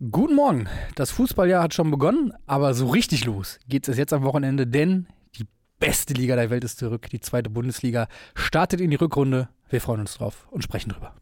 Guten 0.00 0.36
Morgen. 0.36 0.68
Das 0.94 1.10
Fußballjahr 1.10 1.60
hat 1.60 1.74
schon 1.74 1.90
begonnen, 1.90 2.32
aber 2.46 2.72
so 2.72 2.86
richtig 2.86 3.24
los 3.24 3.58
geht 3.66 3.88
es 3.88 3.98
jetzt 3.98 4.12
am 4.12 4.22
Wochenende, 4.22 4.64
denn 4.64 5.08
die 5.34 5.44
beste 5.80 6.14
Liga 6.14 6.36
der 6.36 6.50
Welt 6.50 6.62
ist 6.62 6.78
zurück. 6.78 7.08
Die 7.10 7.18
zweite 7.18 7.50
Bundesliga 7.50 8.06
startet 8.36 8.80
in 8.80 8.90
die 8.90 8.96
Rückrunde. 8.96 9.48
Wir 9.68 9.80
freuen 9.80 9.98
uns 9.98 10.14
drauf 10.14 10.46
und 10.52 10.62
sprechen 10.62 10.90
drüber. 10.90 11.16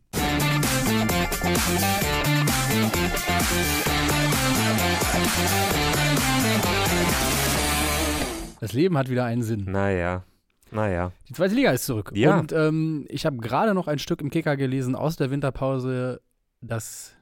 Das 8.60 8.74
Leben 8.74 8.98
hat 8.98 9.08
wieder 9.08 9.24
einen 9.24 9.42
Sinn. 9.42 9.64
Naja, 9.64 10.22
naja. 10.70 11.12
Die 11.30 11.32
zweite 11.32 11.54
Liga 11.54 11.70
ist 11.70 11.86
zurück. 11.86 12.12
Ja. 12.14 12.38
Und 12.38 12.52
ähm, 12.52 13.06
ich 13.08 13.24
habe 13.24 13.38
gerade 13.38 13.72
noch 13.72 13.88
ein 13.88 13.98
Stück 13.98 14.20
im 14.20 14.28
Kicker 14.28 14.58
gelesen 14.58 14.94
aus 14.94 15.16
der 15.16 15.30
Winterpause, 15.30 16.20
das 16.60 17.15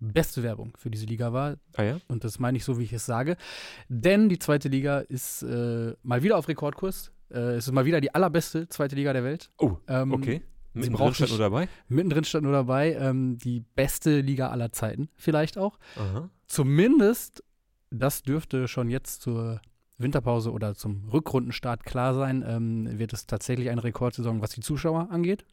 beste 0.00 0.42
Werbung 0.42 0.76
für 0.76 0.90
diese 0.90 1.06
Liga 1.06 1.32
war. 1.32 1.56
Ah 1.76 1.82
ja? 1.82 1.98
Und 2.08 2.24
das 2.24 2.38
meine 2.38 2.56
ich 2.58 2.64
so, 2.64 2.78
wie 2.78 2.84
ich 2.84 2.92
es 2.92 3.06
sage. 3.06 3.36
Denn 3.88 4.28
die 4.28 4.38
zweite 4.38 4.68
Liga 4.68 5.00
ist 5.00 5.42
äh, 5.42 5.94
mal 6.02 6.22
wieder 6.22 6.36
auf 6.38 6.48
Rekordkurs. 6.48 7.10
Äh, 7.30 7.38
es 7.56 7.66
ist 7.66 7.72
mal 7.72 7.84
wieder 7.84 8.00
die 8.00 8.14
allerbeste 8.14 8.68
zweite 8.68 8.96
Liga 8.96 9.12
der 9.12 9.24
Welt. 9.24 9.50
Oh, 9.58 9.76
Ähm, 9.86 10.12
okay. 10.12 10.42
sie 10.74 10.80
Mit 10.80 10.92
braucht 10.92 11.16
stand 11.16 11.30
nur 11.30 11.38
dabei? 11.38 11.68
Mittendrin 11.88 12.24
stand 12.24 12.44
nur 12.44 12.52
dabei, 12.52 12.94
ähm, 12.94 13.38
die 13.38 13.60
beste 13.74 14.20
Liga 14.20 14.48
aller 14.48 14.72
Zeiten, 14.72 15.08
vielleicht 15.16 15.58
auch. 15.58 15.78
Aha. 15.96 16.30
Zumindest, 16.46 17.42
das 17.90 18.22
dürfte 18.22 18.68
schon 18.68 18.88
jetzt 18.88 19.20
zur 19.22 19.60
Winterpause 19.98 20.52
oder 20.52 20.74
zum 20.74 21.08
Rückrundenstart 21.08 21.84
klar 21.84 22.14
sein, 22.14 22.44
ähm, 22.46 22.98
wird 22.98 23.12
es 23.12 23.26
tatsächlich 23.26 23.68
eine 23.70 23.82
Rekordsaison, 23.82 24.40
was 24.40 24.50
die 24.50 24.60
Zuschauer 24.60 25.08
angeht. 25.10 25.44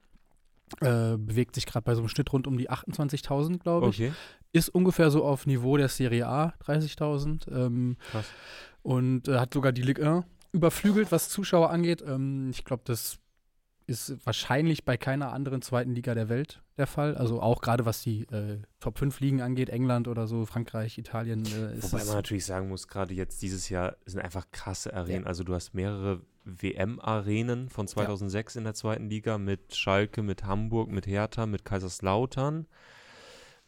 Äh, 0.82 1.18
bewegt 1.18 1.56
sich 1.56 1.66
gerade 1.66 1.84
bei 1.84 1.94
so 1.94 2.02
einem 2.02 2.10
Schnitt 2.10 2.34
rund 2.34 2.48
um 2.48 2.58
die 2.58 2.70
28.000, 2.70 3.60
glaube 3.60 3.90
ich. 3.90 4.02
Okay. 4.02 4.14
Ist 4.52 4.70
ungefähr 4.70 5.12
so 5.12 5.24
auf 5.24 5.46
Niveau 5.46 5.78
der 5.78 5.90
Serie 5.90 6.28
A, 6.28 6.54
30.000. 6.66 7.52
Ähm, 7.52 7.98
Krass. 8.12 8.26
und 8.82 9.28
äh, 9.28 9.38
hat 9.38 9.54
sogar 9.54 9.72
die 9.72 9.84
Ligue 9.84 10.08
1 10.10 10.26
überflügelt, 10.54 11.12
was 11.12 11.30
Zuschauer 11.30 11.70
angeht. 11.70 12.04
Ähm, 12.06 12.50
ich 12.50 12.66
glaube, 12.66 12.84
das 12.86 13.20
ist 13.88 14.26
wahrscheinlich 14.26 14.84
bei 14.84 14.98
keiner 14.98 15.32
anderen 15.32 15.62
zweiten 15.62 15.94
Liga 15.94 16.16
der 16.16 16.30
Welt 16.30 16.62
der 16.78 16.88
Fall. 16.88 17.16
Also 17.16 17.42
auch 17.42 17.62
gerade 17.62 17.86
was 17.86 18.02
die 18.02 18.24
äh, 18.32 18.60
Top 18.80 18.98
5 18.98 19.20
Ligen 19.20 19.42
angeht, 19.42 19.70
England 19.70 20.08
oder 20.08 20.26
so, 20.28 20.46
Frankreich, 20.46 20.98
Italien. 20.98 21.46
Äh, 21.46 21.78
ist 21.78 21.94
Wobei 21.94 22.04
man 22.04 22.16
natürlich 22.16 22.46
sagen 22.46 22.70
muss, 22.70 22.88
gerade 22.88 23.14
jetzt 23.14 23.42
dieses 23.42 23.70
Jahr 23.70 23.96
sind 24.06 24.22
einfach 24.22 24.50
krasse 24.52 24.94
Arenen. 24.94 25.28
Also 25.28 25.44
du 25.44 25.54
hast 25.54 25.74
mehrere 25.74 26.22
WM-Arenen 26.46 27.70
von 27.70 27.88
2006 27.88 28.56
in 28.56 28.64
der 28.64 28.74
zweiten 28.74 29.10
Liga 29.10 29.38
mit 29.38 29.76
Schalke, 29.76 30.22
mit 30.22 30.44
Hamburg, 30.46 30.90
mit 30.90 31.08
Hertha, 31.08 31.46
mit 31.46 31.66
Kaiserslautern, 31.66 32.68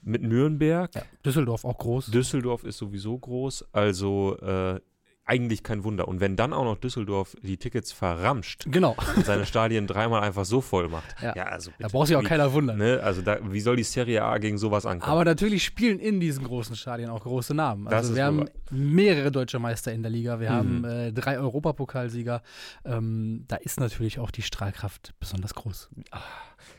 mit 0.02 0.22
Nürnberg. 0.22 0.94
ja, 0.96 1.04
Düsseldorf 1.26 1.66
auch 1.66 1.78
groß. 1.78 2.08
Düsseldorf 2.12 2.64
ist 2.64 2.78
sowieso 2.78 3.18
groß, 3.18 3.74
also 3.74 4.38
äh, 4.40 4.80
eigentlich 5.28 5.62
kein 5.64 5.84
Wunder. 5.84 6.08
Und 6.08 6.20
wenn 6.22 6.36
dann 6.36 6.54
auch 6.54 6.64
noch 6.64 6.78
Düsseldorf 6.78 7.36
die 7.42 7.58
Tickets 7.58 7.92
verramscht 7.92 8.66
genau. 8.72 8.96
und 9.16 9.26
seine 9.26 9.46
Stadien 9.46 9.86
dreimal 9.88 10.22
einfach 10.24 10.46
so 10.46 10.62
voll 10.62 10.88
macht, 10.88 11.16
Ja. 11.22 11.34
also 11.34 11.72
Da 11.72 11.78
bitte, 11.78 11.90
braucht 11.92 12.08
sich 12.08 12.16
auch 12.16 12.24
keiner 12.24 12.54
wundern. 12.54 12.78
Ne? 12.78 13.00
Also 13.04 13.22
da, 13.22 13.38
wie 13.52 13.60
soll 13.60 13.76
die 13.76 13.84
Serie 13.84 14.24
A 14.24 14.38
gegen 14.38 14.58
sowas 14.58 14.86
ankommen? 14.86 15.12
Aber 15.12 15.26
natürlich 15.26 15.64
spielen 15.64 16.00
in 16.00 16.20
diesen 16.20 16.44
großen 16.46 16.76
Stadien 16.76 17.10
auch 17.10 17.24
große 17.24 17.54
Namen. 17.54 17.88
Also 17.88 18.16
wir 18.16 18.26
haben 18.26 18.46
mehrere 18.72 19.32
deutsche 19.32 19.60
Meister 19.60 19.92
in 19.94 20.02
der 20.02 20.12
Liga. 20.12 20.40
Wir 20.40 20.50
Mhm. 20.52 20.54
haben 20.56 20.84
äh, 20.86 21.12
drei 21.14 21.38
Europapokalsieger. 21.38 22.42
Ähm, 22.86 23.44
da 23.48 23.58
ist 23.58 23.80
natürlich 23.80 24.20
auch 24.20 24.32
die 24.32 24.42
Strahlkraft 24.42 25.14
besonders 25.20 25.54
groß. 25.54 25.90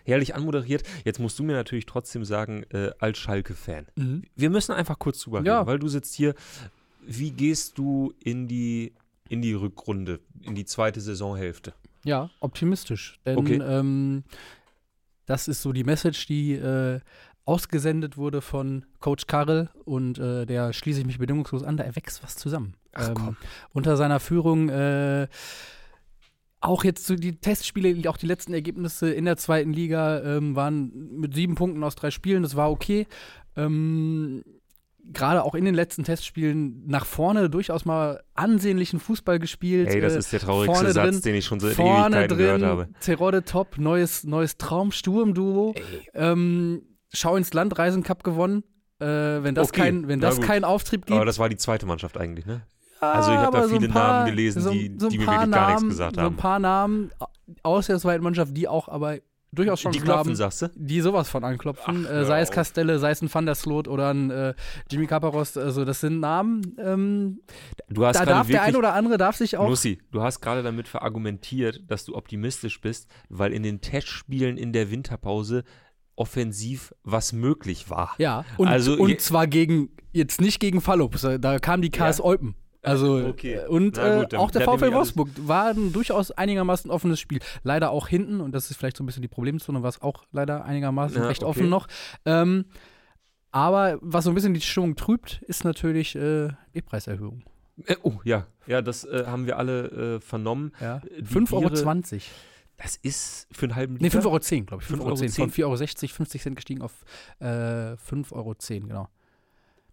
Herrlich 0.04 0.34
anmoderiert. 0.34 0.82
Jetzt 1.04 1.18
musst 1.20 1.38
du 1.38 1.42
mir 1.44 1.52
natürlich 1.52 1.86
trotzdem 1.86 2.24
sagen, 2.24 2.64
äh, 2.70 2.90
als 2.98 3.18
Schalke-Fan. 3.18 3.86
Wir 4.34 4.50
müssen 4.50 4.72
einfach 4.72 4.98
kurz 4.98 5.20
drüber 5.20 5.42
Ja. 5.42 5.58
reden, 5.58 5.66
weil 5.66 5.78
du 5.78 5.88
sitzt 5.88 6.14
hier. 6.14 6.34
Wie 7.10 7.30
gehst 7.30 7.78
du 7.78 8.12
in 8.22 8.48
die, 8.48 8.92
in 9.30 9.40
die 9.40 9.54
Rückrunde, 9.54 10.20
in 10.42 10.54
die 10.54 10.66
zweite 10.66 11.00
Saisonhälfte? 11.00 11.72
Ja, 12.04 12.30
optimistisch. 12.40 13.18
Denn 13.24 13.38
Okay. 13.38 13.60
ähm, 13.62 14.24
das 15.24 15.48
ist 15.48 15.62
so 15.62 15.72
die 15.72 15.84
Message, 15.84 16.26
die 16.26 16.52
äh, 16.52 17.00
ausgesendet 17.46 18.18
wurde 18.18 18.42
von 18.42 18.84
Coach 19.00 19.26
Karel 19.26 19.70
und 19.86 20.18
äh, 20.18 20.44
der 20.44 20.74
schließe 20.74 21.00
ich 21.00 21.06
mich 21.06 21.18
bedingungslos 21.18 21.62
an, 21.62 21.78
da 21.78 21.96
wächst 21.96 22.22
was 22.22 22.36
zusammen. 22.36 22.74
Ach, 22.92 23.14
komm. 23.14 23.36
Unter 23.72 23.96
seiner 23.96 24.20
Führung 24.20 24.68
äh, 24.68 25.28
auch 26.60 26.84
jetzt 26.84 27.06
so 27.06 27.14
die 27.14 27.36
Testspiele, 27.36 28.10
auch 28.10 28.18
die 28.18 28.26
letzten 28.26 28.52
Ergebnisse 28.52 29.10
in 29.10 29.24
der 29.24 29.38
zweiten 29.38 29.72
Liga 29.72 30.20
ähm, 30.22 30.56
waren 30.56 31.18
mit 31.18 31.34
sieben 31.34 31.54
Punkten 31.54 31.82
aus 31.84 31.94
drei 31.94 32.10
Spielen, 32.10 32.42
das 32.42 32.54
war 32.56 32.70
okay. 32.70 33.06
Ähm, 33.56 34.44
Gerade 35.12 35.42
auch 35.42 35.54
in 35.54 35.64
den 35.64 35.74
letzten 35.74 36.04
Testspielen 36.04 36.84
nach 36.86 37.06
vorne 37.06 37.48
durchaus 37.48 37.84
mal 37.84 38.22
ansehnlichen 38.34 39.00
Fußball 39.00 39.38
gespielt. 39.38 39.88
Ey, 39.88 40.00
das 40.00 40.14
äh, 40.14 40.18
ist 40.18 40.32
der 40.32 40.40
traurigste 40.40 40.74
vorne 40.74 40.92
Satz, 40.92 41.10
drin- 41.14 41.22
den 41.22 41.34
ich 41.36 41.44
schon 41.46 41.60
seit 41.60 41.74
Vorne 41.74 42.16
Ewigkeiten 42.16 42.36
gehört 42.38 42.62
habe. 42.62 42.84
drin, 42.84 42.94
Terodde 43.00 43.44
top, 43.44 43.78
neues, 43.78 44.24
neues 44.24 44.58
Traum-Sturm-Duo. 44.58 45.74
Ähm, 46.14 46.82
Schau 47.12 47.36
ins 47.36 47.54
Land, 47.54 47.78
Reisen 47.78 48.02
Cup 48.02 48.22
gewonnen. 48.22 48.64
Äh, 49.00 49.06
wenn 49.06 49.54
das, 49.54 49.68
Okay, 49.68 49.80
kein, 49.80 50.08
wenn 50.08 50.20
das 50.20 50.40
keinen 50.40 50.64
Auftrieb 50.64 51.06
gibt. 51.06 51.16
Aber 51.16 51.24
das 51.24 51.38
war 51.38 51.48
die 51.48 51.56
zweite 51.56 51.86
Mannschaft 51.86 52.18
eigentlich, 52.18 52.44
ne? 52.46 52.62
also 53.00 53.30
ich 53.30 53.38
hab 53.38 53.52
da 53.52 53.68
viele 53.68 53.88
paar, 53.88 54.12
Namen 54.24 54.26
gelesen, 54.30 54.60
so, 54.60 54.70
die- 54.72 54.92
so 54.98 55.06
ein 55.06 55.10
die 55.12 55.18
mir 55.18 55.24
paar 55.26 55.34
wirklich 55.42 55.54
gar 55.54 55.66
nichts 55.68 55.82
Namen, 55.82 55.88
gesagt 55.90 56.14
So 56.16 56.20
ein 56.20 56.24
haben. 56.26 56.36
paar 56.36 56.58
Namen 56.58 57.10
aus 57.62 57.86
der 57.86 57.98
zweiten 58.00 58.24
Mannschaft, 58.24 58.56
die 58.56 58.66
auch 58.66 58.88
aber 58.88 59.18
durchaus 59.52 59.80
schon 59.80 59.92
die 59.92 60.00
klopfen, 60.00 60.18
haben, 60.30 60.34
sagst 60.36 60.62
du? 60.62 60.70
die 60.74 61.00
sowas 61.00 61.28
von 61.28 61.44
anklopfen. 61.44 62.06
Ach, 62.08 62.12
äh, 62.12 62.24
sei 62.24 62.40
es. 62.40 62.50
Castelle, 62.50 62.98
sei 62.98 63.10
es 63.10 63.22
ein 63.22 63.32
Van 63.32 63.46
der 63.46 63.54
Sloot 63.54 63.88
oder 63.88 64.10
ein 64.12 64.30
äh, 64.30 64.54
Jimmy 64.90 65.06
Kaparos. 65.06 65.56
Also 65.56 65.84
das 65.84 66.00
sind 66.00 66.20
Namen, 66.20 66.76
ähm, 66.78 67.40
Du 67.88 68.04
hast 68.04 68.16
da 68.16 68.26
darf 68.26 68.46
der 68.46 68.54
wirklich 68.56 68.60
ein 68.68 68.76
oder 68.76 68.94
andere 68.94 69.16
darf 69.16 69.36
sich 69.36 69.56
auch 69.56 69.68
Nussi, 69.68 69.98
du 70.10 70.22
hast 70.22 70.40
gerade 70.40 70.62
damit 70.62 70.88
verargumentiert, 70.88 71.82
dass 71.88 72.04
du 72.04 72.14
optimistisch 72.14 72.80
bist, 72.80 73.08
weil 73.28 73.52
in 73.52 73.62
den 73.62 73.80
Testspielen 73.80 74.56
in 74.58 74.72
der 74.72 74.90
Winterpause 74.90 75.64
offensiv 76.16 76.92
was 77.04 77.32
möglich 77.32 77.90
war. 77.90 78.14
Ja, 78.18 78.44
und, 78.56 78.68
Also 78.68 78.94
und 78.96 79.20
zwar 79.20 79.46
gegen, 79.46 79.90
jetzt 80.12 80.40
nicht 80.40 80.58
gegen 80.60 80.80
Fallups, 80.80 81.24
äh, 81.24 81.38
da 81.38 81.58
kam 81.58 81.80
die 81.80 81.90
KS 81.90 82.18
Ja. 82.18 82.24
Eupen. 82.24 82.54
Also, 82.90 83.16
Okay. 83.28 83.54
äh, 83.54 83.66
und 83.66 83.96
Na 83.96 84.20
gut, 84.22 84.32
äh, 84.32 84.36
auch 84.36 84.50
der 84.50 84.62
VfL 84.62 84.92
Wolfsburg 84.92 85.28
war 85.46 85.66
ein 85.68 85.92
durchaus 85.92 86.30
einigermaßen 86.30 86.90
offenes 86.90 87.20
Spiel. 87.20 87.40
Leider 87.62 87.90
auch 87.90 88.08
hinten, 88.08 88.40
und 88.40 88.52
das 88.52 88.70
ist 88.70 88.76
vielleicht 88.76 88.96
so 88.96 89.02
ein 89.04 89.06
bisschen 89.06 89.22
die 89.22 89.28
Problemzone, 89.28 89.82
war 89.82 89.88
es 89.88 90.00
auch 90.02 90.24
leider 90.32 90.64
einigermaßen 90.64 91.20
Ja, 91.20 91.26
recht 91.28 91.42
okay. 91.42 91.50
offen 91.50 91.68
noch. 91.68 91.86
Ähm, 92.24 92.66
aber 93.50 93.98
was 94.02 94.24
so 94.24 94.30
ein 94.30 94.34
bisschen 94.34 94.54
die 94.54 94.60
Stimmung 94.60 94.94
trübt, 94.96 95.42
ist 95.46 95.64
natürlich 95.64 96.14
äh, 96.14 96.48
die 96.74 96.82
Preiserhöhung. 96.82 97.42
Äh, 97.86 97.96
oh, 98.02 98.14
ja. 98.24 98.46
Ja, 98.66 98.82
das 98.82 99.04
äh, 99.04 99.24
haben 99.26 99.46
wir 99.46 99.56
alle 99.56 100.16
äh, 100.16 100.20
vernommen. 100.20 100.72
Ja. 100.80 101.00
Die 101.18 101.22
5,20 101.24 101.52
Euro. 101.54 101.68
Biere- 101.70 102.22
Das 102.76 102.96
ist 102.96 103.48
für 103.50 103.66
einen 103.66 103.74
halben 103.76 103.94
Nee, 103.94 104.04
Liter. 104.08 104.20
5,10 104.20 104.26
Euro, 104.26 104.64
glaube 104.66 104.82
ich. 104.82 104.88
5,10 104.90 105.00
Euro. 105.00 105.14
5,10 105.14 105.34
Von 105.36 105.50
4,60 105.50 105.64
Euro, 105.64 105.76
50 106.16 106.42
Cent 106.42 106.56
gestiegen 106.56 106.82
auf 106.82 106.92
äh, 107.40 107.44
5,10 107.46 108.32
Euro, 108.32 108.54
genau. 108.86 109.08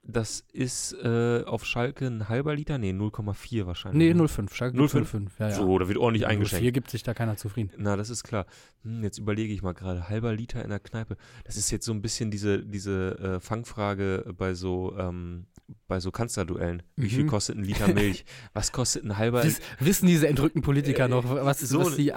Das 0.07 0.43
ist 0.53 0.93
äh, 1.03 1.43
auf 1.45 1.66
Schalke 1.66 2.05
ein 2.05 2.29
halber 2.29 2.55
Liter? 2.55 2.77
Nee, 2.77 2.91
0,4 2.91 3.66
wahrscheinlich. 3.66 3.97
Nee, 3.97 4.13
ne? 4.13 4.21
0,5. 4.23 4.53
Schalke 4.53 4.77
0,5? 4.77 5.01
0,5. 5.03 5.27
Ja, 5.39 5.49
ja. 5.49 5.55
So, 5.55 5.79
da 5.79 5.88
wird 5.88 5.97
ordentlich 5.97 6.27
eingeschenkt. 6.27 6.61
Hier 6.61 6.71
gibt 6.71 6.91
sich 6.91 7.01
da 7.01 7.16
keiner 7.16 7.38
zufrieden. 7.38 7.71
Na, 7.77 7.95
das 7.95 8.11
ist 8.11 8.23
klar. 8.23 8.45
Hm, 8.83 9.03
jetzt 9.03 9.17
überlege 9.17 9.51
ich 9.51 9.63
mal 9.63 9.73
gerade, 9.73 10.07
halber 10.07 10.31
Liter 10.33 10.63
in 10.63 10.69
der 10.69 10.79
Kneipe. 10.79 11.17
Das 11.43 11.57
ist 11.57 11.71
jetzt 11.71 11.85
so 11.85 11.91
ein 11.91 12.03
bisschen 12.03 12.29
diese, 12.29 12.59
diese 12.63 13.17
äh, 13.17 13.39
Fangfrage 13.39 14.31
bei 14.38 14.53
so, 14.53 14.95
ähm, 14.95 15.47
bei 15.88 15.99
so 15.99 16.11
Kanzlerduellen. 16.11 16.83
Wie 16.95 17.09
viel 17.09 17.23
Mhm. 17.23 17.27
kostet 17.29 17.57
ein 17.57 17.63
Liter 17.63 17.87
Milch? 17.91 18.25
was 18.53 18.72
kostet 18.72 19.05
ein 19.05 19.17
halber 19.17 19.43
Wiss, 19.43 19.59
wissen 19.79 20.05
diese 20.05 20.27
entrückten 20.27 20.61
Politiker 20.61 21.07
noch, 21.07 21.23
was, 21.27 21.61
so 21.61 21.79
was, 21.79 21.89
ne- 21.91 21.95
die, 21.97 22.13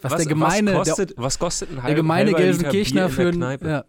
was, 0.00 0.14
der 0.16 0.26
gemeine, 0.26 0.74
was 0.74 0.88
kostet, 0.88 1.14
was 1.16 1.38
kostet 1.40 1.70
ein 1.70 1.74
der, 1.74 1.82
halber, 1.82 1.94
der 1.96 2.02
gemeine 2.02 2.32
Gelsenkirchner 2.34 3.08
für 3.08 3.22
in 3.22 3.28
ein, 3.28 3.32
der 3.40 3.48
Kneipe? 3.58 3.68
ja, 3.68 3.84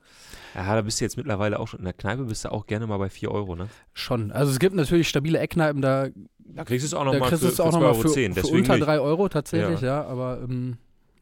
Ja. 0.56 0.76
da 0.76 0.82
bist 0.82 1.00
du 1.00 1.06
jetzt 1.06 1.18
mittlerweile 1.18 1.60
auch 1.60 1.68
schon. 1.68 1.80
In 1.80 1.86
der 1.86 1.94
Kneipe 1.94 2.24
bist 2.24 2.46
du 2.46 2.52
auch 2.52 2.66
gerne 2.66 2.88
mal 2.88 2.98
bei 2.98 3.10
4 3.10 3.32
Euro, 3.32 3.56
ne? 3.56 3.68
schon. 3.94 4.32
Also 4.32 4.52
es 4.52 4.60
gibt 4.60 4.76
natürlich 4.76 5.08
stabile 5.10 5.40
Eckkneipen, 5.40 5.82
da, 5.82 6.08
Da 6.40 6.64
kriegst 6.66 6.84
du 6.84 6.88
es 6.88 6.94
auch 6.94 7.06
nochmal 7.06 7.30
kriegst 7.30 7.42
für, 7.44 7.48
du 7.48 7.54
es 7.54 7.60
auch 7.60 7.72
für 7.72 7.78
2,10 7.78 7.80
nochmal 7.80 7.90
Euro. 7.92 8.02
für, 8.02 8.10
10, 8.10 8.34
für 8.34 8.48
unter 8.48 8.74
nicht. 8.76 8.88
3 8.88 9.00
Euro 9.00 9.30
tatsächlich, 9.30 9.82
ja, 9.82 10.04
aber 10.06 10.42
ähm, 10.44 10.78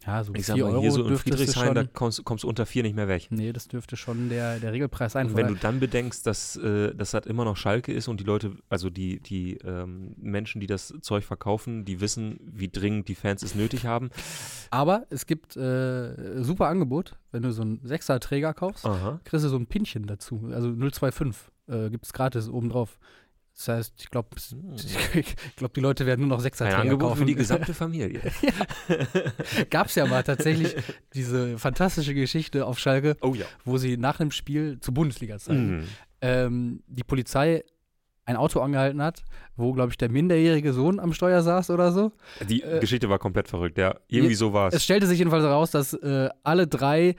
ja, 0.06 0.24
so 0.24 0.34
Ich 0.34 0.46
sag 0.46 0.56
4 0.56 0.66
mal, 0.66 0.72
Euro 0.72 0.82
hier 0.82 0.92
so 0.92 1.08
in 1.08 1.18
Friedrichshain, 1.18 1.76
da 1.76 1.84
kommst, 1.84 2.24
kommst 2.24 2.44
du 2.44 2.48
unter 2.48 2.66
4 2.66 2.84
nicht 2.84 2.96
mehr 2.96 3.08
weg. 3.08 3.28
nee, 3.30 3.54
das 3.54 3.68
dürfte 3.68 3.98
schon 3.98 4.30
der, 4.30 4.60
der 4.60 4.74
Regelpreis 4.74 5.14
sein. 5.14 5.28
Und 5.28 5.36
wenn 5.36 5.48
du 5.48 5.56
dann 5.56 5.80
bedenkst, 5.80 6.26
dass, 6.26 6.56
äh, 6.56 6.96
dass 6.96 7.12
das 7.12 7.26
immer 7.26 7.46
noch 7.46 7.58
Schalke 7.58 7.94
ist 7.94 8.08
und 8.08 8.20
die 8.20 8.24
Leute, 8.24 8.54
also 8.70 8.90
die, 8.90 9.20
die 9.20 9.58
ähm, 9.58 10.16
Menschen, 10.18 10.60
die 10.60 10.68
das 10.68 10.94
Zeug 11.02 11.24
verkaufen, 11.24 11.86
die 11.86 12.02
wissen, 12.02 12.40
wie 12.42 12.68
dringend 12.68 13.08
die 13.08 13.16
Fans 13.16 13.44
es 13.44 13.56
nötig 13.56 13.86
haben. 13.86 14.10
aber 14.72 15.06
es 15.10 15.26
gibt 15.26 15.56
äh, 15.56 16.44
super 16.44 16.68
Angebot, 16.68 17.16
wenn 17.32 17.44
du 17.44 17.52
so 17.52 17.62
einen 17.62 17.80
Sechser-Träger 17.84 18.54
kaufst, 18.54 18.86
Aha. 18.86 19.20
kriegst 19.24 19.46
du 19.46 19.50
so 19.50 19.58
ein 19.58 19.68
Pinchen 19.68 20.08
dazu, 20.08 20.50
also 20.52 20.74
025 20.74 21.52
äh, 21.68 21.90
gibt 21.90 22.06
es 22.06 22.14
gratis 22.14 22.50
obendrauf. 22.50 23.00
Das 23.56 23.68
heißt, 23.68 23.94
ich 24.00 24.10
glaube, 24.10 24.30
Hm. 24.50 24.76
ich 25.14 25.36
glaub, 25.56 25.74
die 25.74 25.82
Leute 25.82 26.06
werden 26.06 26.22
nur 26.22 26.30
noch 26.30 26.38
Ein 26.38 26.44
Sechserträger 26.44 26.80
Angebot 26.82 27.10
kaufen. 27.10 27.20
für 27.20 27.26
die 27.26 27.36
gesamte 27.36 27.74
Familie. 27.76 28.22
Gab 29.70 29.88
es 29.88 29.96
ja 29.96 30.06
mal 30.06 30.24
tatsächlich 30.24 30.76
diese 31.14 31.58
fantastische 31.58 32.14
Geschichte 32.14 32.66
auf 32.66 32.80
Schalke, 32.80 33.18
Oh 33.22 33.34
ja. 33.34 33.46
wo 33.66 33.78
sie 33.78 33.98
nach 33.98 34.18
dem 34.18 34.32
Spiel 34.32 34.80
zur 34.80 34.94
Bundesliga-Zeiten 34.94 35.78
Mhm. 35.80 35.84
ähm, 36.22 36.84
die 36.88 37.04
Polizei 37.04 37.64
ein 38.26 38.36
Auto 38.36 38.60
angehalten 38.62 39.02
hat, 39.02 39.24
wo, 39.56 39.74
glaube 39.74 39.90
ich, 39.92 39.98
der 39.98 40.10
minderjährige 40.10 40.74
Sohn 40.74 41.00
am 41.00 41.12
Steuer 41.14 41.42
saß 41.42 41.70
oder 41.72 41.92
so. 41.92 42.12
Die 42.48 42.62
Äh, 42.62 42.80
Geschichte 42.80 43.10
war 43.10 43.20
komplett 43.20 43.48
verrückt, 43.48 43.78
ja. 43.78 43.96
Irgendwie 44.08 44.36
so 44.36 44.54
war 44.54 44.70
Es 44.70 44.76
es. 44.76 44.84
stellte 44.84 45.08
sich 45.08 45.18
jedenfalls 45.20 45.44
heraus, 45.44 45.72
dass 45.72 45.94
äh, 45.94 46.30
alle 46.44 46.68
drei 46.68 47.16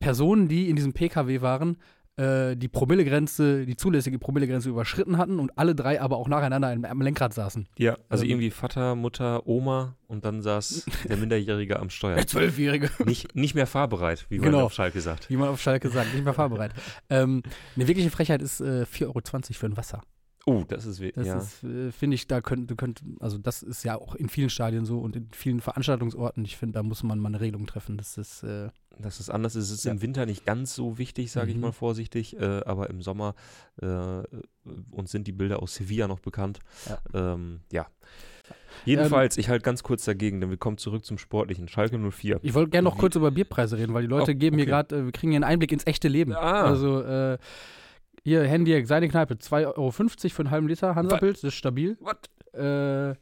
Personen, 0.00 0.48
die 0.48 0.68
in 0.70 0.76
diesem 0.76 0.92
PKW 0.94 1.40
waren, 1.42 1.76
äh, 2.18 2.56
die 2.56 2.68
Promillegrenze, 2.68 3.64
die 3.64 3.76
zulässige 3.76 4.18
Promillegrenze 4.18 4.68
überschritten 4.68 5.16
hatten 5.18 5.38
und 5.38 5.56
alle 5.56 5.74
drei 5.74 6.00
aber 6.00 6.16
auch 6.16 6.28
nacheinander 6.28 6.68
am- 6.90 7.00
Lenkrad 7.00 7.32
saßen. 7.32 7.68
Ja, 7.78 7.96
also 8.08 8.24
ähm, 8.24 8.30
irgendwie 8.30 8.50
Vater, 8.50 8.94
Mutter, 8.94 9.46
Oma 9.46 9.96
und 10.08 10.24
dann 10.24 10.42
saß 10.42 10.84
der 11.08 11.16
Minderjährige 11.18 11.78
am 11.78 11.90
Steuer. 11.90 12.16
Der 12.16 12.26
Zwölfjährige. 12.26 12.90
Nicht, 13.04 13.34
nicht 13.34 13.54
mehr 13.54 13.66
fahrbereit, 13.66 14.26
wie 14.28 14.38
man 14.38 14.50
Genau. 14.50 14.64
auf 14.64 14.72
Schalke 14.74 15.00
sagt. 15.00 15.30
Wie 15.30 15.36
man 15.36 15.48
auf 15.48 15.60
Schalke 15.62 15.88
sagt, 15.90 16.12
nicht 16.14 16.24
mehr 16.24 16.34
fahrbereit. 16.34 16.72
ähm, 17.10 17.42
eine 17.76 17.86
wirkliche 17.88 18.10
Frechheit 18.10 18.42
ist 18.42 18.60
äh, 18.60 18.84
4,20 18.84 19.04
Euro 19.06 19.20
für 19.52 19.66
ein 19.66 19.76
Wasser. 19.76 20.02
Oh, 20.48 20.64
das 20.66 20.86
ist, 20.86 21.00
we- 21.00 21.12
Das 21.12 21.26
ja. 21.26 21.38
ist, 21.38 21.62
äh, 21.64 21.92
finde 21.92 22.14
ich, 22.14 22.26
da 22.26 22.40
könnte, 22.40 22.74
könnte, 22.76 23.04
also 23.20 23.38
das 23.38 23.62
ist 23.62 23.84
ja 23.84 23.96
auch 23.96 24.14
in 24.14 24.28
vielen 24.28 24.50
Stadien 24.50 24.84
so 24.84 24.98
und 25.00 25.14
in 25.16 25.28
vielen 25.32 25.60
Veranstaltungsorten. 25.60 26.44
Ich 26.44 26.56
finde, 26.56 26.74
da 26.74 26.82
muss 26.82 27.02
man 27.02 27.18
mal 27.18 27.28
eine 27.28 27.40
Regelung 27.40 27.66
treffen. 27.66 27.96
Das 27.96 28.16
ist, 28.18 28.42
äh, 28.42 28.70
Das 29.00 29.20
ist 29.20 29.30
anders. 29.30 29.54
Es 29.54 29.70
ist 29.70 29.84
Ja. 29.84 29.92
im 29.92 30.02
Winter 30.02 30.26
nicht 30.26 30.44
ganz 30.44 30.74
so 30.74 30.98
wichtig, 30.98 31.30
sage 31.30 31.50
ich 31.50 31.56
Mhm. 31.56 31.62
mal 31.62 31.72
vorsichtig, 31.72 32.36
äh, 32.40 32.62
aber 32.64 32.90
im 32.90 33.00
Sommer 33.02 33.34
äh, 33.80 33.86
uns 34.90 35.12
sind 35.12 35.26
die 35.28 35.32
Bilder 35.32 35.62
aus 35.62 35.74
Sevilla 35.76 36.08
noch 36.08 36.18
bekannt. 36.20 36.58
Ja. 36.88 36.98
Ähm, 37.34 37.60
ja. 37.72 37.86
Jedenfalls, 38.84 39.36
ich 39.38 39.48
halte 39.48 39.62
ganz 39.64 39.82
kurz 39.82 40.04
dagegen, 40.04 40.40
denn 40.40 40.50
wir 40.50 40.56
kommen 40.56 40.78
zurück 40.78 41.04
zum 41.04 41.18
Sportlichen. 41.18 41.68
Schalke 41.68 41.98
04. 41.98 42.38
ich 42.42 42.54
wollte 42.54 42.70
gerne 42.70 42.84
noch 42.84 42.96
Wie- 42.96 43.00
kurz 43.00 43.16
über 43.16 43.30
Bierpreise 43.30 43.76
reden, 43.76 43.92
weil 43.94 44.02
die 44.02 44.08
Leute 44.08 44.32
Oh, 44.32 44.34
geben 44.34 44.56
mir 44.56 44.62
okay. 44.62 44.70
gerade, 44.70 44.96
äh, 44.96 45.04
wir 45.04 45.12
kriegen 45.12 45.32
hier 45.32 45.36
einen 45.38 45.44
Einblick 45.44 45.72
ins 45.72 45.86
echte 45.86 46.08
Leben. 46.08 46.32
Ah. 46.34 46.62
Also, 46.64 47.02
äh, 47.02 47.38
hier, 48.28 48.44
Handy, 48.44 48.84
seine 48.86 49.08
Kneipe, 49.08 49.34
2,50 49.34 49.66
Euro 49.76 49.90
für 49.90 50.38
einen 50.42 50.50
halben 50.50 50.68
Liter 50.68 50.94
Hansapilz, 50.94 51.40
das 51.40 51.48
ist 51.48 51.54
stabil. 51.58 51.96
What? 52.00 52.28
Äh, 52.54 53.14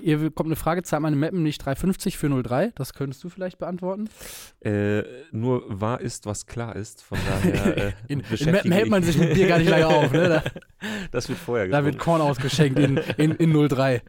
hier 0.00 0.30
kommt 0.32 0.48
eine 0.48 0.56
Frage, 0.56 0.82
zahlt 0.82 1.02
meine 1.02 1.14
Mappen 1.14 1.44
nicht 1.44 1.62
3,50 1.64 2.16
für 2.16 2.26
0,3? 2.26 2.72
Das 2.74 2.92
könntest 2.92 3.22
du 3.22 3.28
vielleicht 3.28 3.58
beantworten. 3.58 4.08
Äh, 4.60 5.02
nur 5.30 5.62
wahr 5.68 6.00
ist, 6.00 6.26
was 6.26 6.46
klar 6.46 6.74
ist. 6.74 7.02
Von 7.04 7.18
daher 7.28 7.76
äh, 7.76 7.92
In, 8.08 8.20
in 8.20 8.50
Mappen 8.50 8.72
hält 8.72 8.88
man 8.90 9.00
ich- 9.02 9.06
sich 9.10 9.18
mit 9.18 9.34
Bier 9.34 9.46
gar 9.46 9.58
nicht 9.58 9.70
lange 9.70 9.86
auf, 9.86 10.10
ne? 10.12 10.28
Da, 10.80 10.88
Das 11.12 11.28
wird 11.28 11.38
vorher 11.38 11.68
da 11.68 11.84
wird. 11.84 11.98
Korn 11.98 12.20
ausgeschenkt 12.20 12.78
in, 12.80 12.96
in, 13.16 13.30
in 13.36 13.52
0,3. 13.52 14.00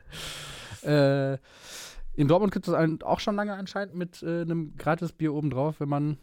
Äh, 0.83 1.37
in 2.15 2.27
Dortmund 2.27 2.51
gibt 2.53 2.67
es 2.67 2.73
auch 3.03 3.19
schon 3.19 3.35
lange 3.35 3.53
anscheinend 3.53 3.93
mit 3.95 4.23
äh, 4.23 4.41
einem 4.41 4.75
Gratisbier 4.77 5.31
obendrauf, 5.33 5.79
wenn 5.79 5.89
man 5.89 6.17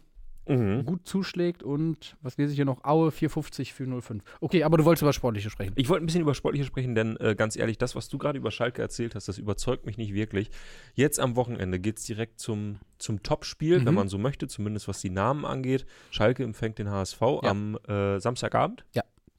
Mhm. 0.49 0.85
gut 0.85 1.07
zuschlägt 1.07 1.61
und, 1.63 2.17
was 2.21 2.37
lese 2.37 2.51
ich 2.51 2.55
hier 2.55 2.65
noch, 2.65 2.83
Aue 2.83 3.09
4,50 3.11 3.71
für 3.73 3.83
0,5. 3.83 4.21
Okay, 4.41 4.63
aber 4.63 4.77
du 4.77 4.85
wolltest 4.85 5.03
über 5.03 5.13
Sportliche 5.13 5.49
sprechen. 5.49 5.73
Ich 5.75 5.87
wollte 5.89 6.03
ein 6.03 6.07
bisschen 6.07 6.21
über 6.21 6.33
Sportliche 6.33 6.65
sprechen, 6.65 6.95
denn 6.95 7.15
äh, 7.17 7.35
ganz 7.35 7.55
ehrlich, 7.55 7.77
das, 7.77 7.95
was 7.95 8.09
du 8.09 8.17
gerade 8.17 8.37
über 8.39 8.51
Schalke 8.51 8.81
erzählt 8.81 9.15
hast, 9.15 9.27
das 9.27 9.37
überzeugt 9.37 9.85
mich 9.85 9.97
nicht 9.97 10.13
wirklich. 10.13 10.49
Jetzt 10.95 11.19
am 11.19 11.35
Wochenende 11.35 11.79
geht 11.79 11.99
es 11.99 12.03
direkt 12.05 12.39
zum, 12.39 12.79
zum 12.97 13.21
Topspiel, 13.23 13.79
Mhm. 13.79 13.85
wenn 13.85 13.93
man 13.93 14.07
so 14.09 14.17
möchte, 14.17 14.47
zumindest 14.47 14.87
was 14.87 15.01
die 15.01 15.09
Namen 15.11 15.45
angeht. 15.45 15.85
Schalke 16.11 16.43
empfängt 16.43 16.79
den 16.79 16.89
HSV 16.89 17.21
Ja. 17.21 17.49
am 17.51 17.77
äh, 17.87 18.19
Samstagabend. 18.19 18.85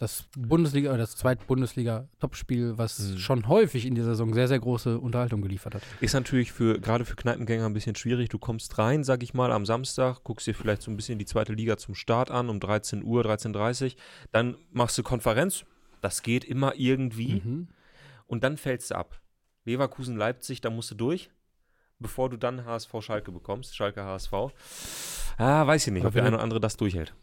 Das 0.00 0.24
Bundesliga, 0.36 0.88
oder 0.88 0.98
das 0.98 1.14
Zweit-Bundesliga-Topspiel, 1.16 2.78
was 2.78 2.98
Mhm. 2.98 3.18
schon 3.18 3.48
häufig 3.48 3.84
in 3.84 3.94
dieser 3.94 4.08
Saison 4.08 4.32
sehr, 4.32 4.48
sehr 4.48 4.58
große 4.58 4.98
Unterhaltung 4.98 5.42
geliefert 5.42 5.74
hat. 5.74 5.82
Ist 6.00 6.14
natürlich 6.14 6.52
für 6.52 6.80
gerade 6.80 7.04
für 7.04 7.16
Kneipengänger 7.16 7.66
ein 7.66 7.74
bisschen 7.74 7.94
schwierig. 7.94 8.30
Du 8.30 8.38
kommst 8.38 8.78
rein, 8.78 9.04
sag 9.04 9.22
ich 9.22 9.34
mal, 9.34 9.52
am 9.52 9.66
Samstag, 9.66 10.24
guckst 10.24 10.46
dir 10.46 10.54
vielleicht 10.54 10.80
so 10.80 10.90
ein 10.90 10.96
bisschen 10.96 11.18
die 11.18 11.26
zweite 11.26 11.52
Liga 11.52 11.76
zum 11.76 11.94
Start 11.94 12.30
an 12.30 12.48
um 12.48 12.60
13 12.60 13.04
Uhr, 13.04 13.22
13.30 13.26 13.84
Uhr. 13.94 14.00
Dann 14.32 14.56
machst 14.72 14.96
du 14.96 15.02
Konferenz. 15.02 15.64
Das 16.00 16.22
geht 16.22 16.44
immer 16.44 16.72
irgendwie. 16.76 17.42
Mhm. 17.44 17.68
Und 18.26 18.42
dann 18.42 18.56
fällst 18.56 18.92
du 18.92 18.94
ab. 18.94 19.20
Leverkusen, 19.66 20.16
Leipzig, 20.16 20.62
da 20.62 20.70
musst 20.70 20.90
du 20.92 20.94
durch, 20.94 21.30
bevor 21.98 22.30
du 22.30 22.38
dann 22.38 22.64
HSV 22.64 22.90
Schalke 23.02 23.32
bekommst. 23.32 23.76
Schalke 23.76 24.02
HSV. 24.02 24.32
Ah, 25.36 25.66
weiß 25.66 25.86
ich 25.88 25.92
nicht, 25.92 26.00
Aber 26.02 26.08
ob 26.08 26.14
der 26.14 26.24
eine 26.24 26.36
oder 26.36 26.42
andere 26.42 26.58
das 26.60 26.78
durchhält. 26.78 27.14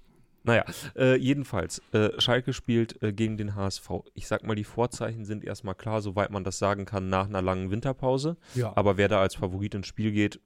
Naja, 0.43 0.63
äh, 0.95 1.15
jedenfalls, 1.17 1.81
äh, 1.91 2.09
Schalke 2.21 2.53
spielt 2.53 3.01
äh, 3.03 3.11
gegen 3.11 3.37
den 3.37 3.55
HSV. 3.55 3.89
Ich 4.13 4.27
sag 4.27 4.43
mal, 4.43 4.55
die 4.55 4.63
Vorzeichen 4.63 5.25
sind 5.25 5.43
erstmal 5.43 5.75
klar, 5.75 6.01
soweit 6.01 6.31
man 6.31 6.43
das 6.43 6.57
sagen 6.57 6.85
kann, 6.85 7.09
nach 7.09 7.25
einer 7.27 7.41
langen 7.41 7.69
Winterpause. 7.69 8.37
Ja. 8.55 8.71
Aber 8.75 8.97
wer 8.97 9.09
da 9.09 9.19
als 9.19 9.35
Favorit 9.35 9.75
ins 9.75 9.87
Spiel 9.87 10.11
geht, 10.11 10.39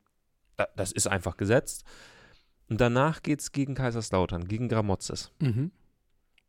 da, 0.57 0.67
das 0.75 0.91
ist 0.91 1.07
einfach 1.07 1.38
gesetzt. 1.38 1.83
Und 2.69 2.81
danach 2.81 3.21
geht 3.21 3.41
es 3.41 3.51
gegen 3.51 3.75
Kaiserslautern, 3.75 4.47
gegen 4.47 4.69
Gramozis. 4.69 5.31
Mhm. 5.39 5.71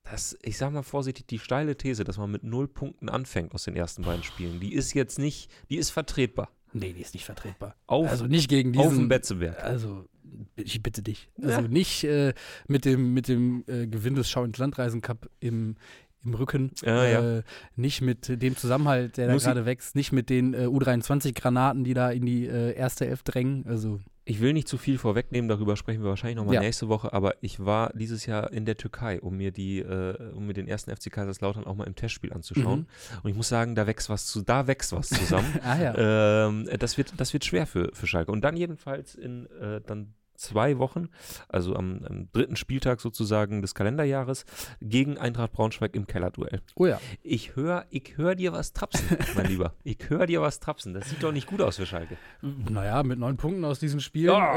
Das, 0.04 0.36
ich 0.42 0.56
sag 0.58 0.72
mal 0.72 0.82
vorsichtig, 0.82 1.26
die 1.26 1.38
steile 1.38 1.76
These, 1.76 2.04
dass 2.04 2.18
man 2.18 2.30
mit 2.30 2.42
null 2.42 2.68
Punkten 2.68 3.08
anfängt 3.08 3.54
aus 3.54 3.64
den 3.64 3.76
ersten 3.76 4.02
beiden 4.02 4.22
Spielen, 4.24 4.60
die 4.60 4.72
ist 4.74 4.94
jetzt 4.94 5.18
nicht, 5.18 5.50
die 5.68 5.76
ist 5.76 5.90
vertretbar. 5.90 6.48
Nee, 6.72 6.92
die 6.92 7.02
ist 7.02 7.14
nicht 7.14 7.24
vertretbar. 7.24 7.76
Auf, 7.86 8.08
Also 8.08 8.26
nicht 8.26 8.48
gegen 8.48 8.76
auf 8.78 8.86
diesen. 8.88 9.04
dem 9.04 9.08
Betzeberg. 9.08 9.62
Also, 9.62 10.08
ich 10.56 10.82
bitte 10.82 11.02
dich. 11.02 11.28
Ja. 11.36 11.56
Also 11.56 11.68
nicht 11.68 12.04
äh, 12.04 12.34
mit 12.68 12.84
dem, 12.84 13.12
mit 13.14 13.28
dem 13.28 13.64
äh, 13.66 13.86
Gewinn 13.86 14.14
des 14.14 14.30
Schau- 14.30 14.42
und 14.42 14.56
Landreisen 14.58 15.00
Cup 15.00 15.28
im, 15.40 15.76
im 16.24 16.34
Rücken. 16.34 16.70
Ja, 16.84 17.04
ja. 17.06 17.38
Äh, 17.38 17.42
nicht 17.76 18.00
mit 18.00 18.28
dem 18.42 18.56
Zusammenhalt, 18.56 19.16
der 19.16 19.26
da 19.26 19.32
Muss 19.32 19.42
ich- 19.42 19.46
gerade 19.48 19.66
wächst. 19.66 19.94
Nicht 19.96 20.12
mit 20.12 20.30
den 20.30 20.54
äh, 20.54 20.66
U23-Granaten, 20.66 21.84
die 21.84 21.94
da 21.94 22.10
in 22.10 22.24
die 22.26 22.46
äh, 22.46 22.72
erste 22.74 23.06
Elf 23.06 23.22
drängen. 23.24 23.66
Also, 23.66 23.98
Ich 24.24 24.40
will 24.40 24.52
nicht 24.52 24.68
zu 24.68 24.78
viel 24.78 24.98
vorwegnehmen, 24.98 25.48
darüber 25.48 25.76
sprechen 25.76 26.00
wir 26.04 26.10
wahrscheinlich 26.10 26.36
nochmal 26.36 26.54
Ja. 26.54 26.60
nächste 26.60 26.88
Woche, 26.88 27.12
aber 27.12 27.34
ich 27.40 27.58
war 27.58 27.92
dieses 27.94 28.24
Jahr 28.26 28.52
in 28.52 28.64
der 28.64 28.76
Türkei, 28.76 29.20
um 29.20 29.36
mir 29.36 29.50
die, 29.50 29.80
äh, 29.80 30.30
um 30.32 30.46
mir 30.46 30.52
den 30.54 30.68
ersten 30.68 30.94
FC 30.94 31.10
Kaiserslautern 31.10 31.64
auch 31.64 31.74
mal 31.74 31.88
im 31.88 31.96
Testspiel 31.96 32.32
anzuschauen. 32.32 32.80
Mhm. 32.80 33.18
Und 33.24 33.30
ich 33.30 33.36
muss 33.36 33.48
sagen, 33.48 33.74
da 33.74 33.88
wächst 33.88 34.08
was 34.08 34.26
zu, 34.26 34.42
da 34.42 34.68
wächst 34.68 34.92
was 34.92 35.08
zusammen. 35.08 35.52
ah 35.64 35.76
ja. 35.82 36.46
ähm, 36.48 36.68
das, 36.78 36.98
wird, 36.98 37.14
das 37.16 37.32
wird 37.32 37.44
schwer 37.44 37.66
für, 37.66 37.90
für 37.94 38.06
Schalke. 38.06 38.30
Und 38.30 38.42
dann 38.42 38.56
jedenfalls 38.56 39.16
in 39.16 39.46
äh, 39.60 39.80
dann 39.84 40.14
zwei 40.34 40.78
Wochen, 40.78 41.08
also 41.48 41.76
am, 41.76 42.00
am 42.08 42.28
dritten 42.32 42.56
Spieltag 42.56 43.00
sozusagen 43.00 43.62
des 43.62 43.74
Kalenderjahres, 43.74 44.44
gegen 44.80 45.18
Eintracht 45.18 45.52
Braunschweig 45.52 45.94
im 45.94 46.06
Kellerduell. 46.06 46.60
oh 46.74 46.86
ja. 46.86 47.00
Ich 47.22 47.54
höre 47.56 47.84
ich 47.90 48.14
hör 48.16 48.34
dir 48.34 48.52
was 48.52 48.72
trapsen, 48.72 49.04
mein 49.36 49.46
Lieber. 49.46 49.74
Ich 49.84 49.98
höre 50.08 50.26
dir 50.26 50.40
was 50.42 50.60
trapsen. 50.60 50.94
Das 50.94 51.08
sieht 51.10 51.22
doch 51.22 51.32
nicht 51.32 51.46
gut 51.46 51.60
aus 51.60 51.76
für 51.76 51.86
Schalke. 51.86 52.16
Naja, 52.42 53.02
mit 53.02 53.18
neun 53.18 53.36
Punkten 53.36 53.64
aus 53.64 53.78
diesen 53.78 54.00
Spielen 54.00 54.32
Ja. 54.34 54.54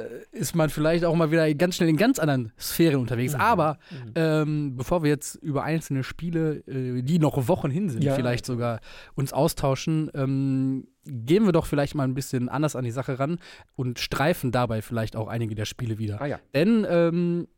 äh, 0.00 0.22
ist 0.32 0.54
man 0.54 0.68
vielleicht 0.70 1.04
auch 1.04 1.14
mal 1.14 1.30
wieder 1.30 1.52
ganz 1.54 1.76
schnell 1.76 1.88
in 1.88 1.96
ganz 1.96 2.18
anderen 2.18 2.52
Sphären 2.58 3.00
unterwegs. 3.00 3.34
Mhm. 3.34 3.40
Aber 3.40 3.78
ähm, 4.14 4.76
bevor 4.76 5.02
wir 5.02 5.10
jetzt 5.10 5.36
über 5.36 5.62
einzelne 5.64 6.04
Spiele, 6.04 6.56
äh, 6.66 7.02
die 7.02 7.18
noch 7.18 7.48
Wochen 7.48 7.70
hin 7.70 7.88
sind, 7.88 8.02
Ja. 8.04 8.14
vielleicht 8.14 8.46
sogar 8.46 8.80
uns 9.14 9.32
austauschen, 9.32 10.10
ähm, 10.14 10.88
gehen 11.06 11.44
wir 11.44 11.52
doch 11.52 11.66
vielleicht 11.66 11.94
mal 11.94 12.04
ein 12.04 12.14
bisschen 12.14 12.48
anders 12.48 12.76
an 12.76 12.84
die 12.84 12.90
Sache 12.90 13.18
ran 13.18 13.38
und 13.74 13.98
streifen 13.98 14.52
dabei 14.52 14.82
vielleicht 14.82 15.16
auch 15.16 15.28
einige 15.28 15.54
der 15.54 15.64
Spiele 15.64 15.98
wieder. 15.98 16.20
Ah 16.20 16.26
ja. 16.26 16.40
Denn 16.54 16.86
ähm, 16.88 17.48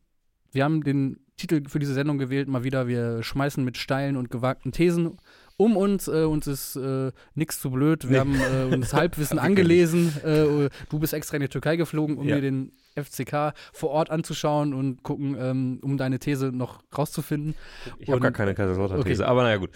wir 0.51 0.63
haben 0.63 0.83
den 0.83 1.19
Titel 1.37 1.63
für 1.69 1.79
diese 1.79 1.93
Sendung 1.93 2.17
gewählt, 2.17 2.47
mal 2.47 2.63
wieder, 2.63 2.87
wir 2.87 3.23
schmeißen 3.23 3.63
mit 3.63 3.77
steilen 3.77 4.17
und 4.17 4.29
gewagten 4.29 4.71
Thesen 4.71 5.17
um 5.57 5.75
uns. 5.77 6.07
Äh, 6.07 6.23
uns 6.23 6.47
ist 6.47 6.75
äh, 6.75 7.11
nichts 7.35 7.59
zu 7.59 7.69
blöd. 7.71 8.09
Wir 8.09 8.23
Nee. 8.25 8.39
haben 8.39 8.71
äh, 8.71 8.73
uns 8.75 8.93
Halbwissen 8.93 9.39
angelesen. 9.39 10.13
Äh, 10.23 10.69
du 10.89 10.99
bist 10.99 11.13
extra 11.13 11.35
in 11.37 11.41
die 11.41 11.49
Türkei 11.49 11.75
geflogen, 11.75 12.17
um 12.17 12.27
Ja. 12.27 12.35
dir 12.35 12.41
den 12.41 12.71
FCK 13.03 13.53
vor 13.73 13.89
Ort 13.89 14.09
anzuschauen 14.09 14.73
und 14.73 15.03
gucken, 15.03 15.35
ähm, 15.39 15.79
um 15.81 15.97
deine 15.97 16.19
These 16.19 16.51
noch 16.51 16.81
rauszufinden. 16.97 17.55
Ich 17.99 18.09
habe 18.09 18.19
gar 18.19 18.31
keine 18.31 18.53
Kaiserslautern-These, 18.55 19.23
Okay. 19.23 19.29
aber 19.31 19.43
naja, 19.43 19.57
gut. 19.57 19.71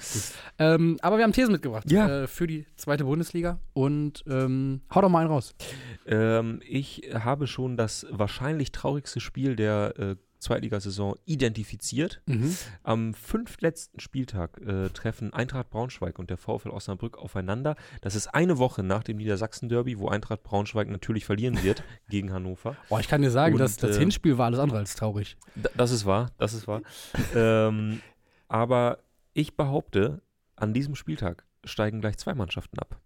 Ähm, 0.60 0.98
aber 1.02 1.18
wir 1.18 1.24
haben 1.24 1.34
Thesen 1.34 1.52
mitgebracht 1.52 1.90
Ja. 1.92 2.24
äh, 2.24 2.28
für 2.28 2.48
die 2.48 2.66
zweite 2.76 3.04
Bundesliga. 3.06 3.60
Und 3.74 4.24
ähm, 4.28 4.82
hau 4.94 5.02
doch 5.02 5.10
mal 5.10 5.20
einen 5.20 5.30
raus. 5.30 5.56
Ähm, 6.06 6.62
ich 6.68 7.10
habe 7.14 7.48
schon 7.48 7.78
das 7.78 8.06
wahrscheinlich 8.10 8.72
traurigste 8.72 9.20
Spiel 9.20 9.56
der 9.56 9.94
äh, 9.98 10.16
Zweitligasaison 10.44 11.16
identifiziert. 11.26 12.22
Mhm. 12.26 12.56
Am 12.84 13.14
fünftletzten 13.14 14.00
Spieltag 14.00 14.62
äh, 14.62 14.90
treffen 14.90 15.34
Eintracht 15.34 15.70
Braunschweig 15.70 16.20
und 16.20 16.30
der 16.30 16.38
VfL 16.38 16.70
Osnabrück 16.70 17.18
aufeinander. 17.18 17.76
Das 18.02 18.16
ist 18.16 18.28
eine 18.28 18.58
Woche 18.58 18.84
nach 18.84 19.04
dem 19.04 19.18
Niedersachsen-Derby, 19.18 19.98
wo 19.98 20.10
Eintracht 20.10 20.44
Braunschweig 20.44 20.90
natürlich 20.90 21.26
verlieren 21.26 21.64
wird 21.64 21.84
gegen 22.10 22.32
Hannover. 22.32 22.76
Boah, 22.90 23.00
ich 23.00 23.08
kann 23.08 23.22
dir 23.22 23.32
sagen, 23.32 23.56
Und, 23.56 23.60
dass 23.60 23.78
das 23.78 23.98
äh, 23.98 24.00
Hinspiel 24.00 24.38
war 24.38 24.46
alles 24.46 24.60
andere 24.60 24.80
als 24.80 24.96
traurig. 24.96 25.38
Das 25.76 25.92
ist 25.92 26.06
wahr, 26.06 26.32
das 26.38 26.54
ist 26.54 26.68
wahr. 26.68 26.82
ähm, 27.36 28.02
aber 28.48 29.00
ich 29.34 29.56
behaupte, 29.58 30.22
an 30.56 30.74
diesem 30.74 30.96
Spieltag 30.96 31.46
steigen 31.64 32.02
gleich 32.02 32.18
zwei 32.18 32.34
Mannschaften 32.34 32.78
ab. 32.80 33.00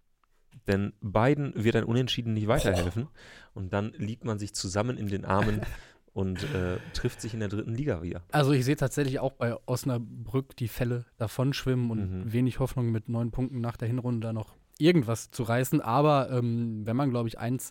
Denn 0.66 0.92
beiden 1.00 1.52
wird 1.56 1.76
ein 1.76 1.84
Unentschieden 1.84 2.34
nicht 2.34 2.46
weiterhelfen. 2.46 3.08
Und 3.54 3.72
dann 3.72 3.92
liegt 3.96 4.24
man 4.24 4.38
sich 4.38 4.54
zusammen 4.54 4.98
in 4.98 5.08
den 5.08 5.24
Armen 5.24 5.62
und 6.18 6.42
äh, 6.52 6.78
trifft 6.94 7.20
sich 7.20 7.32
in 7.32 7.38
der 7.40 7.48
dritten 7.48 7.74
Liga 7.74 8.02
wieder. 8.02 8.22
Also 8.32 8.50
ich 8.52 8.64
sehe 8.64 8.74
tatsächlich 8.74 9.20
auch 9.20 9.32
bei 9.32 9.54
Osnabrück 9.66 10.56
die 10.56 10.66
Fälle 10.66 11.04
davon 11.16 11.52
schwimmen 11.52 11.90
und 11.92 11.98
Mhm. 12.24 12.32
wenig 12.32 12.58
Hoffnung 12.58 12.90
mit 12.90 13.08
neun 13.08 13.30
Punkten 13.30 13.60
nach 13.60 13.76
der 13.76 13.86
Hinrunde 13.86 14.26
da 14.26 14.32
noch 14.32 14.56
irgendwas 14.78 15.30
zu 15.30 15.44
reißen. 15.44 15.80
Aber 15.80 16.28
ähm, 16.30 16.82
wenn 16.84 16.96
man, 16.96 17.10
glaube 17.10 17.28
ich, 17.28 17.38
eins 17.38 17.70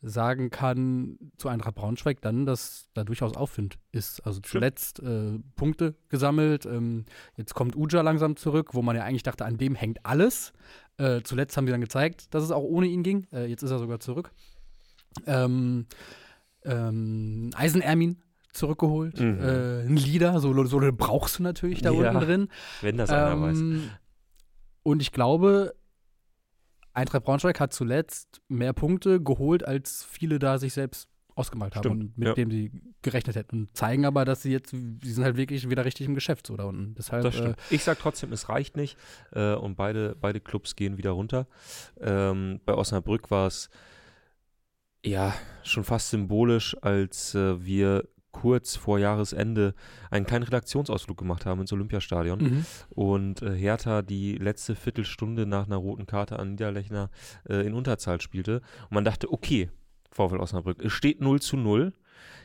sagen 0.00 0.48
kann 0.50 1.18
zu 1.36 1.48
Eintracht 1.48 1.74
Braunschweig, 1.76 2.20
dann, 2.22 2.44
dass 2.46 2.88
da 2.94 3.04
durchaus 3.04 3.36
Aufwind 3.36 3.78
ist. 3.92 4.24
Also 4.26 4.40
zuletzt 4.40 4.98
äh, 5.00 5.38
Punkte 5.54 5.94
gesammelt. 6.08 6.64
Ähm, 6.66 7.04
jetzt 7.36 7.54
kommt 7.54 7.76
Uja 7.76 8.00
langsam 8.00 8.36
zurück, 8.36 8.70
wo 8.72 8.80
man 8.82 8.96
ja 8.96 9.04
eigentlich 9.04 9.22
dachte, 9.22 9.44
an 9.44 9.58
dem 9.58 9.74
hängt 9.74 10.04
alles. 10.04 10.52
Äh, 10.96 11.20
zuletzt 11.22 11.56
haben 11.56 11.66
sie 11.66 11.72
dann 11.72 11.80
gezeigt, 11.82 12.34
dass 12.34 12.42
es 12.42 12.50
auch 12.50 12.64
ohne 12.64 12.86
ihn 12.86 13.02
ging. 13.02 13.26
Äh, 13.32 13.46
jetzt 13.46 13.62
ist 13.62 13.70
er 13.70 13.78
sogar 13.78 14.00
zurück. 14.00 14.30
Ähm, 15.26 15.86
ähm, 16.64 17.50
Eisenermin 17.54 18.22
zurückgeholt. 18.52 19.18
Mhm. 19.18 19.40
Äh, 19.40 19.80
ein 19.82 19.96
Leader, 19.96 20.38
so, 20.40 20.64
so 20.64 20.80
brauchst 20.92 21.38
du 21.38 21.42
natürlich 21.42 21.82
da 21.82 21.90
Ja, 21.90 22.10
unten 22.10 22.24
drin. 22.26 22.48
Wenn 22.80 22.96
das 22.98 23.10
einer 23.10 23.40
weiß. 23.40 23.58
Ähm, 23.58 23.90
und 24.82 25.00
ich 25.00 25.12
glaube, 25.12 25.74
Eintracht 26.92 27.24
Braunschweig 27.24 27.58
hat 27.60 27.72
zuletzt 27.72 28.40
mehr 28.48 28.72
Punkte 28.72 29.22
geholt, 29.22 29.66
als 29.66 30.04
viele 30.04 30.38
da 30.38 30.58
sich 30.58 30.74
selbst 30.74 31.08
ausgemalt 31.34 31.74
haben 31.74 31.82
Stimmt, 31.82 32.02
und 32.02 32.18
mit 32.18 32.28
ja. 32.28 32.34
dem 32.34 32.50
sie 32.50 32.70
gerechnet 33.00 33.36
hätten. 33.36 33.60
Und 33.60 33.76
zeigen 33.76 34.04
aber, 34.04 34.26
dass 34.26 34.42
sie 34.42 34.52
jetzt, 34.52 34.70
sie 34.70 35.12
sind 35.12 35.24
halt 35.24 35.36
wirklich 35.36 35.70
wieder 35.70 35.84
richtig 35.84 36.06
im 36.06 36.14
Geschäft 36.14 36.46
so 36.46 36.56
da 36.56 36.64
unten. 36.64 36.94
Deshalb, 36.94 37.22
Das 37.22 37.36
äh, 37.36 37.54
ich 37.70 37.84
sage 37.84 37.98
trotzdem, 38.00 38.32
es 38.32 38.50
reicht 38.50 38.76
nicht. 38.76 38.98
Äh, 39.32 39.54
und 39.54 39.76
beide, 39.76 40.14
beide 40.20 40.40
Clubs 40.40 40.76
gehen 40.76 40.98
wieder 40.98 41.12
runter. 41.12 41.46
Ähm, 42.00 42.60
bei 42.66 42.74
Osnabrück 42.74 43.30
war 43.30 43.46
es 43.46 43.70
ja 45.04 45.34
schon 45.62 45.84
fast 45.84 46.10
symbolisch, 46.10 46.76
als 46.80 47.34
äh, 47.34 47.64
wir 47.64 48.04
kurz 48.32 48.76
vor 48.76 48.98
Jahresende 48.98 49.74
einen 50.10 50.26
kleinen 50.26 50.44
Redaktionsausflug 50.44 51.18
gemacht 51.18 51.46
haben 51.46 51.60
ins 51.60 51.72
Olympiastadion. 51.72 52.42
mhm. 52.42 52.66
und 52.90 53.42
äh, 53.42 53.54
Hertha 53.54 54.02
die 54.02 54.36
letzte 54.36 54.74
Viertelstunde 54.74 55.46
nach 55.46 55.66
einer 55.66 55.76
roten 55.76 56.06
Karte 56.06 56.38
an 56.38 56.52
Niederlechner 56.52 57.10
äh, 57.48 57.66
in 57.66 57.74
Unterzahl 57.74 58.20
spielte. 58.20 58.62
Und 58.84 58.92
man 58.92 59.04
dachte, 59.04 59.30
okay, 59.32 59.70
VfL 60.10 60.38
Osnabrück, 60.38 60.82
es 60.82 60.92
steht 60.92 61.20
0 61.20 61.40
zu 61.40 61.56
0. 61.56 61.92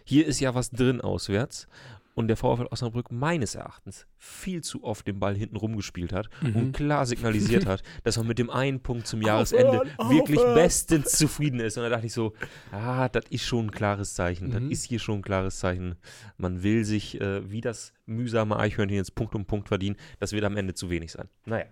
Hier 0.03 0.25
ist 0.25 0.39
ja 0.39 0.53
was 0.55 0.71
drin 0.71 1.01
auswärts. 1.01 1.67
Und 2.17 2.29
der 2.29 2.36
VfL 2.36 2.65
Osnabrück 2.71 3.12
meines 3.12 3.53
Erachtens 3.53 4.07
viel 4.17 4.63
zu 4.63 4.83
oft 4.83 5.05
den 5.07 5.19
Ball 5.19 5.36
hinten 5.36 5.55
rumgespielt 5.55 6.12
hat 6.13 6.29
Mhm. 6.41 6.55
und 6.55 6.71
klar 6.71 7.05
signalisiert 7.05 7.67
hat, 7.67 7.83
dass 8.03 8.17
man 8.17 8.25
mit 8.25 8.39
dem 8.39 8.50
einen 8.50 8.79
Punkt 8.79 9.05
zum 9.05 9.21
Jahresende 9.21 9.83
wirklich 10.09 10.39
aufhören. 10.39 10.55
bestens 10.55 11.12
zufrieden 11.12 11.59
ist. 11.59 11.77
Und 11.77 11.83
da 11.83 11.89
dachte 11.89 12.07
ich 12.07 12.13
so, 12.13 12.33
ah, 12.71 13.07
das 13.07 13.25
ist 13.29 13.45
schon 13.45 13.67
ein 13.67 13.71
klares 13.71 14.15
Zeichen. 14.15 14.50
Das 14.50 14.62
Mhm. 14.62 14.71
ist 14.71 14.86
hier 14.86 14.97
schon 14.97 15.19
ein 15.19 15.21
klares 15.21 15.59
Zeichen. 15.59 15.95
Man 16.38 16.63
will 16.63 16.83
sich 16.86 17.21
äh, 17.21 17.50
wie 17.51 17.62
das 17.62 17.93
mühsame 18.07 18.57
Eichhörnchen 18.57 18.97
jetzt 18.97 19.13
Punkt 19.13 19.36
um 19.36 19.45
Punkt 19.45 19.67
verdienen. 19.67 19.95
Das 20.19 20.31
wird 20.31 20.43
am 20.43 20.57
Ende 20.57 20.74
zu 20.74 20.89
wenig 20.89 21.12
sein. 21.12 21.29
Naja. 21.45 21.65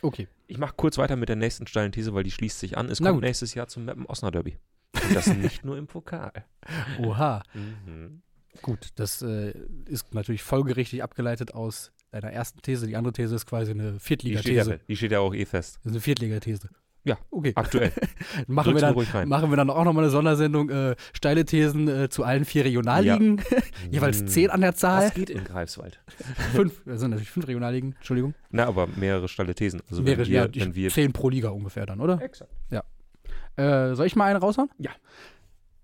Okay. 0.00 0.28
Ich 0.46 0.56
mache 0.56 0.72
kurz 0.78 0.96
weiter 0.96 1.16
mit 1.16 1.28
der 1.28 1.36
nächsten 1.36 1.66
steilen 1.66 1.92
These, 1.92 2.14
weil 2.14 2.24
die 2.24 2.30
schließt 2.30 2.58
sich 2.58 2.78
an. 2.78 2.88
Es 2.88 3.00
Na 3.00 3.10
kommt 3.10 3.18
gut. 3.18 3.24
nächstes 3.24 3.52
Jahr 3.52 3.68
zum 3.68 3.84
Meppen 3.84 4.06
Osnabrück 4.06 4.44
Derby. 4.44 4.58
Und 5.06 5.14
das 5.14 5.26
nicht 5.26 5.62
nur 5.62 5.76
im 5.76 5.86
Pokal. 5.86 6.32
Oha. 7.00 7.42
Mhm. 7.52 8.22
Gut, 8.62 8.88
das 8.96 9.22
äh, 9.22 9.52
ist 9.86 10.14
natürlich 10.14 10.42
folgerichtig 10.42 11.02
abgeleitet 11.02 11.54
aus 11.54 11.92
deiner 12.10 12.32
ersten 12.32 12.60
These. 12.62 12.86
Die 12.86 12.96
andere 12.96 13.12
These 13.12 13.34
ist 13.34 13.46
quasi 13.46 13.70
eine 13.70 13.92
Die, 13.92 13.98
Viertligathese. 14.00 14.70
ja, 14.72 14.76
die 14.88 14.96
steht 14.96 15.12
ja 15.12 15.20
auch 15.20 15.34
eh 15.34 15.44
fest. 15.44 15.76
Das 15.76 15.86
ist 15.86 15.92
eine 15.92 16.00
Viertligathese. 16.00 16.68
Ja, 17.02 17.16
Okay. 17.30 17.52
aktuell. 17.54 17.92
Machen 18.46 18.74
wir, 18.74 18.80
dann, 18.82 19.28
machen 19.28 19.48
wir 19.48 19.56
dann 19.56 19.70
auch 19.70 19.84
nochmal 19.84 20.04
eine 20.04 20.10
Sondersendung. 20.10 20.68
Äh, 20.68 20.96
steile 21.14 21.46
Thesen 21.46 21.88
äh, 21.88 22.08
zu 22.10 22.24
allen 22.24 22.44
vier 22.44 22.66
Regionalligen. 22.66 23.40
Jeweils 23.90 24.20
Mhm. 24.20 24.26
zehn 24.26 24.50
an 24.50 24.60
der 24.60 24.74
Zahl. 24.74 25.04
Das 25.06 25.14
geht 25.14 25.30
in 25.30 25.44
Greifswald. 25.44 25.98
fünf, 26.52 26.82
das 26.84 27.00
sind 27.00 27.10
natürlich 27.10 27.30
fünf 27.30 27.46
Regionalligen, 27.48 27.94
Entschuldigung. 27.96 28.34
Na, 28.50 28.66
aber 28.66 28.86
mehrere 28.96 29.28
steile 29.28 29.54
Thesen. 29.54 29.80
Also 29.90 30.04
Wäre 30.04 30.18
wenn 30.18 30.26
wir, 30.26 30.34
ja 30.34 30.48
die 30.48 30.60
wenn 30.60 30.74
wir 30.74 30.90
zehn 30.90 31.12
pro 31.14 31.30
Liga 31.30 31.48
ungefähr 31.48 31.86
dann, 31.86 32.00
oder? 32.00 32.20
Exakt. 32.20 32.52
Äh, 33.56 33.94
soll 33.94 34.06
ich 34.06 34.14
mal 34.16 34.26
eine 34.26 34.38
raushauen? 34.38 34.70
Ja. 34.78 34.90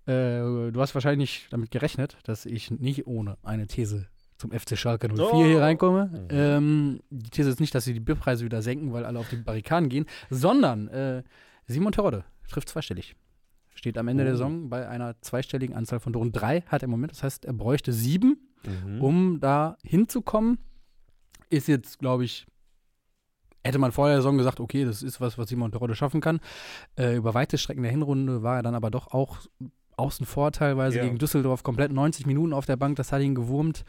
Äh, 0.06 0.70
du 0.72 0.80
hast 0.80 0.94
wahrscheinlich 0.94 1.46
damit 1.50 1.70
gerechnet, 1.70 2.16
dass 2.25 2.46
ich 2.46 2.70
nicht 2.70 3.06
ohne 3.06 3.36
eine 3.42 3.66
These 3.66 4.06
zum 4.38 4.50
FC 4.52 4.76
Schalke 4.78 5.08
04 5.08 5.25
Oh. 5.32 5.44
hier 5.44 5.60
reinkomme. 5.60 6.06
Mhm. 6.06 6.28
Ähm, 6.30 7.00
die 7.10 7.30
These 7.30 7.48
ist 7.50 7.60
nicht, 7.60 7.75
dass 7.75 7.84
sie 7.84 7.94
die 7.94 8.00
Bierpreise 8.00 8.44
wieder 8.44 8.62
senken, 8.62 8.92
weil 8.92 9.04
alle 9.04 9.18
auf 9.18 9.28
die 9.30 9.36
Barrikaden 9.36 9.88
gehen, 9.88 10.06
sondern 10.30 10.88
äh, 10.88 11.22
Simon 11.66 11.92
Terodde 11.92 12.25
trifft 12.48 12.68
zweistellig. 12.68 13.16
Steht 13.75 13.98
am 13.98 14.08
Ende 14.08 14.25
der 14.25 14.34
Oh. 14.34 14.36
Saison 14.36 14.68
bei 14.70 14.88
einer 14.88 15.20
zweistelligen 15.20 15.75
Anzahl 15.75 16.00
von 16.00 16.12
Toren. 16.12 16.32
Drei 16.32 16.62
hat 16.62 16.82
er 16.82 16.84
im 16.84 16.90
Moment, 16.90 17.12
das 17.12 17.22
heißt, 17.22 17.44
er 17.44 17.52
bräuchte 17.52 17.92
sieben. 17.92 18.40
Mhm. 18.64 19.00
um 19.00 19.38
da 19.40 19.76
hinzukommen, 19.84 20.58
ist 21.50 21.68
jetzt, 21.68 22.00
glaube 22.00 22.25
ich, 22.25 22.46
hätte 23.64 23.78
man 23.78 23.92
vor 23.92 24.08
der 24.08 24.16
Saison 24.16 24.38
gesagt, 24.38 24.58
okay, 24.58 24.84
das 24.84 25.02
ist 25.04 25.20
was, 25.20 25.38
was 25.38 25.48
Simon 25.48 25.70
Terodde 25.70 25.94
schaffen 25.94 26.20
kann. 26.20 26.40
Äh, 26.96 27.14
über 27.16 27.32
weite 27.34 27.58
Strecken 27.58 27.82
der 27.82 27.92
Hinrunde 27.92 28.42
war 28.42 28.56
er 28.56 28.62
dann 28.64 28.75
aber 28.75 28.90
doch 28.90 29.08
auch 29.12 29.38
außen 29.96 30.26
vor 30.26 30.52
teilweise 30.52 30.98
Ja. 30.98 31.04
gegen 31.04 31.18
Düsseldorf 31.18 31.62
komplett 31.62 31.92
90 31.92 32.26
Minuten 32.26 32.52
auf 32.52 32.66
der 32.66 32.76
Bank, 32.76 32.96
das 32.96 33.12
hat 33.12 33.22
ihn 33.22 33.34
gewurmt. 33.34 33.84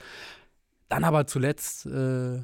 Dann 0.89 1.03
aber 1.03 1.27
zuletzt 1.27 1.85
äh, 1.85 2.41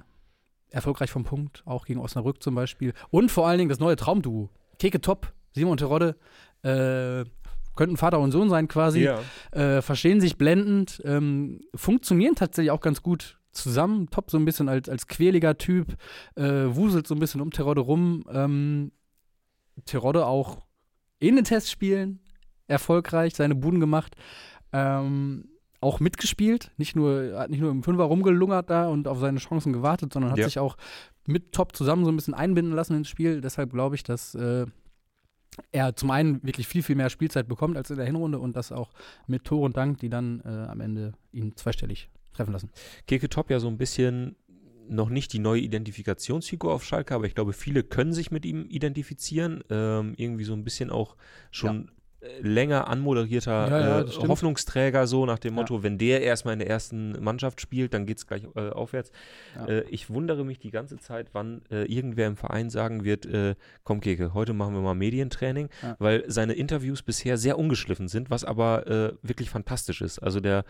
erfolgreich 0.70 1.12
vom 1.12 1.24
Punkt, 1.24 1.64
auch 1.66 1.86
gegen 1.86 2.00
Osnabrück 2.00 2.44
zum 2.44 2.56
Beispiel. 2.56 2.94
Und 3.10 3.32
vor 3.32 3.48
allen 3.48 3.60
Dingen 3.60 3.70
das 3.70 3.80
neue 3.80 3.96
Traumduo. 3.96 4.50
Keke 4.80 5.00
Top, 5.00 5.32
Simon 5.54 5.78
Terodde, 5.78 6.16
äh, 6.64 7.24
könnten 7.76 7.98
Vater 7.98 8.20
und 8.20 8.32
Sohn 8.32 8.50
sein 8.50 8.68
quasi 8.68 9.04
ja. 9.04 9.20
äh, 9.52 9.82
verstehen 9.82 10.22
sich 10.22 10.38
blendend, 10.38 11.02
ähm, 11.06 11.62
funktionieren 11.74 12.36
tatsächlich 12.36 12.72
auch 12.72 12.82
ganz 12.82 13.02
gut 13.02 13.40
zusammen. 13.52 14.10
Top 14.10 14.30
so 14.30 14.38
ein 14.38 14.46
bisschen 14.46 14.70
als, 14.70 14.90
als 14.90 15.08
quäliger 15.08 15.58
Typ, 15.58 15.96
äh, 16.36 16.44
wuselt 16.44 17.08
so 17.08 17.16
ein 17.16 17.20
bisschen 17.20 17.42
um 17.42 17.52
Terodde 17.52 17.82
rum. 17.82 18.26
Ähm, 18.32 18.92
Terodde 19.86 20.26
auch 20.26 20.66
in 21.20 21.36
den 21.36 21.46
Testspielen 21.46 22.20
erfolgreich, 22.74 23.34
seine 23.36 23.56
Buden 23.56 23.80
gemacht. 23.80 24.16
Ähm, 24.74 25.46
auch 25.80 26.00
mitgespielt, 26.00 26.72
nicht 26.78 26.96
nur, 26.96 27.38
hat 27.38 27.50
nicht 27.50 27.60
nur 27.60 27.70
im 27.72 27.84
Fünfer 27.84 28.04
rumgelungert 28.06 28.70
da 28.70 28.88
und 28.88 29.08
auf 29.08 29.20
seine 29.20 29.40
Chancen 29.40 29.74
gewartet, 29.74 30.14
sondern 30.14 30.32
hat 30.32 30.40
Ja. 30.40 30.46
sich 30.46 30.58
auch 30.60 30.78
mit 31.28 31.52
Top 31.52 31.76
zusammen 31.76 32.06
so 32.06 32.12
ein 32.12 32.16
bisschen 32.16 32.34
einbinden 32.34 32.74
lassen 32.74 32.96
ins 32.96 33.10
Spiel. 33.10 33.42
Deshalb 33.42 33.72
glaube 33.74 33.96
ich, 33.96 34.04
dass 34.04 34.34
äh, 34.36 34.66
er 35.72 35.96
zum 35.96 36.10
einen 36.12 36.42
wirklich 36.44 36.68
viel, 36.68 36.84
viel 36.84 36.96
mehr 36.96 37.10
Spielzeit 37.10 37.48
bekommt 37.48 37.76
als 37.78 37.90
in 37.92 37.98
der 37.98 38.06
Hinrunde 38.06 38.40
und 38.40 38.56
das 38.56 38.72
auch 38.72 38.92
mit 39.28 39.44
Tor 39.44 39.62
und 39.62 39.76
Dank, 39.78 40.00
die 40.00 40.10
dann 40.10 40.42
äh, 40.46 40.48
am 40.48 40.80
Ende 40.80 41.14
ihn 41.34 41.56
zweistellig 41.56 42.10
treffen 42.34 42.54
lassen. 42.54 42.70
Keke 43.06 43.28
Top 43.30 43.50
ja 43.52 43.60
so 43.60 43.68
ein 43.68 43.78
bisschen 43.78 44.36
noch 44.90 45.10
nicht 45.10 45.32
die 45.34 45.40
neue 45.40 45.62
Identifikationsfigur 45.62 46.74
auf 46.74 46.84
Schalke, 46.84 47.14
aber 47.14 47.26
ich 47.26 47.36
glaube, 47.36 47.54
viele 47.54 47.84
können 47.84 48.14
sich 48.14 48.32
mit 48.32 48.46
ihm 48.46 48.66
identifizieren. 48.68 49.64
Ähm, 49.70 50.14
irgendwie 50.18 50.44
so 50.44 50.54
ein 50.54 50.64
bisschen 50.64 50.90
auch 50.90 51.16
schon 51.52 51.88
äh, 51.88 51.92
länger 52.42 52.88
anmoderierter 52.88 53.68
Ja, 53.70 53.80
ja, 53.80 54.02
äh. 54.02 54.28
Hoffnungsträger, 54.28 55.08
so 55.08 55.26
nach 55.26 55.40
dem 55.40 55.54
Ja. 55.54 55.62
Motto, 55.62 55.84
wenn 55.84 55.98
der 55.98 56.22
erstmal 56.22 56.54
in 56.54 56.60
der 56.60 56.70
ersten 56.70 57.22
Mannschaft 57.24 57.62
spielt, 57.62 57.94
dann 57.94 58.06
geht 58.06 58.18
es 58.18 58.28
gleich 58.28 58.44
äh, 58.56 58.70
aufwärts. 58.70 59.12
Ja. 59.56 59.66
Äh, 59.68 59.82
ich 59.90 60.10
wundere 60.10 60.44
mich 60.46 60.60
die 60.60 60.72
ganze 60.72 60.98
Zeit, 60.98 61.30
wann 61.34 61.62
äh, 61.72 61.84
irgendwer 61.86 62.28
im 62.28 62.36
Verein 62.36 62.70
sagen 62.70 63.04
wird, 63.04 63.26
äh, 63.26 63.56
komm 63.84 64.00
Keke, 64.02 64.34
heute 64.34 64.54
machen 64.54 64.74
wir 64.74 64.82
mal 64.82 64.96
Medientraining, 64.96 65.70
Ja. 65.82 65.96
weil 66.00 66.24
seine 66.28 66.54
Interviews 66.54 67.02
bisher 67.04 67.38
sehr 67.38 67.58
ungeschliffen 67.60 68.08
sind, 68.08 68.30
was 68.30 68.44
aber 68.46 68.88
äh, 68.88 69.14
wirklich 69.22 69.50
fantastisch 69.50 70.02
ist. 70.02 70.20
Also 70.20 70.40
der 70.40 70.64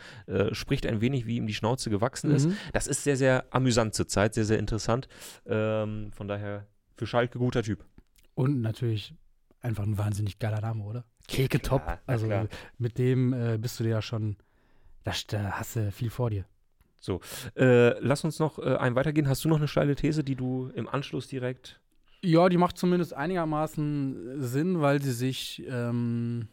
spricht 0.51 0.85
ein 0.85 1.01
wenig, 1.01 1.25
wie 1.25 1.37
ihm 1.37 1.47
die 1.47 1.53
Schnauze 1.53 1.89
gewachsen 1.89 2.31
ist. 2.31 2.47
Mhm. 2.47 2.57
Das 2.73 2.87
ist 2.87 3.03
sehr, 3.03 3.15
sehr 3.17 3.45
amüsant 3.51 3.93
zurzeit, 3.93 4.33
sehr, 4.33 4.45
sehr 4.45 4.59
interessant. 4.59 5.07
Ähm, 5.45 6.11
von 6.13 6.27
daher 6.27 6.65
für 6.95 7.05
Schalke 7.05 7.39
guter 7.39 7.63
Typ. 7.63 7.85
Und 8.35 8.61
natürlich 8.61 9.13
einfach 9.61 9.83
ein 9.83 9.97
wahnsinnig 9.97 10.39
geiler 10.39 10.61
Name, 10.61 10.83
oder? 10.83 11.05
Keke 11.27 11.61
Top. 11.61 11.81
na 11.85 11.99
Also 12.05 12.27
klar. 12.27 12.47
mit 12.77 12.97
dem 12.97 13.33
äh, 13.33 13.57
bist 13.57 13.79
du 13.79 13.83
dir 13.83 13.89
ja 13.91 14.01
schon, 14.01 14.35
da, 15.03 15.13
da 15.27 15.51
hast 15.53 15.75
du 15.75 15.91
viel 15.91 16.09
vor 16.09 16.29
dir. 16.29 16.45
Äh, 17.57 17.99
lass 17.99 18.23
uns 18.23 18.39
noch 18.39 18.59
äh, 18.59 18.77
einen 18.77 18.95
weitergehen. 18.95 19.27
Hast 19.27 19.43
du 19.43 19.49
noch 19.49 19.57
eine 19.57 19.67
steile 19.67 19.95
These, 19.95 20.23
die 20.23 20.35
du 20.35 20.69
im 20.73 20.87
Anschluss 20.87 21.27
direkt. 21.27 21.81
Ja, 22.21 22.47
die 22.47 22.55
macht 22.57 22.77
zumindest 22.77 23.13
einigermaßen 23.13 24.41
Sinn, 24.41 24.79
weil 24.79 25.01
sie 25.01 25.11
sich 25.11 25.61
ähm, 25.67 26.47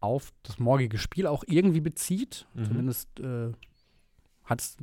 auf 0.00 0.32
das 0.44 0.58
morgige 0.58 0.96
Spiel 0.96 1.26
auch 1.26 1.44
irgendwie 1.46 1.80
bezieht. 1.82 2.46
Mhm. 2.54 2.64
Zumindest 2.64 3.20
äh, 3.20 3.52
hat 4.44 4.60
es 4.62 4.76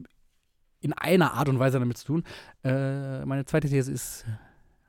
in 0.81 0.93
einer 0.93 1.33
Art 1.33 1.49
und 1.49 1.57
Weise 1.57 1.79
damit 1.79 1.97
zu 1.97 2.05
tun. 2.05 2.23
Äh, 2.63 3.25
meine 3.25 3.45
zweite 3.45 3.67
These 3.67 3.91
ist, 3.91 4.25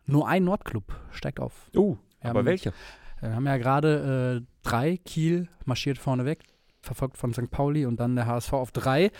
nur 0.04 0.28
ein 0.28 0.45
Nordclub 0.45 0.85
steigt 1.12 1.40
auf. 1.40 1.71
Oh, 1.75 1.97
aber 2.21 2.40
haben- 2.40 2.47
welche? 2.47 2.75
Wir 3.20 3.35
haben 3.35 3.46
ja 3.46 3.56
gerade 3.56 4.42
äh, 4.42 4.46
drei, 4.62 4.96
Kiel 4.99 5.49
marschiert 5.64 5.99
vorne 5.99 6.25
weg, 6.25 6.44
verfolgt 6.80 7.16
von 7.16 7.32
St. 7.32 7.50
Pauli 7.50 7.87
und 7.87 7.99
dann 7.99 8.16
der 8.16 8.26
HSV 8.26 8.52
auf 8.52 8.73
drei. 8.73 9.11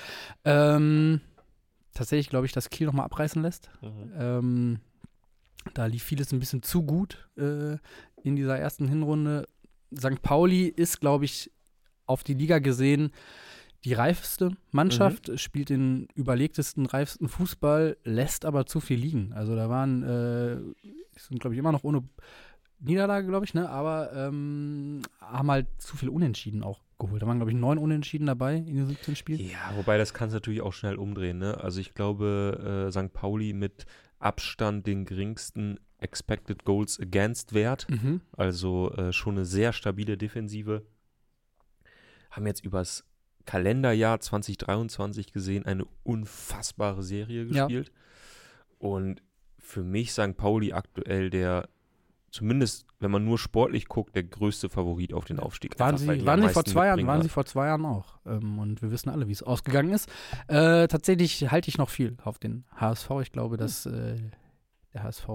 Ähm, 0.45 1.21
tatsächlich 1.95 2.29
glaube 2.29 2.47
ich, 2.47 2.53
dass 2.53 2.71
Kiel 2.71 2.87
nochmal 2.87 3.07
abreißen 3.07 3.43
lässt. 3.43 3.71
Ähm, 4.19 4.81
da 5.75 5.87
lief 5.87 6.05
vieles 6.05 6.33
ein 6.33 6.41
bisschen 6.41 6.63
zu 6.63 6.83
gut 6.83 7.29
äh, 7.37 7.77
in 8.23 8.37
dieser 8.37 8.59
ersten 8.59 8.89
Hinrunde. 8.89 9.47
St. 9.97 10.23
Pauli 10.23 10.67
ist, 10.67 11.01
glaube 11.01 11.25
ich, 11.25 11.51
auf 12.07 12.23
die 12.23 12.35
Liga 12.35 12.59
gesehen 12.59 13.13
die 13.87 13.93
reifeste 13.93 14.51
Mannschaft, 14.73 15.29
mhm. 15.29 15.39
spielt 15.39 15.69
den 15.69 16.09
überlegtesten, 16.17 16.87
reifsten 16.87 17.29
Fußball, 17.29 17.97
lässt 18.03 18.45
aber 18.45 18.67
zu 18.67 18.81
viel 18.81 18.99
liegen. 18.99 19.33
Also 19.33 19.55
da 19.55 19.69
waren, 19.69 20.03
äh, 20.03 20.57
sind 21.17 21.41
glaube 21.41 21.55
ich 21.55 21.59
immer 21.61 21.71
noch 21.71 21.85
ohne 21.85 22.03
Niederlage, 22.79 23.27
glaube 23.27 23.45
ich, 23.45 23.55
ne? 23.55 23.69
aber 23.69 24.13
ähm, 24.13 25.03
haben 25.21 25.51
halt 25.51 25.67
zu 25.79 25.97
viel 25.97 26.09
Unentschieden 26.09 26.63
auch 26.63 26.81
geholt. 26.99 27.23
Da 27.23 27.27
waren, 27.27 27.39
glaube 27.39 27.51
ich, 27.51 27.57
neun 27.57 27.79
Unentschieden 27.79 28.27
dabei 28.27 28.57
in 28.57 28.77
den 28.77 28.87
17 28.87 29.17
Spielen. 29.17 29.41
Ja, 29.41 29.73
wobei 29.77 29.99
das 29.99 30.15
kann 30.15 30.29
es 30.29 30.35
natürlich 30.35 30.61
auch 30.61 30.73
schnell 30.73 30.97
umdrehen. 30.97 31.39
Ne? 31.39 31.59
Also 31.59 31.81
ich 31.81 31.95
glaube, 31.95 32.87
äh, 32.89 32.93
St. 32.93 33.13
Pauli 33.13 33.53
mit 33.53 33.87
Abstand 34.19 34.87
den 34.87 35.05
geringsten 35.05 35.79
Expected 35.99 36.65
Goals 36.65 37.01
Against 37.01 37.55
Wert, 37.55 37.87
mhm. 37.89 38.21
also 38.33 38.91
äh, 38.93 39.13
schon 39.13 39.37
eine 39.37 39.45
sehr 39.45 39.73
stabile 39.73 40.17
Defensive, 40.17 40.83
haben 42.31 42.47
jetzt 42.47 42.65
übers 42.65 43.05
Kalenderjahr 43.47 44.21
2023 44.21 45.33
gesehen 45.33 45.65
eine 45.65 45.87
unfassbare 46.03 47.03
Serie 47.03 47.47
gespielt. 47.47 47.89
Ja. 47.89 47.95
Und 48.79 49.23
für 49.59 49.83
mich 49.83 50.13
St. 50.13 50.37
Pauli 50.37 50.73
aktuell 50.73 51.31
der 51.31 51.69
zumindest, 52.37 52.87
wenn 53.01 53.11
man 53.11 53.25
nur 53.25 53.39
sportlich 53.39 53.89
guckt, 53.89 54.15
der 54.15 54.23
größte 54.23 54.69
Favorit 54.69 55.13
auf 55.15 55.25
den 55.25 55.41
Aufstieg. 55.41 55.79
Waren, 55.79 55.97
sie, 55.97 56.27
waren 56.27 56.43
sie 56.43 56.49
vor 56.51 56.65
zwei 56.65 56.87
Jahren, 56.87 57.07
waren 57.07 57.23
sie 57.23 57.29
vor 57.29 57.47
zwei 57.47 57.67
Jahren 57.67 57.85
auch. 57.87 58.19
Ähm, 58.27 58.59
und 58.59 58.83
wir 58.83 58.91
wissen 58.91 59.09
alle, 59.09 59.27
wie 59.27 59.33
es 59.33 59.43
ausgegangen 59.43 59.93
ist. 59.93 60.09
Äh, 60.49 60.87
tatsächlich 60.87 61.51
halte 61.51 61.69
ich 61.71 61.79
noch 61.79 61.89
viel 61.89 62.17
auf 62.23 62.39
den 62.39 62.65
HSV. 62.77 63.11
Ich 63.23 63.33
glaube, 63.33 63.57
dass 63.57 63.87
äh, 63.87 64.17
der 64.93 65.03
HSV 65.03 65.27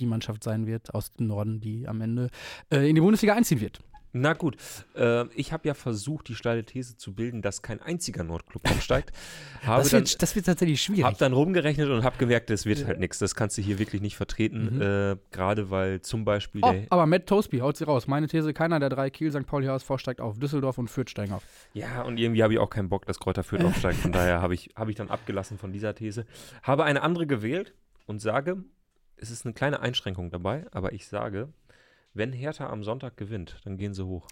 die 0.00 0.06
Mannschaft 0.06 0.42
sein 0.42 0.66
wird 0.66 0.92
aus 0.92 1.12
dem 1.12 1.28
Norden, 1.28 1.60
die 1.60 1.86
am 1.86 2.00
Ende 2.00 2.30
äh, 2.72 2.88
in 2.88 2.94
die 2.96 3.00
Bundesliga 3.00 3.34
einziehen 3.34 3.60
wird. 3.60 3.80
Na 4.12 4.32
gut, 4.32 4.56
äh, 4.96 5.26
ich 5.34 5.52
habe 5.52 5.68
ja 5.68 5.74
versucht, 5.74 6.28
die 6.28 6.34
steile 6.34 6.64
These 6.64 6.96
zu 6.96 7.14
bilden, 7.14 7.42
dass 7.42 7.62
kein 7.62 7.80
einziger 7.80 8.24
Nordclub 8.24 8.68
aufsteigt. 8.68 9.12
das, 9.66 9.92
wird, 9.92 10.08
dann, 10.08 10.18
das 10.18 10.34
wird 10.34 10.46
tatsächlich 10.46 10.82
schwierig. 10.82 11.04
Habe 11.04 11.16
dann 11.18 11.32
rumgerechnet 11.32 11.88
und 11.88 12.02
habe 12.02 12.16
gemerkt, 12.18 12.50
das 12.50 12.66
wird 12.66 12.86
halt 12.86 12.98
nichts. 12.98 13.18
Das 13.18 13.34
kannst 13.34 13.56
du 13.56 13.62
hier 13.62 13.78
wirklich 13.78 14.02
nicht 14.02 14.16
vertreten. 14.16 14.76
Mhm. 14.76 14.82
Äh, 14.82 15.16
Gerade 15.30 15.70
weil 15.70 16.00
zum 16.00 16.24
Beispiel. 16.24 16.62
Oh, 16.64 16.74
aber 16.90 17.06
Matt 17.06 17.26
Tosby 17.26 17.58
haut 17.58 17.76
sie 17.76 17.84
raus. 17.84 18.08
Meine 18.08 18.26
These: 18.26 18.52
keiner 18.52 18.80
der 18.80 18.88
drei 18.88 19.10
Kiel, 19.10 19.30
St. 19.30 19.46
Pauli, 19.46 19.66
HSV 19.66 19.90
steigt 19.96 20.20
auf. 20.20 20.38
Düsseldorf 20.38 20.78
und 20.78 20.88
Fürth 20.88 21.10
steigen 21.10 21.32
auf. 21.32 21.44
Ja, 21.72 22.02
und 22.02 22.18
irgendwie 22.18 22.42
habe 22.42 22.52
ich 22.52 22.58
auch 22.58 22.70
keinen 22.70 22.88
Bock, 22.88 23.06
dass 23.06 23.20
Kräuter 23.20 23.44
Fürth 23.44 23.64
aufsteigt. 23.64 23.98
Von 23.98 24.12
daher 24.12 24.42
habe 24.42 24.54
ich, 24.54 24.70
hab 24.74 24.88
ich 24.88 24.96
dann 24.96 25.10
abgelassen 25.10 25.58
von 25.58 25.72
dieser 25.72 25.94
These. 25.94 26.26
Habe 26.62 26.84
eine 26.84 27.02
andere 27.02 27.26
gewählt 27.26 27.74
und 28.06 28.20
sage, 28.20 28.64
es 29.16 29.30
ist 29.30 29.44
eine 29.44 29.54
kleine 29.54 29.80
Einschränkung 29.80 30.30
dabei, 30.30 30.66
aber 30.72 30.92
ich 30.92 31.06
sage, 31.06 31.52
wenn 32.14 32.32
Hertha 32.32 32.68
am 32.68 32.82
Sonntag 32.82 33.16
gewinnt, 33.16 33.60
dann 33.64 33.76
gehen 33.76 33.94
sie 33.94 34.04
hoch. 34.04 34.26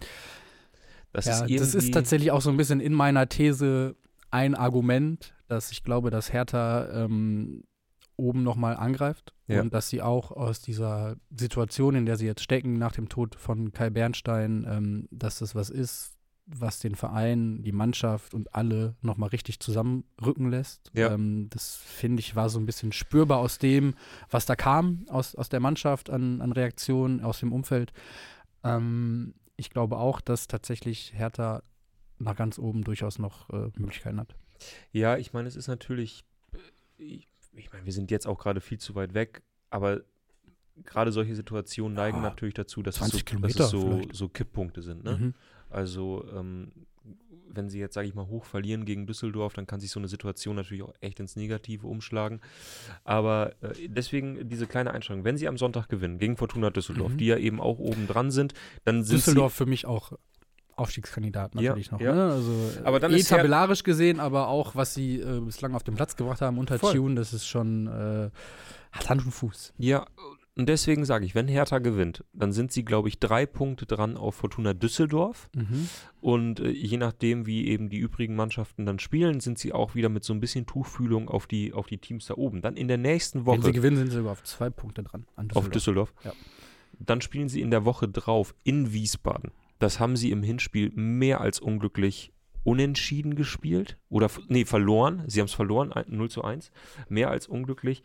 Das, 1.11 1.25
ja, 1.25 1.45
ist 1.45 1.61
das 1.61 1.75
ist 1.75 1.93
tatsächlich 1.93 2.31
auch 2.31 2.41
so 2.41 2.49
ein 2.49 2.57
bisschen 2.57 2.79
in 2.79 2.93
meiner 2.93 3.27
These 3.27 3.95
ein 4.31 4.53
Argument, 4.53 5.33
dass 5.47 5.71
ich 5.71 5.83
glaube, 5.83 6.11
dass 6.11 6.31
Hertha 6.31 6.89
ähm, 6.91 7.63
oben 8.15 8.43
nochmal 8.43 8.75
angreift 8.75 9.33
ja. 9.47 9.61
und 9.61 9.73
dass 9.73 9.89
sie 9.89 10.01
auch 10.01 10.31
aus 10.31 10.61
dieser 10.61 11.15
Situation, 11.35 11.95
in 11.95 12.05
der 12.05 12.17
sie 12.17 12.25
jetzt 12.25 12.43
stecken, 12.43 12.77
nach 12.77 12.91
dem 12.91 13.09
Tod 13.09 13.35
von 13.35 13.71
Kai 13.71 13.89
Bernstein, 13.89 14.67
ähm, 14.69 15.07
dass 15.09 15.39
das 15.39 15.55
was 15.55 15.69
ist, 15.69 16.18
was 16.51 16.79
den 16.79 16.95
Verein, 16.95 17.61
die 17.63 17.71
Mannschaft 17.71 18.33
und 18.33 18.55
alle 18.55 18.95
nochmal 19.01 19.29
richtig 19.29 19.59
zusammenrücken 19.59 20.49
lässt. 20.49 20.91
Ja. 20.93 21.13
Ähm, 21.13 21.47
das 21.51 21.75
finde 21.75 22.21
ich 22.21 22.35
war 22.35 22.49
so 22.49 22.59
ein 22.59 22.65
bisschen 22.65 22.91
spürbar 22.91 23.37
aus 23.37 23.59
dem, 23.59 23.93
was 24.29 24.45
da 24.45 24.55
kam, 24.55 25.05
aus, 25.09 25.35
aus 25.35 25.49
der 25.49 25.59
Mannschaft 25.59 26.09
an, 26.09 26.41
an 26.41 26.51
Reaktionen, 26.51 27.21
aus 27.21 27.39
dem 27.39 27.53
Umfeld. 27.53 27.93
Ähm, 28.63 29.35
ich 29.57 29.69
glaube 29.69 29.97
auch, 29.97 30.21
dass 30.21 30.47
tatsächlich 30.47 31.13
Hertha 31.13 31.61
nach 32.17 32.35
ganz 32.35 32.57
oben 32.57 32.83
durchaus 32.83 33.19
noch 33.19 33.49
äh, 33.51 33.69
Möglichkeiten 33.75 34.19
hat. 34.19 34.35
Ja, 34.91 35.17
ich 35.17 35.33
meine, 35.33 35.47
es 35.47 35.55
ist 35.55 35.67
natürlich, 35.67 36.25
ich, 36.97 37.27
ich 37.53 37.71
meine, 37.71 37.85
wir 37.85 37.93
sind 37.93 38.11
jetzt 38.11 38.27
auch 38.27 38.39
gerade 38.39 38.59
viel 38.59 38.79
zu 38.79 38.95
weit 38.95 39.13
weg, 39.13 39.43
aber 39.69 40.01
gerade 40.83 41.11
solche 41.11 41.35
Situationen 41.35 41.95
neigen 41.95 42.17
ja, 42.17 42.23
natürlich 42.23 42.55
dazu, 42.55 42.81
dass 42.81 42.99
es 42.99 43.07
so, 43.07 43.37
dass 43.39 43.55
es 43.55 43.69
so, 43.69 44.01
so 44.11 44.29
Kipppunkte 44.29 44.81
sind. 44.81 45.03
Ne? 45.03 45.17
Mhm. 45.17 45.33
Also 45.69 46.25
ähm, 46.35 46.71
wenn 47.51 47.69
sie 47.69 47.79
jetzt, 47.79 47.93
sage 47.93 48.07
ich 48.07 48.15
mal, 48.15 48.27
hoch 48.27 48.45
verlieren 48.45 48.85
gegen 48.85 49.07
Düsseldorf, 49.07 49.53
dann 49.53 49.67
kann 49.67 49.79
sich 49.79 49.91
so 49.91 49.99
eine 49.99 50.07
Situation 50.07 50.55
natürlich 50.55 50.83
auch 50.83 50.93
echt 51.01 51.19
ins 51.19 51.35
Negative 51.35 51.87
umschlagen. 51.87 52.41
Aber 53.03 53.53
äh, 53.61 53.87
deswegen 53.87 54.49
diese 54.49 54.67
kleine 54.67 54.91
Einschränkung. 54.91 55.25
Wenn 55.25 55.37
sie 55.37 55.47
am 55.47 55.57
Sonntag 55.57 55.89
gewinnen 55.89 56.17
gegen 56.17 56.37
Fortuna 56.37 56.69
Düsseldorf, 56.69 57.13
mhm. 57.13 57.17
die 57.17 57.25
ja 57.25 57.37
eben 57.37 57.59
auch 57.59 57.79
oben 57.79 58.07
dran 58.07 58.31
sind, 58.31 58.53
dann 58.85 59.03
sind 59.03 59.17
Düsseldorf 59.17 59.53
für 59.53 59.65
mich 59.65 59.85
auch 59.85 60.13
Aufstiegskandidat 60.75 61.55
natürlich 61.55 61.87
ja, 61.87 61.93
noch. 61.93 62.01
Ja. 62.01 62.15
Ne? 62.15 62.31
Also 62.31 62.53
aber 62.83 62.99
dann 62.99 63.11
eh 63.11 63.21
tabellarisch 63.21 63.83
gesehen, 63.83 64.19
aber 64.19 64.47
auch 64.47 64.75
was 64.75 64.93
sie 64.93 65.19
äh, 65.19 65.41
bislang 65.41 65.75
auf 65.75 65.83
den 65.83 65.95
Platz 65.95 66.15
gebracht 66.15 66.41
haben 66.41 66.57
unter 66.57 66.79
Voll. 66.79 66.93
Tune, 66.93 67.15
das 67.15 67.33
ist 67.33 67.47
schon 67.47 67.87
äh, 67.87 68.29
hat 68.91 69.09
Hand 69.09 69.25
und 69.25 69.31
Fuß. 69.31 69.73
Ja, 69.77 70.05
und 70.59 70.67
deswegen 70.67 71.05
sage 71.05 71.25
ich, 71.25 71.35
wenn 71.35 71.47
Hertha 71.47 71.79
gewinnt, 71.79 72.25
dann 72.33 72.51
sind 72.51 72.73
sie, 72.73 72.83
glaube 72.83 73.07
ich, 73.07 73.17
drei 73.17 73.45
Punkte 73.45 73.85
dran 73.85 74.17
auf 74.17 74.35
Fortuna 74.35 74.73
Düsseldorf. 74.73 75.49
Mhm. 75.55 75.87
Und 76.19 76.59
äh, 76.59 76.69
je 76.71 76.97
nachdem, 76.97 77.45
wie 77.45 77.65
eben 77.67 77.87
die 77.87 77.97
übrigen 77.97 78.35
Mannschaften 78.35 78.85
dann 78.85 78.99
spielen, 78.99 79.39
sind 79.39 79.57
sie 79.57 79.71
auch 79.71 79.95
wieder 79.95 80.09
mit 80.09 80.25
so 80.25 80.33
ein 80.33 80.41
bisschen 80.41 80.65
Tuchfühlung 80.65 81.29
auf 81.29 81.47
die, 81.47 81.71
auf 81.71 81.87
die 81.87 81.97
Teams 81.97 82.25
da 82.25 82.33
oben. 82.33 82.61
Dann 82.61 82.75
in 82.75 82.89
der 82.89 82.97
nächsten 82.97 83.45
Woche. 83.45 83.59
Wenn 83.59 83.63
sie 83.63 83.71
gewinnen, 83.71 83.95
sind 83.95 84.09
sie 84.09 84.17
sogar 84.17 84.33
auf 84.33 84.43
zwei 84.43 84.69
Punkte 84.69 85.01
dran. 85.01 85.25
Düsseldorf. 85.37 85.55
Auf 85.55 85.69
Düsseldorf? 85.69 86.13
Ja. 86.25 86.33
Dann 86.99 87.21
spielen 87.21 87.47
sie 87.47 87.61
in 87.61 87.71
der 87.71 87.85
Woche 87.85 88.09
drauf 88.09 88.53
in 88.65 88.91
Wiesbaden. 88.91 89.51
Das 89.79 90.01
haben 90.01 90.17
sie 90.17 90.29
im 90.29 90.43
Hinspiel 90.43 90.91
mehr 90.93 91.39
als 91.39 91.61
unglücklich 91.61 92.33
unentschieden 92.63 93.35
gespielt 93.35 93.97
oder 94.09 94.29
nee, 94.47 94.65
verloren. 94.65 95.23
Sie 95.27 95.39
haben 95.39 95.47
es 95.47 95.53
verloren, 95.53 95.93
0 96.07 96.29
zu 96.29 96.43
1. 96.43 96.71
Mehr 97.07 97.29
als 97.29 97.47
unglücklich. 97.47 98.03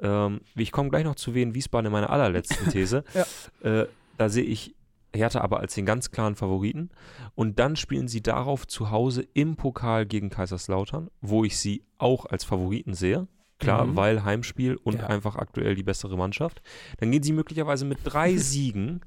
Ähm, 0.00 0.40
ich 0.54 0.72
komme 0.72 0.90
gleich 0.90 1.04
noch 1.04 1.14
zu 1.14 1.34
Wien 1.34 1.54
Wiesbaden 1.54 1.86
in 1.86 1.92
meiner 1.92 2.10
allerletzten 2.10 2.68
These. 2.70 3.04
ja. 3.14 3.82
äh, 3.82 3.88
da 4.16 4.28
sehe 4.28 4.44
ich 4.44 4.74
Hertha 5.14 5.40
aber 5.40 5.60
als 5.60 5.74
den 5.74 5.86
ganz 5.86 6.10
klaren 6.10 6.34
Favoriten. 6.34 6.90
Und 7.34 7.58
dann 7.58 7.76
spielen 7.76 8.08
sie 8.08 8.22
darauf 8.22 8.66
zu 8.66 8.90
Hause 8.90 9.26
im 9.34 9.56
Pokal 9.56 10.06
gegen 10.06 10.30
Kaiserslautern, 10.30 11.10
wo 11.20 11.44
ich 11.44 11.58
sie 11.58 11.84
auch 11.98 12.26
als 12.26 12.44
Favoriten 12.44 12.94
sehe. 12.94 13.28
Klar, 13.58 13.86
mhm. 13.86 13.96
weil 13.96 14.24
Heimspiel 14.24 14.76
und 14.76 14.98
ja. 14.98 15.06
einfach 15.06 15.36
aktuell 15.36 15.74
die 15.74 15.84
bessere 15.84 16.16
Mannschaft. 16.16 16.60
Dann 16.98 17.10
gehen 17.10 17.22
sie 17.22 17.32
möglicherweise 17.32 17.84
mit 17.84 17.98
drei 18.02 18.36
Siegen 18.36 19.00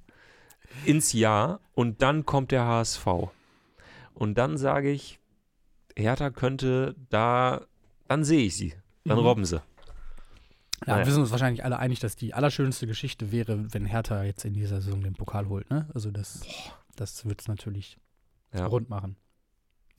ins 0.85 1.13
Jahr 1.13 1.59
und 1.73 2.01
dann 2.01 2.25
kommt 2.25 2.51
der 2.51 2.65
HSV. 2.65 3.05
Und 4.17 4.35
dann 4.35 4.57
sage 4.57 4.89
ich, 4.89 5.19
Hertha 5.95 6.31
könnte 6.31 6.95
da, 7.09 7.67
dann 8.07 8.23
sehe 8.23 8.47
ich 8.47 8.57
sie, 8.57 8.73
dann 9.05 9.19
mhm. 9.19 9.25
robben 9.25 9.45
sie. 9.45 9.57
Ja, 10.85 10.93
naja. 10.93 11.05
wir 11.05 11.13
sind 11.13 11.21
uns 11.21 11.31
wahrscheinlich 11.31 11.63
alle 11.63 11.77
einig, 11.77 11.99
dass 11.99 12.15
die 12.15 12.33
allerschönste 12.33 12.87
Geschichte 12.87 13.31
wäre, 13.31 13.71
wenn 13.73 13.85
Hertha 13.85 14.23
jetzt 14.23 14.43
in 14.43 14.55
dieser 14.55 14.81
Saison 14.81 15.01
den 15.01 15.13
Pokal 15.13 15.47
holt. 15.49 15.69
Ne? 15.69 15.87
Also 15.93 16.09
das, 16.09 16.41
das 16.95 17.25
wird 17.25 17.41
es 17.41 17.47
natürlich 17.47 17.99
ja. 18.53 18.65
rund 18.65 18.89
machen. 18.89 19.17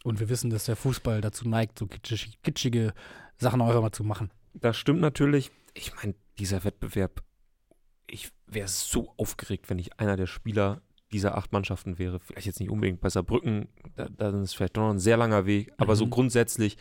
Und 0.03 0.19
wir 0.19 0.29
wissen, 0.29 0.51
dass 0.51 0.65
der 0.65 0.77
Fußball 0.77 1.21
dazu 1.21 1.49
neigt, 1.49 1.79
so 1.79 1.87
kitschig, 1.87 2.43
kitschige 2.43 2.95
Sachen 3.37 3.61
auch 3.61 3.75
immer 3.75 3.93
zu 3.93 4.03
machen. 4.03 4.33
Das 4.53 4.77
stimmt 4.77 5.01
natürlich. 5.01 5.53
Ich 5.75 5.95
meine, 5.95 6.17
dieser 6.41 6.65
Wettbewerb, 6.65 7.23
ich 8.09 8.33
wäre 8.49 8.69
so 8.69 9.15
aufgeregt, 9.17 9.71
wenn 9.71 9.79
ich 9.79 10.01
einer 10.01 10.17
der 10.17 10.27
Spieler 10.27 10.83
dieser 11.13 11.37
acht 11.37 11.53
Mannschaften 11.53 11.99
wäre. 11.99 12.21
Vielleicht 12.21 12.47
jetzt 12.47 12.61
nicht 12.61 12.71
unbedingt 12.71 13.01
bei 13.01 13.09
Saarbrücken, 13.09 13.69
da, 13.97 14.09
da 14.09 14.31
ist 14.43 14.55
vielleicht 14.55 14.77
noch 14.77 14.91
ein 14.91 14.99
sehr 14.99 15.17
langer 15.17 15.47
Weg, 15.47 15.73
aber 15.79 15.95
mhm. 15.95 15.99
so 15.99 16.07
grundsätzlich, 16.09 16.77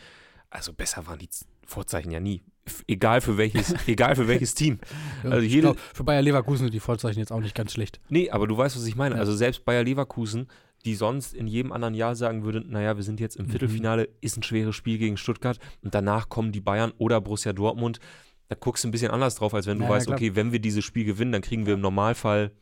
also 0.50 0.72
besser 0.72 1.06
waren 1.06 1.18
die 1.18 1.28
Vorzeichen 1.66 2.10
ja 2.10 2.20
nie. 2.20 2.42
Egal 2.86 3.20
für 3.20 3.38
welches, 3.38 3.74
egal 3.86 4.16
für 4.16 4.28
welches 4.28 4.54
Team. 4.54 4.78
Also 5.24 5.40
jede, 5.40 5.62
glaub, 5.62 5.78
für 5.78 6.04
Bayer 6.04 6.22
Leverkusen 6.22 6.66
sind 6.66 6.74
die 6.74 6.80
Vorzeichen 6.80 7.18
jetzt 7.18 7.32
auch 7.32 7.40
nicht 7.40 7.54
ganz 7.54 7.72
schlecht. 7.72 8.00
Nee, 8.08 8.30
aber 8.30 8.46
du 8.46 8.56
weißt, 8.56 8.76
was 8.76 8.84
ich 8.86 8.96
meine. 8.96 9.14
Ja. 9.14 9.20
Also 9.20 9.34
selbst 9.34 9.64
Bayer 9.64 9.84
Leverkusen, 9.84 10.48
die 10.84 10.94
sonst 10.94 11.34
in 11.34 11.46
jedem 11.46 11.72
anderen 11.72 11.94
Jahr 11.94 12.14
sagen 12.14 12.44
würden, 12.44 12.70
naja, 12.70 12.96
wir 12.96 13.04
sind 13.04 13.20
jetzt 13.20 13.36
im 13.36 13.46
mhm. 13.46 13.50
Viertelfinale, 13.50 14.08
ist 14.20 14.36
ein 14.36 14.42
schweres 14.42 14.76
Spiel 14.76 14.98
gegen 14.98 15.16
Stuttgart 15.16 15.58
und 15.82 15.94
danach 15.94 16.28
kommen 16.28 16.52
die 16.52 16.60
Bayern 16.60 16.92
oder 16.98 17.20
Borussia 17.20 17.52
Dortmund. 17.52 18.00
Da 18.48 18.56
guckst 18.58 18.84
du 18.84 18.88
ein 18.88 18.92
bisschen 18.92 19.10
anders 19.10 19.34
drauf, 19.34 19.52
als 19.54 19.66
wenn 19.66 19.78
du 19.78 19.84
ja, 19.84 19.90
weißt, 19.90 20.08
ja, 20.08 20.14
okay, 20.14 20.34
wenn 20.34 20.52
wir 20.52 20.58
dieses 20.58 20.84
Spiel 20.84 21.04
gewinnen, 21.04 21.32
dann 21.32 21.42
kriegen 21.42 21.66
wir 21.66 21.74
im 21.74 21.80
Normalfall 21.80 22.52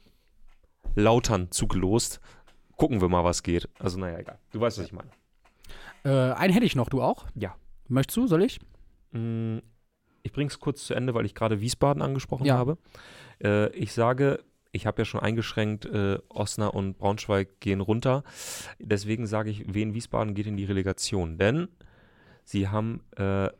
Lautern 0.96 1.52
zugelost. 1.52 2.20
Gucken 2.76 3.00
wir 3.00 3.08
mal, 3.08 3.22
was 3.22 3.44
geht. 3.44 3.68
Also, 3.78 3.98
naja, 3.98 4.18
egal. 4.18 4.38
Du 4.50 4.60
weißt, 4.60 4.78
was 4.78 4.86
ich 4.86 4.92
meine. 4.92 5.10
Äh, 6.04 6.34
einen 6.34 6.52
hätte 6.52 6.66
ich 6.66 6.74
noch, 6.74 6.88
du 6.88 7.00
auch? 7.00 7.26
Ja. 7.34 7.54
Möchtest 7.88 8.16
du? 8.16 8.26
Soll 8.26 8.42
ich? 8.42 8.58
Mm, 9.12 9.58
ich 10.22 10.32
bringe 10.32 10.48
es 10.48 10.58
kurz 10.58 10.84
zu 10.84 10.94
Ende, 10.94 11.14
weil 11.14 11.24
ich 11.24 11.34
gerade 11.34 11.60
Wiesbaden 11.60 12.02
angesprochen 12.02 12.46
ja. 12.46 12.56
habe. 12.56 12.78
Äh, 13.42 13.68
ich 13.70 13.92
sage, 13.92 14.42
ich 14.72 14.86
habe 14.86 15.00
ja 15.00 15.04
schon 15.04 15.20
eingeschränkt, 15.20 15.86
äh, 15.86 16.18
Osnabrück 16.28 16.74
und 16.74 16.98
Braunschweig 16.98 17.60
gehen 17.60 17.80
runter. 17.80 18.24
Deswegen 18.78 19.26
sage 19.26 19.50
ich, 19.50 19.72
Wien 19.72 19.94
Wiesbaden 19.94 20.34
geht 20.34 20.46
in 20.46 20.56
die 20.56 20.64
Relegation. 20.64 21.38
Denn 21.38 21.68
sie 22.44 22.68
haben 22.68 23.02
äh, 23.16 23.50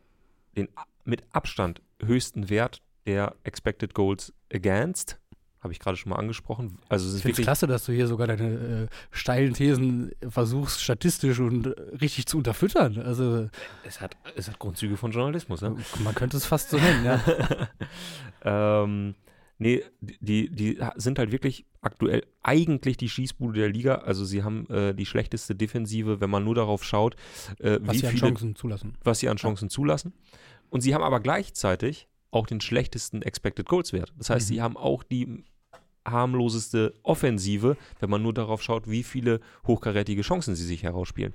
den 0.56 0.68
mit 1.04 1.22
Abstand 1.32 1.82
höchsten 2.02 2.50
Wert 2.50 2.82
der 3.06 3.34
Expected 3.44 3.94
Goals 3.94 4.32
Against 4.52 5.20
habe 5.60 5.72
ich 5.72 5.78
gerade 5.80 5.96
schon 5.96 6.10
mal 6.10 6.16
angesprochen. 6.16 6.78
Also 6.88 7.06
es 7.06 7.14
ist 7.14 7.18
Ich 7.18 7.22
finde 7.22 7.40
es 7.40 7.44
klasse, 7.44 7.66
dass 7.66 7.84
du 7.84 7.92
hier 7.92 8.06
sogar 8.06 8.26
deine 8.26 8.84
äh, 8.84 8.86
steilen 9.10 9.54
Thesen 9.54 10.12
versuchst, 10.28 10.82
statistisch 10.82 11.40
und 11.40 11.66
richtig 12.00 12.26
zu 12.26 12.38
unterfüttern. 12.38 12.98
Also 13.00 13.48
es 13.84 14.00
hat, 14.00 14.16
es 14.36 14.48
hat 14.48 14.58
Grundzüge 14.58 14.96
von 14.96 15.10
Journalismus. 15.10 15.62
Ne? 15.62 15.76
man 16.04 16.14
könnte 16.14 16.36
es 16.36 16.46
fast 16.46 16.70
so 16.70 16.76
nennen, 16.78 17.04
ja. 17.04 17.20
ähm, 18.84 19.14
nee, 19.58 19.82
die, 20.00 20.50
die 20.50 20.78
sind 20.96 21.18
halt 21.18 21.32
wirklich 21.32 21.66
aktuell 21.80 22.24
eigentlich 22.42 22.96
die 22.96 23.08
Schießbude 23.08 23.60
der 23.60 23.68
Liga. 23.70 23.96
Also 23.96 24.24
sie 24.24 24.42
haben 24.44 24.68
äh, 24.70 24.94
die 24.94 25.06
schlechteste 25.06 25.54
Defensive, 25.54 26.20
wenn 26.20 26.30
man 26.30 26.44
nur 26.44 26.54
darauf 26.54 26.84
schaut, 26.84 27.16
äh, 27.60 27.78
Was 27.80 27.94
wie 27.94 27.98
sie 27.98 28.06
an 28.06 28.12
viele, 28.12 28.26
Chancen 28.28 28.56
zulassen. 28.56 28.94
was 29.02 29.20
sie 29.20 29.28
an 29.28 29.36
Chancen 29.36 29.70
zulassen. 29.70 30.12
Und 30.68 30.80
sie 30.80 30.94
haben 30.94 31.02
aber 31.02 31.20
gleichzeitig 31.20 32.08
auch 32.36 32.46
den 32.46 32.60
schlechtesten 32.60 33.22
Expected 33.22 33.68
Goals 33.68 33.92
Wert. 33.92 34.12
Das 34.18 34.30
heißt, 34.30 34.48
Mhm. 34.48 34.54
sie 34.54 34.62
haben 34.62 34.76
auch 34.76 35.02
die 35.02 35.44
harmloseste 36.06 36.94
Offensive, 37.02 37.76
wenn 37.98 38.10
man 38.10 38.22
nur 38.22 38.32
darauf 38.32 38.62
schaut, 38.62 38.88
wie 38.88 39.02
viele 39.02 39.40
hochkarätige 39.66 40.22
Chancen 40.22 40.54
sie 40.54 40.64
sich 40.64 40.84
herausspielen. 40.84 41.34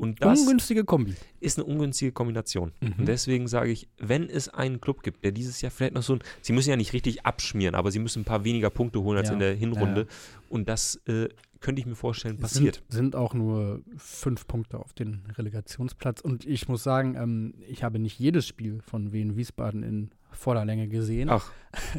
Und 0.00 0.22
das 0.24 0.40
Ungünstige 0.40 0.84
Kombi. 0.84 1.14
ist 1.40 1.58
eine 1.58 1.66
ungünstige 1.66 2.10
Kombination. 2.12 2.72
Mhm. 2.80 2.94
Und 2.98 3.06
deswegen 3.06 3.48
sage 3.48 3.70
ich, 3.70 3.88
wenn 3.98 4.30
es 4.30 4.48
einen 4.48 4.80
Club 4.80 5.02
gibt, 5.02 5.22
der 5.24 5.32
dieses 5.32 5.60
Jahr 5.60 5.70
vielleicht 5.70 5.92
noch 5.94 6.02
so 6.02 6.14
ein, 6.14 6.20
sie 6.40 6.52
müssen 6.54 6.70
ja 6.70 6.76
nicht 6.76 6.92
richtig 6.94 7.26
abschmieren, 7.26 7.74
aber 7.74 7.90
sie 7.90 7.98
müssen 7.98 8.22
ein 8.22 8.24
paar 8.24 8.44
weniger 8.44 8.70
Punkte 8.70 9.02
holen 9.02 9.18
als 9.18 9.28
Ja. 9.28 9.34
in 9.34 9.40
der 9.40 9.54
Hinrunde. 9.54 10.00
Ja, 10.02 10.06
Und 10.48 10.68
das 10.70 10.96
äh, 11.06 11.28
könnte 11.60 11.80
ich 11.80 11.86
mir 11.86 11.94
vorstellen, 11.96 12.36
Es 12.36 12.40
passiert. 12.40 12.76
Sind, 12.88 12.92
sind 12.92 13.16
auch 13.16 13.34
nur 13.34 13.82
fünf 13.98 14.46
Punkte 14.46 14.78
auf 14.78 14.94
den 14.94 15.20
Relegationsplatz. 15.36 16.22
Und 16.22 16.46
ich 16.46 16.66
muss 16.68 16.82
sagen, 16.82 17.14
ähm, 17.16 17.54
ich 17.68 17.82
habe 17.84 17.98
nicht 17.98 18.18
jedes 18.18 18.46
Spiel 18.46 18.80
von 18.80 19.12
Wien 19.12 19.36
Wiesbaden 19.36 19.82
in 19.82 20.10
voller 20.32 20.64
Länge 20.64 20.88
gesehen. 20.88 21.28
Ach, 21.28 21.50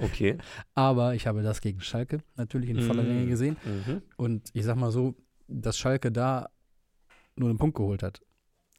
okay. 0.02 0.38
Aber 0.74 1.14
ich 1.14 1.28
habe 1.28 1.44
das 1.44 1.62
gegen 1.62 1.82
Schalke 1.82 2.20
natürlich 2.36 2.70
in 2.72 2.82
voller 2.82 3.04
Mm. 3.04 3.08
Länge 3.08 3.26
gesehen. 3.28 3.58
Mhm. 3.64 4.02
Und 4.18 4.50
ich 4.54 4.64
sag 4.66 4.78
mal 4.78 4.90
so, 4.92 5.14
dass 5.48 5.78
Schalke 5.78 6.12
da 6.12 6.50
nur 7.36 7.50
einen 7.50 7.58
Punkt 7.60 7.76
geholt 7.78 8.04
hat. 8.04 8.22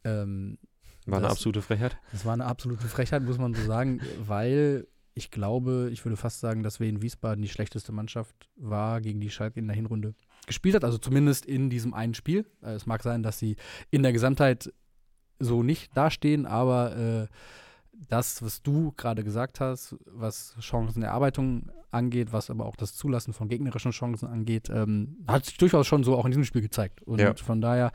Ähm, 0.04 0.58
War 1.06 1.18
eine 1.18 1.24
Das- 1.28 1.32
absolute 1.32 1.62
Frechheit. 1.62 1.96
das 2.12 2.24
war 2.24 2.32
eine 2.34 2.44
absolute 2.46 2.86
Frechheit, 2.86 3.22
muss 3.22 3.38
man 3.38 3.54
so 3.54 3.62
sagen, 3.62 4.00
weil 4.26 4.86
ich 5.14 5.30
glaube, 5.30 5.90
ich 5.92 6.04
würde 6.04 6.16
fast 6.16 6.40
sagen, 6.40 6.62
dass 6.62 6.80
Wien 6.80 7.02
Wiesbaden 7.02 7.42
die 7.42 7.48
schlechteste 7.50 7.92
Mannschaft 7.92 8.48
war, 8.56 9.00
gegen 9.02 9.20
die 9.20 9.30
Schalke 9.30 9.60
in 9.60 9.66
der 9.66 9.76
Hinrunde 9.76 10.14
gespielt 10.46 10.74
hat. 10.74 10.84
Also 10.84 10.96
zumindest 10.98 11.44
in 11.44 11.68
diesem 11.70 11.92
einen 11.92 12.14
Spiel. 12.14 12.46
Äh, 12.62 12.72
Es 12.72 12.86
mag 12.86 13.02
sein, 13.02 13.22
dass 13.22 13.38
sie 13.38 13.56
in 13.90 14.02
der 14.02 14.12
Gesamtheit 14.12 14.72
so 15.38 15.62
nicht 15.62 15.94
dastehen, 15.96 16.46
aber 16.46 16.96
äh, 16.96 17.26
das, 17.92 18.42
was 18.42 18.62
du 18.62 18.92
gerade 18.96 19.24
gesagt 19.24 19.60
hast, 19.60 19.96
was 20.06 20.54
Chancenerarbeitung 20.60 21.70
angeht, 21.90 22.32
was 22.32 22.50
aber 22.50 22.66
auch 22.66 22.76
das 22.76 22.94
Zulassen 22.94 23.32
von 23.32 23.48
gegnerischen 23.48 23.92
Chancen 23.92 24.26
angeht, 24.28 24.70
ähm, 24.70 25.18
hat 25.28 25.44
sich 25.44 25.58
durchaus 25.58 25.86
schon 25.86 26.04
so 26.04 26.16
auch 26.16 26.24
in 26.24 26.30
diesem 26.30 26.44
Spiel 26.44 26.62
gezeigt. 26.62 27.02
Und 27.02 27.20
Ja. 27.20 27.34
von 27.34 27.60
daher 27.60 27.92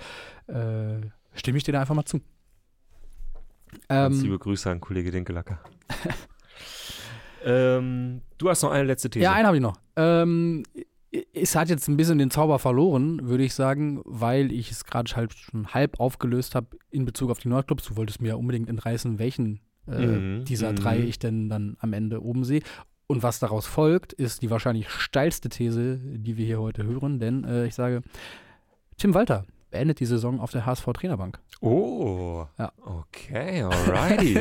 äh, 0.47 1.01
stimme 1.33 1.57
ich 1.57 1.63
dir 1.63 1.71
da 1.73 1.81
einfach 1.81 1.95
mal 1.95 2.05
zu. 2.05 2.21
Ähm, 3.89 4.21
liebe 4.21 4.39
Grüße 4.39 4.69
an 4.69 4.79
Kollege 4.79 5.11
Dinkelacker. 5.11 5.59
ähm, 7.43 8.21
du 8.37 8.49
hast 8.49 8.61
noch 8.63 8.71
eine 8.71 8.85
letzte 8.85 9.09
These. 9.09 9.23
Ja, 9.23 9.33
einen 9.33 9.47
habe 9.47 9.57
ich 9.57 9.63
noch. 9.63 9.77
Ähm, 9.95 10.63
es 11.33 11.55
hat 11.55 11.69
jetzt 11.69 11.87
ein 11.87 11.97
bisschen 11.97 12.17
den 12.17 12.31
Zauber 12.31 12.59
verloren, 12.59 13.27
würde 13.27 13.43
ich 13.43 13.53
sagen, 13.53 14.01
weil 14.05 14.51
ich 14.51 14.71
es 14.71 14.85
gerade 14.85 15.13
halb, 15.15 15.33
schon 15.33 15.67
halb 15.73 15.99
aufgelöst 15.99 16.55
habe 16.55 16.77
in 16.91 17.05
Bezug 17.05 17.31
auf 17.31 17.39
die 17.39 17.47
Nordclubs. 17.47 17.85
Du 17.85 17.95
wolltest 17.97 18.21
mir 18.21 18.29
ja 18.29 18.35
unbedingt 18.35 18.69
entreißen, 18.69 19.19
welchen 19.19 19.61
äh, 19.91 20.05
Mhm, 20.05 20.45
dieser 20.45 20.71
mhm. 20.71 20.75
drei 20.77 20.99
ich 20.99 21.19
denn 21.19 21.49
dann 21.49 21.77
am 21.79 21.93
Ende 21.93 22.21
oben 22.23 22.43
sehe. 22.43 22.61
Und 23.07 23.23
was 23.23 23.39
daraus 23.39 23.65
folgt, 23.65 24.11
ist 24.13 24.41
die 24.41 24.49
wahrscheinlich 24.49 24.89
steilste 24.89 25.47
These, 25.49 25.97
die 25.97 26.35
wir 26.37 26.45
hier 26.45 26.59
heute 26.59 26.83
hören, 26.83 27.19
denn 27.19 27.43
äh, 27.45 27.65
ich 27.65 27.73
sage, 27.75 28.01
Tim 28.97 29.13
Walter 29.13 29.45
beendet 29.71 29.99
die 29.99 30.05
Saison 30.05 30.39
auf 30.39 30.51
der 30.51 30.65
HSV-Trainerbank. 30.65 31.39
Oh, 31.61 32.45
Ja. 32.57 32.71
okay, 32.85 33.61
alrighty. 33.63 34.39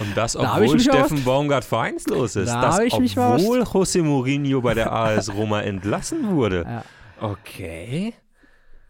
Und 0.00 0.16
das, 0.16 0.32
Da 0.34 0.52
obwohl 0.54 0.68
mal 0.68 0.80
Steffen 0.80 1.24
Baumgart 1.24 1.64
vereinslos 1.64 2.36
ist. 2.36 2.48
Da 2.48 2.60
das, 2.62 2.78
ich 2.80 2.92
obwohl 2.94 3.62
José 3.62 4.02
Mourinho 4.02 4.60
bei 4.60 4.74
der 4.74 4.92
AS 4.92 5.32
Roma 5.34 5.62
entlassen 5.62 6.28
wurde. 6.30 6.64
Ja. 6.64 6.84
Okay. 7.20 8.14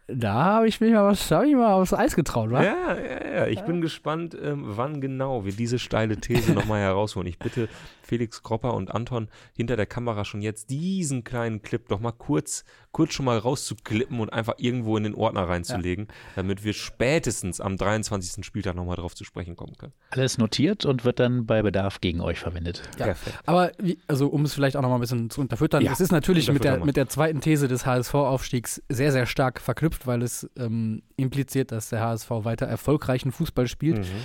Da 0.07 0.33
habe 0.33 0.67
ich 0.69 0.79
mich 0.79 0.93
mal 0.93 1.03
was, 1.03 1.29
hab 1.31 1.43
ich 1.43 1.53
mal 1.53 1.73
aufs 1.73 1.93
Eis 1.93 2.15
getraut, 2.15 2.49
wa? 2.49 2.63
Ja, 2.63 2.95
ja, 2.95 3.35
ja. 3.35 3.47
Ich 3.47 3.61
bin 3.61 3.81
gespannt, 3.81 4.37
ähm, 4.41 4.63
wann 4.65 5.01
genau 5.01 5.43
wir 5.43 5.51
diese 5.51 5.79
steile 5.79 6.15
These 6.15 6.53
nochmal 6.53 6.79
herausholen. 6.79 7.27
Ich 7.27 7.37
bitte 7.37 7.67
Felix 8.07 8.41
Kropper 8.41 8.73
und 8.73 8.93
Anton 8.93 9.27
hinter 9.53 9.75
der 9.75 9.85
Kamera 9.85 10.25
schon 10.25 10.41
jetzt 10.41 10.69
diesen 10.69 11.23
kleinen 11.23 11.61
Clip 11.61 11.87
doch 11.87 11.99
mal 11.99 12.11
kurz, 12.11 12.63
kurz 12.91 13.13
schon 13.13 13.25
mal 13.25 13.37
rauszuklippen 13.37 14.19
und 14.19 14.31
einfach 14.31 14.55
irgendwo 14.57 14.97
in 14.97 15.03
den 15.03 15.13
Ordner 15.13 15.47
reinzulegen, 15.47 16.07
damit 16.35 16.63
wir 16.63 16.73
spätestens 16.73 17.59
am 17.59 17.77
23. 17.77 18.45
Spieltag 18.45 18.75
nochmal 18.75 18.95
drauf 18.95 19.13
zu 19.13 19.25
sprechen 19.25 19.55
kommen 19.55 19.75
können. 19.77 19.93
Alles 20.11 20.37
notiert 20.37 20.85
und 20.85 21.05
wird 21.05 21.19
dann 21.19 21.45
bei 21.45 21.61
Bedarf 21.61 22.01
gegen 22.01 22.21
euch 22.21 22.39
verwendet. 22.39 22.81
Ja. 22.97 23.07
Perfekt. 23.07 23.37
Aber 23.45 23.71
wie, 23.77 23.99
also 24.07 24.27
um 24.27 24.45
es 24.45 24.53
vielleicht 24.53 24.77
auch 24.77 24.81
noch 24.81 24.89
mal 24.89 24.95
ein 24.95 25.01
bisschen 25.01 25.29
zu 25.29 25.41
unterfüttern, 25.41 25.83
Ja, 25.83 25.91
es 25.91 25.99
ist 25.99 26.11
natürlich 26.11 26.51
mit 26.51 26.63
der, 26.63 26.83
mit 26.83 26.95
der 26.95 27.09
zweiten 27.09 27.41
These 27.41 27.67
des 27.67 27.85
HSV-Aufstiegs 27.85 28.81
sehr, 28.89 29.11
sehr 29.11 29.25
stark 29.25 29.59
verknüpft, 29.59 30.07
weil 30.07 30.21
es 30.21 30.49
ähm, 30.57 31.03
impliziert, 31.17 31.71
dass 31.71 31.89
der 31.89 32.01
HSV 32.01 32.29
weiter 32.29 32.65
erfolgreichen 32.65 33.31
Fußball 33.31 33.67
spielt. 33.67 33.99
Mhm. 33.99 34.21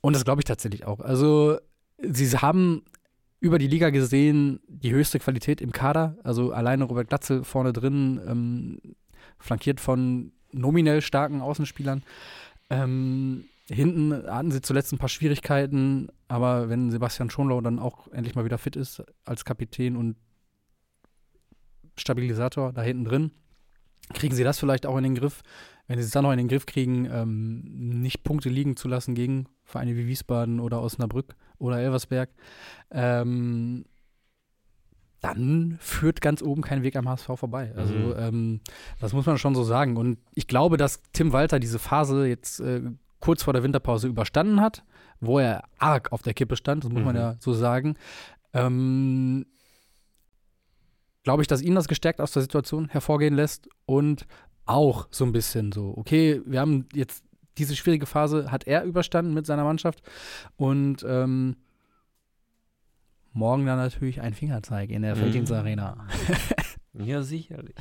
Und 0.00 0.14
das 0.14 0.24
glaube 0.24 0.40
ich 0.40 0.44
tatsächlich 0.46 0.86
auch. 0.86 1.00
Also 1.00 1.58
sie 2.02 2.28
haben 2.38 2.82
über 3.40 3.58
die 3.58 3.66
Liga 3.66 3.90
gesehen 3.90 4.60
die 4.68 4.92
höchste 4.92 5.18
Qualität 5.18 5.60
im 5.60 5.72
Kader. 5.72 6.16
Also 6.22 6.52
alleine 6.52 6.84
Robert 6.84 7.08
Glatzel 7.08 7.42
vorne 7.42 7.72
drin, 7.72 8.20
ähm, 8.26 8.80
flankiert 9.38 9.80
von 9.80 10.32
nominell 10.52 11.00
starken 11.00 11.40
Außenspielern. 11.40 12.02
Ähm, 12.68 13.44
hinten 13.68 14.12
hatten 14.12 14.50
sie 14.50 14.60
zuletzt 14.60 14.92
ein 14.92 14.98
paar 14.98 15.08
Schwierigkeiten, 15.08 16.08
aber 16.28 16.68
wenn 16.68 16.90
Sebastian 16.90 17.30
Schonlau 17.30 17.60
dann 17.60 17.78
auch 17.78 18.08
endlich 18.08 18.34
mal 18.34 18.44
wieder 18.44 18.58
fit 18.58 18.76
ist 18.76 19.02
als 19.24 19.44
Kapitän 19.44 19.96
und 19.96 20.16
Stabilisator 21.96 22.72
da 22.72 22.82
hinten 22.82 23.04
drin, 23.04 23.30
kriegen 24.12 24.34
sie 24.34 24.44
das 24.44 24.58
vielleicht 24.58 24.86
auch 24.86 24.96
in 24.96 25.04
den 25.04 25.14
Griff. 25.14 25.42
Wenn 25.86 25.98
sie 25.98 26.04
es 26.04 26.10
dann 26.10 26.24
noch 26.24 26.32
in 26.32 26.38
den 26.38 26.48
Griff 26.48 26.66
kriegen, 26.66 27.08
ähm, 27.10 27.62
nicht 28.00 28.22
Punkte 28.22 28.48
liegen 28.48 28.76
zu 28.76 28.86
lassen 28.86 29.14
gegen 29.14 29.46
Vereine 29.64 29.96
wie 29.96 30.06
Wiesbaden 30.06 30.60
oder 30.60 30.82
Osnabrück 30.82 31.34
oder 31.60 31.78
Elversberg, 31.78 32.30
ähm, 32.90 33.84
dann 35.20 35.76
führt 35.80 36.20
ganz 36.22 36.40
oben 36.42 36.62
kein 36.62 36.82
Weg 36.82 36.96
am 36.96 37.08
HSV 37.08 37.26
vorbei. 37.36 37.72
Also 37.76 37.94
Mhm. 37.94 38.14
ähm, 38.18 38.60
das 39.00 39.12
muss 39.12 39.26
man 39.26 39.36
schon 39.38 39.54
so 39.54 39.62
sagen. 39.64 39.96
Und 39.96 40.18
ich 40.34 40.46
glaube, 40.46 40.76
dass 40.78 41.02
Tim 41.12 41.32
Walter 41.32 41.60
diese 41.60 41.78
Phase 41.78 42.26
jetzt 42.26 42.60
äh, 42.60 42.80
kurz 43.20 43.42
vor 43.42 43.52
der 43.52 43.62
Winterpause 43.62 44.08
überstanden 44.08 44.60
hat, 44.62 44.82
wo 45.20 45.38
er 45.38 45.64
arg 45.78 46.10
auf 46.12 46.22
der 46.22 46.32
Kippe 46.32 46.56
stand, 46.56 46.84
das 46.84 46.90
muss 46.90 47.04
man 47.04 47.14
Mhm. 47.14 47.20
ja 47.20 47.36
so 47.38 47.52
sagen. 47.52 47.96
Ähm, 48.54 49.44
glaube 51.22 51.42
ich, 51.42 51.48
dass 51.48 51.60
ihn 51.60 51.74
das 51.74 51.86
gestärkt 51.86 52.20
aus 52.22 52.32
der 52.32 52.40
Situation 52.42 52.88
hervorgehen 52.88 53.34
lässt 53.34 53.68
und 53.84 54.26
auch 54.64 55.06
so 55.10 55.24
ein 55.26 55.32
bisschen 55.32 55.70
so, 55.70 55.92
okay, 55.98 56.40
wir 56.46 56.60
haben 56.60 56.86
jetzt 56.94 57.24
diese 57.60 57.76
schwierige 57.76 58.06
Phase, 58.06 58.50
hat 58.50 58.66
er 58.66 58.82
überstanden 58.84 59.34
mit 59.34 59.46
seiner 59.46 59.64
Mannschaft 59.64 60.00
und 60.56 61.04
ähm, 61.08 61.56
morgen 63.32 63.66
dann 63.66 63.78
natürlich 63.78 64.20
ein 64.20 64.34
Fingerzeig 64.34 64.90
in 64.90 65.02
der 65.02 65.14
Mhm. 65.14 65.20
Felddienstarena. 65.20 66.06
Ja, 66.92 67.22
sicherlich. 67.22 67.76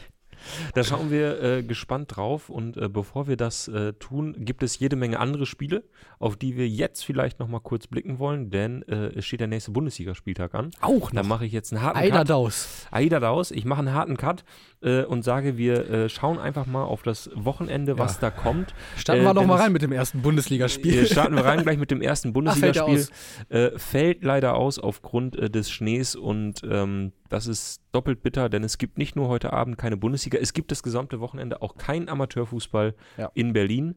Da 0.75 0.83
schauen 0.83 1.09
wir 1.09 1.41
äh, 1.43 1.63
gespannt 1.63 2.15
drauf 2.15 2.47
und 2.49 2.77
äh, 2.77 2.87
bevor 2.87 3.27
wir 3.27 3.35
das 3.37 3.67
äh, 3.67 3.93
tun, 3.93 4.35
gibt 4.37 4.61
es 4.61 4.77
jede 4.77 4.95
Menge 4.95 5.19
andere 5.19 5.47
Spiele, 5.47 5.83
auf 6.19 6.37
die 6.37 6.55
wir 6.55 6.69
jetzt 6.69 7.03
vielleicht 7.03 7.39
noch 7.39 7.47
mal 7.47 7.59
kurz 7.59 7.87
blicken 7.87 8.19
wollen, 8.19 8.51
denn 8.51 8.83
äh, 8.83 9.07
es 9.17 9.25
steht 9.25 9.39
der 9.39 9.47
nächste 9.47 9.71
Bundesligaspieltag 9.71 10.53
an. 10.53 10.69
Auch 10.79 11.09
Da 11.09 11.23
noch. 11.23 11.27
mache 11.27 11.45
ich 11.47 11.51
jetzt 11.51 11.73
einen 11.73 11.81
harten 11.81 11.97
Eider 11.97 12.19
Cut. 12.19 12.29
Daus. 12.29 12.87
Aida 12.91 13.19
Daus, 13.19 13.49
ich 13.49 13.65
mache 13.65 13.79
einen 13.79 13.93
harten 13.93 14.15
Cut 14.15 14.45
äh, 14.81 15.03
und 15.03 15.23
sage, 15.23 15.57
wir 15.57 15.89
äh, 15.89 16.09
schauen 16.09 16.39
einfach 16.39 16.65
mal 16.65 16.83
auf 16.83 17.03
das 17.03 17.29
Wochenende, 17.35 17.97
was 17.97 18.15
Ja. 18.15 18.29
da 18.29 18.31
kommt. 18.31 18.73
Starten 18.95 19.21
Äh, 19.21 19.25
wir 19.25 19.33
doch 19.33 19.45
mal 19.45 19.57
rein 19.59 19.71
mit 19.73 19.81
dem 19.81 19.91
ersten 19.91 20.21
Bundesligaspiel. 20.21 20.91
Hier 20.93 21.05
starten 21.05 21.35
wir 21.35 21.43
rein 21.45 21.63
gleich 21.63 21.77
mit 21.77 21.91
dem 21.91 22.01
ersten 22.01 22.29
Ach, 22.29 22.55
fällt 22.57 22.77
Bundesligaspiel. 22.79 23.07
Äh, 23.49 23.77
fällt 23.77 24.23
leider 24.23 24.55
aus 24.55 24.79
aufgrund 24.79 25.35
äh, 25.35 25.49
des 25.49 25.69
Schnees 25.69 26.15
und 26.15 26.61
ähm, 26.63 27.11
das 27.27 27.47
ist 27.47 27.81
doppelt 27.91 28.23
bitter, 28.23 28.47
denn 28.49 28.63
es 28.63 28.77
gibt 28.77 28.97
nicht 28.97 29.15
nur 29.15 29.27
heute 29.27 29.51
Abend 29.53 29.77
keine 29.77 29.97
Bundesliga, 29.97 30.37
es 30.39 30.53
gibt 30.53 30.71
das 30.71 30.81
gesamte 30.83 31.19
Wochenende 31.19 31.61
auch 31.61 31.75
kein 31.77 32.07
Amateurfußball 32.09 32.95
Ja. 33.17 33.31
in 33.33 33.53
Berlin. 33.53 33.95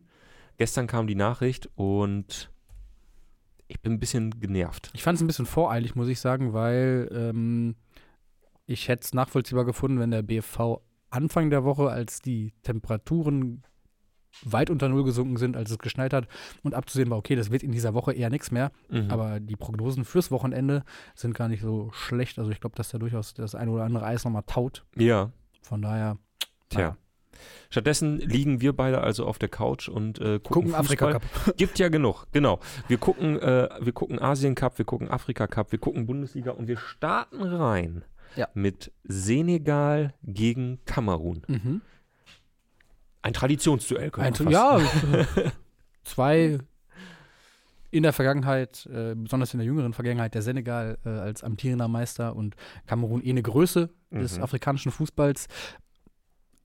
Gestern 0.58 0.86
kam 0.86 1.06
die 1.06 1.14
Nachricht 1.14 1.68
und 1.76 2.50
ich 3.68 3.80
bin 3.80 3.92
ein 3.94 4.00
bisschen 4.00 4.38
genervt. 4.38 4.90
Ich 4.92 5.02
fand 5.02 5.16
es 5.16 5.22
ein 5.22 5.26
bisschen 5.26 5.46
voreilig, 5.46 5.94
muss 5.94 6.08
ich 6.08 6.20
sagen, 6.20 6.52
weil 6.52 7.08
ähm, 7.12 7.74
ich 8.72 8.88
hätte 8.88 9.04
es 9.04 9.14
nachvollziehbar 9.14 9.64
gefunden, 9.64 10.00
wenn 10.00 10.10
der 10.10 10.22
BFV 10.22 10.80
Anfang 11.10 11.50
der 11.50 11.62
Woche, 11.62 11.90
als 11.90 12.20
die 12.20 12.54
Temperaturen 12.62 13.62
weit 14.44 14.70
unter 14.70 14.88
Null 14.88 15.04
gesunken 15.04 15.36
sind, 15.36 15.58
als 15.58 15.70
es 15.70 15.78
geschneit 15.78 16.14
hat 16.14 16.26
und 16.62 16.74
abzusehen 16.74 17.10
war, 17.10 17.18
okay, 17.18 17.36
das 17.36 17.50
wird 17.50 17.62
in 17.62 17.70
dieser 17.70 17.92
Woche 17.92 18.14
eher 18.14 18.30
nichts 18.30 18.50
mehr. 18.50 18.72
Mhm. 18.88 19.10
Aber 19.10 19.38
die 19.38 19.56
Prognosen 19.56 20.06
fürs 20.06 20.30
Wochenende 20.30 20.84
sind 21.14 21.34
gar 21.34 21.48
nicht 21.48 21.60
so 21.60 21.90
schlecht. 21.92 22.38
Also 22.38 22.50
ich 22.50 22.60
glaube, 22.60 22.74
dass 22.74 22.88
da 22.88 22.98
durchaus 22.98 23.34
das 23.34 23.54
eine 23.54 23.70
oder 23.70 23.84
andere 23.84 24.06
Eis 24.06 24.24
nochmal 24.24 24.44
taut. 24.46 24.86
ja, 24.96 25.30
Von 25.60 25.82
daher, 25.82 26.16
tja. 26.70 26.96
Stattdessen 27.70 28.18
liegen 28.18 28.60
wir 28.60 28.74
beide 28.74 29.00
also 29.00 29.26
auf 29.26 29.38
der 29.38 29.48
Couch 29.48 29.88
und 29.88 30.18
äh, 30.18 30.38
gucken, 30.38 30.70
gucken 30.70 30.74
Afrika. 30.74 31.12
Cup. 31.12 31.22
Gibt 31.56 31.78
ja 31.78 31.88
genug, 31.88 32.26
genau. 32.30 32.60
Wir 32.88 32.98
gucken, 32.98 33.38
äh, 33.38 33.68
wir 33.80 33.92
gucken 33.92 34.20
Asien 34.20 34.54
Cup, 34.54 34.78
wir 34.78 34.84
gucken 34.84 35.10
Afrika 35.10 35.46
Cup, 35.46 35.72
wir 35.72 35.78
gucken 35.78 36.06
Bundesliga 36.06 36.52
und 36.52 36.68
wir 36.68 36.76
starten 36.76 37.42
rein 37.42 38.04
Ja. 38.36 38.48
mit 38.54 38.92
Senegal 39.04 40.14
gegen 40.22 40.78
Kamerun. 40.84 41.42
Mhm. 41.48 41.80
Ein 43.22 43.32
Traditionsduell, 43.34 44.10
wir 44.50 44.50
fast 44.50 44.50
ja, 44.50 44.78
äh, 45.20 45.50
zwei 46.02 46.58
in 47.90 48.02
der 48.02 48.12
Vergangenheit, 48.12 48.86
äh, 48.86 49.14
besonders 49.14 49.52
in 49.54 49.58
der 49.58 49.66
jüngeren 49.66 49.92
Vergangenheit, 49.92 50.34
der 50.34 50.42
Senegal 50.42 50.98
äh, 51.04 51.10
als 51.10 51.44
amtierender 51.44 51.88
Meister 51.88 52.34
und 52.34 52.56
Kamerun 52.86 53.22
eh 53.22 53.30
eine 53.30 53.42
Größe 53.42 53.90
des 54.10 54.38
Mhm. 54.38 54.42
afrikanischen 54.44 54.90
Fußballs. 54.92 55.46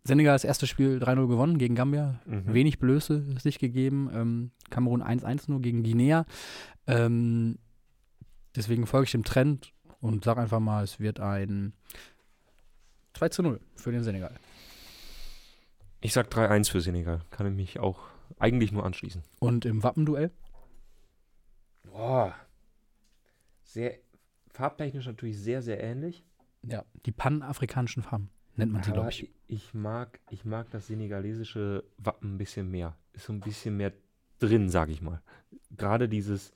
Senegal 0.05 0.35
das 0.35 0.45
erste 0.45 0.67
Spiel 0.67 0.99
3-0 0.99 1.27
gewonnen 1.27 1.57
gegen 1.57 1.75
Gambia. 1.75 2.21
Mhm. 2.25 2.53
Wenig 2.53 2.79
Blöße 2.79 3.23
sich 3.41 3.59
gegeben. 3.59 4.09
Ähm, 4.13 4.51
Kamerun 4.69 5.03
1-1 5.03 5.49
nur 5.51 5.61
gegen 5.61 5.83
Guinea. 5.83 6.25
Ähm, 6.87 7.57
deswegen 8.55 8.87
folge 8.87 9.03
ich 9.05 9.11
dem 9.11 9.25
Trend 9.25 9.73
und 10.01 10.23
sage 10.23 10.41
einfach 10.41 10.59
mal, 10.59 10.83
es 10.83 10.99
wird 10.99 11.19
ein 11.19 11.73
2 13.13 13.41
0 13.41 13.59
für 13.75 13.91
den 13.91 14.03
Senegal. 14.03 14.35
Ich 16.01 16.13
sag 16.13 16.27
3-1 16.31 16.71
für 16.71 16.81
Senegal. 16.81 17.21
Kann 17.31 17.47
ich 17.47 17.53
mich 17.53 17.79
auch 17.79 17.99
eigentlich 18.37 18.71
nur 18.71 18.85
anschließen. 18.85 19.23
Und 19.39 19.65
im 19.65 19.83
Wappenduell? 19.83 20.31
Boah. 21.83 22.35
Sehr 23.63 23.97
farbtechnisch 24.51 25.07
natürlich 25.07 25.39
sehr, 25.39 25.61
sehr 25.61 25.81
ähnlich. 25.81 26.23
Ja, 26.63 26.85
die 27.05 27.11
panafrikanischen 27.11 28.03
Farben 28.03 28.29
nennt 28.55 28.71
man 28.73 28.83
sie, 28.83 28.91
glaube 28.91 29.09
ich. 29.09 29.29
ich 29.47 29.73
mag, 29.73 30.19
ich 30.29 30.45
mag 30.45 30.69
das 30.71 30.87
senegalesische 30.87 31.83
Wappen 31.97 32.35
ein 32.35 32.37
bisschen 32.37 32.69
mehr. 32.69 32.97
Ist 33.13 33.25
so 33.25 33.33
ein 33.33 33.39
bisschen 33.39 33.77
mehr 33.77 33.93
drin, 34.39 34.69
sage 34.69 34.91
ich 34.91 35.01
mal. 35.01 35.21
Gerade 35.71 36.09
dieses, 36.09 36.53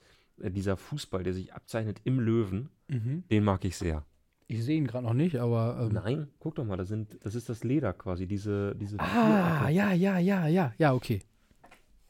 dieser 0.50 0.78
Fußball, 0.78 1.24
der 1.24 1.34
sich 1.34 1.54
abzeichnet 1.54 2.02
im 2.04 2.20
Löwen, 2.20 2.70
den 2.88 3.44
mag 3.44 3.64
ich 3.66 3.78
sehr. 3.78 4.06
Ich 4.48 4.66
sehe 4.66 4.78
ihn 4.78 4.86
gerade 4.88 5.06
noch 5.06 5.14
nicht, 5.14 5.38
aber. 5.38 5.80
Ähm, 5.82 5.94
Nein, 5.94 6.28
guck 6.40 6.56
doch 6.56 6.66
mal, 6.66 6.76
das, 6.76 6.90
sind, 6.90 7.18
das 7.24 7.36
ist 7.36 7.48
das 7.48 7.64
Leder 7.64 7.94
quasi, 7.94 8.28
diese, 8.28 8.76
diese 8.76 9.00
ah, 9.00 9.70
ja, 9.70 9.94
ja, 9.94 10.18
ja, 10.20 10.48
ja, 10.48 10.74
ja, 10.78 10.94
okay. 10.94 11.22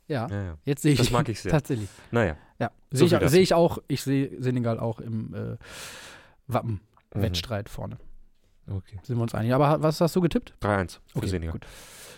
Ja, 0.08 0.28
Ja, 0.28 0.44
ja. 0.44 0.58
jetzt 0.66 0.82
sehe 0.82 0.94
ich 0.94 0.98
Das 0.98 1.12
mag 1.12 1.30
ich 1.30 1.40
sehr. 1.42 1.52
Tatsächlich. 1.52 1.90
Naja. 2.12 2.38
Ja, 2.60 2.72
So 2.90 3.06
sehe 3.06 3.22
ich, 3.22 3.30
seh 3.30 3.42
ich 3.42 3.54
auch. 3.54 3.78
Ich 3.88 4.02
sehe 4.02 4.42
Senegal 4.42 4.80
auch 4.80 5.00
im 5.00 5.34
äh, 5.36 5.58
Wappen-Wettstreit 6.48 7.70
vorne. 7.70 7.96
Mhm. 7.96 8.11
Okay. 8.68 9.00
Sind 9.04 9.18
wir 9.18 9.24
uns 9.24 9.34
einig. 9.36 9.54
Aber 9.54 9.82
was 9.82 10.00
hast 10.02 10.16
du 10.16 10.22
getippt? 10.22 10.54
3-1 10.62 11.00
für 11.08 11.18
Okay, 11.18 11.28
Senegal. 11.28 11.54
gut. 11.54 11.66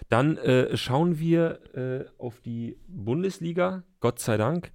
Dann 0.09 0.37
äh, 0.37 0.75
schauen 0.75 1.17
wir 1.17 1.59
äh, 1.75 2.05
auf 2.21 2.41
die 2.41 2.77
Bundesliga, 2.87 3.83
Gott 4.01 4.19
sei 4.19 4.37
Dank. 4.37 4.71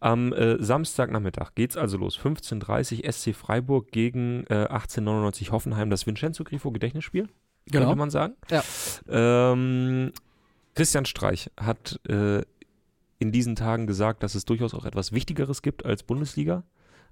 Am 0.00 0.32
äh, 0.32 0.62
Samstagnachmittag 0.62 1.54
geht 1.54 1.70
es 1.72 1.76
also 1.76 1.98
los. 1.98 2.18
15.30 2.18 3.04
Uhr 3.04 3.12
SC 3.12 3.34
Freiburg 3.34 3.92
gegen 3.92 4.44
äh, 4.48 4.54
1899 4.68 5.52
Hoffenheim. 5.52 5.90
Das 5.90 6.06
Vincenzo 6.06 6.44
Grifo 6.44 6.70
Gedächtnisspiel, 6.72 7.28
Genau. 7.66 7.84
könnte 7.86 7.98
man 7.98 8.10
sagen. 8.10 8.34
Ja. 8.50 8.62
Ähm, 9.08 10.12
Christian 10.74 11.04
Streich 11.04 11.50
hat 11.58 12.00
äh, 12.08 12.42
in 13.18 13.32
diesen 13.32 13.56
Tagen 13.56 13.86
gesagt, 13.86 14.22
dass 14.22 14.34
es 14.34 14.46
durchaus 14.46 14.72
auch 14.72 14.86
etwas 14.86 15.12
Wichtigeres 15.12 15.60
gibt 15.62 15.84
als 15.84 16.02
Bundesliga. 16.02 16.64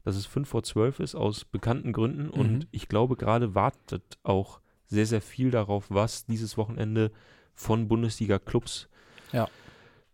Dass 0.08 0.16
es 0.16 0.24
5 0.24 0.48
vor 0.48 0.62
12 0.62 1.00
ist, 1.00 1.14
aus 1.14 1.44
bekannten 1.44 1.92
Gründen. 1.92 2.24
Mhm. 2.24 2.30
Und 2.30 2.66
ich 2.70 2.88
glaube, 2.88 3.14
gerade 3.16 3.54
wartet 3.54 4.16
auch 4.22 4.60
sehr, 4.86 5.04
sehr 5.04 5.20
viel 5.20 5.50
darauf, 5.50 5.84
was 5.90 6.24
dieses 6.24 6.56
Wochenende 6.56 7.12
von 7.54 7.88
Bundesliga-Clubs 7.88 8.88
Ja. 9.32 9.48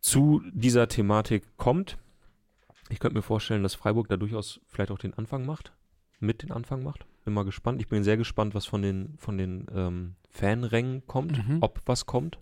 zu 0.00 0.42
dieser 0.52 0.88
Thematik 0.88 1.44
kommt. 1.58 1.96
Ich 2.88 2.98
könnte 2.98 3.14
mir 3.16 3.22
vorstellen, 3.22 3.62
dass 3.62 3.76
Freiburg 3.76 4.08
da 4.08 4.16
durchaus 4.16 4.60
vielleicht 4.66 4.90
auch 4.90 4.98
den 4.98 5.14
Anfang 5.14 5.46
macht, 5.46 5.72
mit 6.18 6.42
den 6.42 6.50
Anfang 6.50 6.82
macht. 6.82 7.06
Bin 7.24 7.32
mal 7.32 7.44
gespannt. 7.44 7.80
Ich 7.80 7.86
bin 7.86 8.02
sehr 8.02 8.16
gespannt, 8.16 8.52
was 8.56 8.66
von 8.66 8.82
den, 8.82 9.14
von 9.18 9.38
den 9.38 9.66
ähm, 9.72 10.16
Fanrängen 10.28 11.06
kommt, 11.06 11.38
Mhm. 11.46 11.58
ob 11.60 11.80
was 11.86 12.04
kommt. 12.04 12.38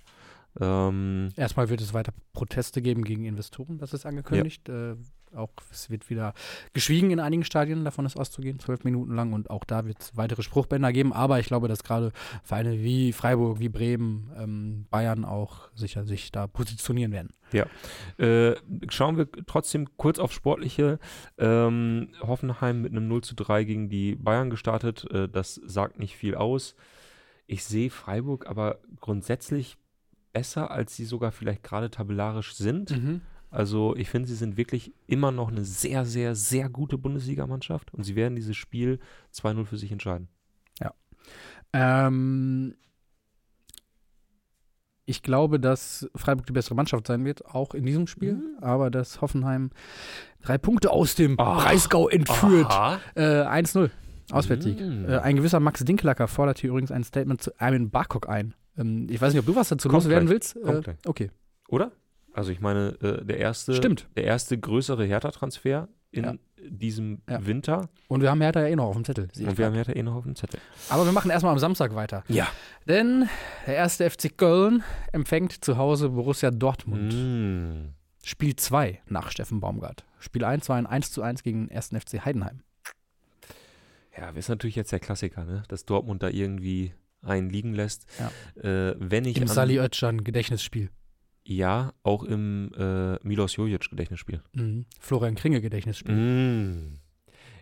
Ähm, 0.59 1.29
Erstmal 1.37 1.69
wird 1.69 1.83
es 1.83 1.93
weiter 1.93 2.15
Proteste 2.33 2.81
geben 2.81 3.05
gegen 3.05 3.27
Investoren, 3.27 3.77
das 3.77 3.93
ist 3.93 4.07
angekündigt. 4.07 4.69
Äh, 4.71 4.97
auch 5.35 5.51
es 5.71 5.91
wird 5.91 6.11
wieder 6.11 6.35
geschwiegen 6.73 7.11
in 7.11 7.21
einigen 7.21 7.45
Stadien, 7.45 7.85
davon 7.85 8.07
ist 8.07 8.17
auszugehen, 8.17 8.59
zwölf 8.59 8.85
Minuten 8.85 9.15
lang. 9.15 9.33
Und 9.33 9.51
auch 9.51 9.65
da 9.65 9.87
wird 9.87 10.01
es 10.01 10.17
weitere 10.17 10.43
Spruchbänder 10.43 10.93
geben. 10.93 11.13
Aber 11.13 11.41
ich 11.41 11.47
glaube, 11.47 11.69
dass 11.69 11.85
gerade 11.85 12.13
Vereine 12.43 12.81
wie 12.83 13.13
Freiburg, 13.13 13.61
wie 13.61 13.69
Bremen, 13.69 14.31
ähm, 14.37 14.87
Bayern 14.91 15.25
auch 15.25 15.69
sicher 15.75 16.05
sich 16.05 16.33
da 16.33 16.47
positionieren 16.47 17.13
werden. 17.13 17.31
Äh, 18.19 18.57
schauen 18.89 19.17
wir 19.17 19.29
trotzdem 19.47 19.97
kurz 19.97 20.19
auf 20.19 20.33
Sportliche. 20.33 20.99
Ähm, 21.39 22.09
Hoffenheim 22.21 22.83
mit 22.83 22.93
einem 22.93 23.09
0 23.09 23.23
zu 23.23 23.35
3 23.35 23.65
gegen 23.65 23.89
die 23.89 24.17
Bayern 24.17 24.51
gestartet. 24.51 25.11
Äh, 25.11 25.29
das 25.29 25.55
sagt 25.55 25.99
nicht 25.99 26.17
viel 26.17 26.35
aus. 26.35 26.75
Ich 27.47 27.65
sehe 27.65 27.91
Freiburg 27.91 28.47
aber 28.47 28.79
grundsätzlich 29.01 29.77
besser, 30.33 30.71
als 30.71 30.97
sie 30.97 31.05
sogar 31.05 31.33
vielleicht 31.33 31.63
gerade 31.63 31.91
tabellarisch 31.91 32.55
sind. 32.55 32.91
Also 33.53 33.95
ich 33.97 34.11
finde, 34.11 34.29
sie 34.29 34.35
sind 34.35 34.57
wirklich 34.57 34.93
immer 35.07 35.31
noch 35.31 35.53
eine 35.53 35.65
sehr, 35.65 36.05
sehr, 36.05 36.35
sehr 36.35 36.69
gute 36.69 36.99
Bundesligamannschaft 36.99 37.95
und 37.95 38.03
sie 38.03 38.17
werden 38.17 38.35
dieses 38.35 38.57
Spiel 38.57 38.99
2-0 39.33 39.67
für 39.67 39.79
sich 39.79 39.93
entscheiden. 39.93 40.29
Ähm, 41.73 42.75
ich 45.05 45.23
glaube, 45.23 45.59
dass 45.59 46.09
Freiburg 46.15 46.47
die 46.47 46.53
bessere 46.53 46.75
Mannschaft 46.75 47.07
sein 47.07 47.25
wird, 47.25 47.45
auch 47.47 47.75
in 47.75 47.85
diesem 47.85 48.07
Spiel. 48.07 48.35
Mhm. 48.35 48.59
Aber 48.61 48.91
dass 48.91 49.21
Hoffenheim 49.21 49.71
drei 50.43 50.59
Punkte 50.59 50.91
aus 50.91 51.15
dem 51.15 51.37
Ach. 51.39 51.65
Breisgau 51.65 52.09
entführt. 52.09 52.71
Äh, 53.15 53.45
1-0. 53.45 53.91
Auswärtssieg. 54.31 54.81
Mhm. 54.81 55.09
Äh, 55.09 55.19
ein 55.19 55.37
gewisser 55.37 55.61
Max 55.61 55.85
Dinklacker 55.85 56.29
fordert 56.29 56.59
hier 56.59 56.71
übrigens 56.71 56.93
ein 56.93 57.05
Statement 57.05 57.43
zu 57.43 57.51
Armin 57.59 57.91
Barkok 57.91 58.29
ein. 58.29 58.55
Ähm, 58.79 59.09
ich 59.11 59.21
weiß 59.21 59.33
nicht, 59.33 59.41
ob 59.41 59.47
du 59.47 59.57
was 59.57 59.69
dazu 59.69 59.89
loswerden 59.89 60.29
willst. 60.29 60.57
Äh, 60.57 60.95
okay, 61.05 61.31
Oder? 61.69 61.93
Also 62.35 62.51
ich 62.51 62.61
meine, 62.61 62.97
äh, 63.03 63.25
der 63.25 63.39
erste, 63.39 63.75
stimmt. 63.75 64.09
der 64.17 64.25
erste 64.25 64.59
größere 64.59 65.05
Hertha-Transfer 65.05 65.89
in 66.11 66.25
Ja. 66.25 66.35
diesem 66.69 67.23
Ja. 67.29 67.45
Winter. 67.47 67.89
Und 68.09 68.21
wir 68.23 68.31
haben 68.31 68.41
Hertha 68.41 68.61
ja 68.61 68.69
eh 68.69 68.77
noch 68.77 68.87
auf 68.87 68.95
dem 68.97 69.05
Zettel. 69.05 69.25
Und 69.25 69.59
wir 69.59 69.67
haben 69.67 69.75
grad. 69.75 69.87
Hertha 69.89 69.93
eh 69.99 70.03
noch 70.03 70.15
auf 70.15 70.25
dem 70.25 70.37
Zettel. 70.37 70.61
Aber 70.89 71.05
wir 71.05 71.13
machen 71.13 71.31
erstmal 71.31 71.53
am 71.53 71.59
Samstag 71.59 71.95
weiter. 71.95 72.25
Ja. 72.29 72.47
Denn 72.87 73.29
der 73.67 73.77
erste 73.77 74.09
FC 74.09 74.37
Köln 74.37 74.83
empfängt 75.13 75.65
zu 75.65 75.77
Hause 75.77 76.11
Borussia 76.11 76.51
Dortmund. 76.51 77.13
Mm. 77.15 77.89
Spiel 78.25 78.55
2 78.57 79.01
nach 79.09 79.31
Steffen 79.31 79.61
Baumgart. 79.61 80.05
Spiel 80.19 80.45
1 80.45 80.69
war 80.69 80.77
ein 80.77 80.87
1 80.87 81.11
zu 81.13 81.23
1 81.23 81.43
gegen 81.43 81.67
den 81.69 81.77
1. 81.77 81.89
FC 81.99 82.25
Heidenheim. 82.25 82.61
Ja, 84.17 84.31
ist 84.31 84.49
natürlich 84.49 84.77
jetzt 84.77 84.93
der 84.93 85.01
Klassiker, 85.01 85.45
ne? 85.45 85.63
dass 85.69 85.85
Dortmund 85.87 86.23
da 86.23 86.29
irgendwie 86.29 86.93
einen 87.23 87.51
liegen 87.51 87.73
lässt. 87.73 88.07
Ja. 88.19 88.31
Äh, 88.63 88.95
wenn 88.99 89.25
ich 89.25 89.39
Im 89.39 89.47
Sali 89.49 89.79
Özcan 89.79 90.23
Gedächtnisspiel. 90.23 90.91
Ja, 91.45 91.93
auch 92.03 92.23
im 92.25 92.71
äh, 92.77 93.15
Milos 93.27 93.57
Jojic 93.57 93.91
Gedächtnisspiel. 93.91 94.43
Mhm. 94.55 94.87
Florian 95.01 95.35
Kringe 95.35 95.61
Gedächtnisspiel. 95.61 96.15
Mm. 96.15 96.99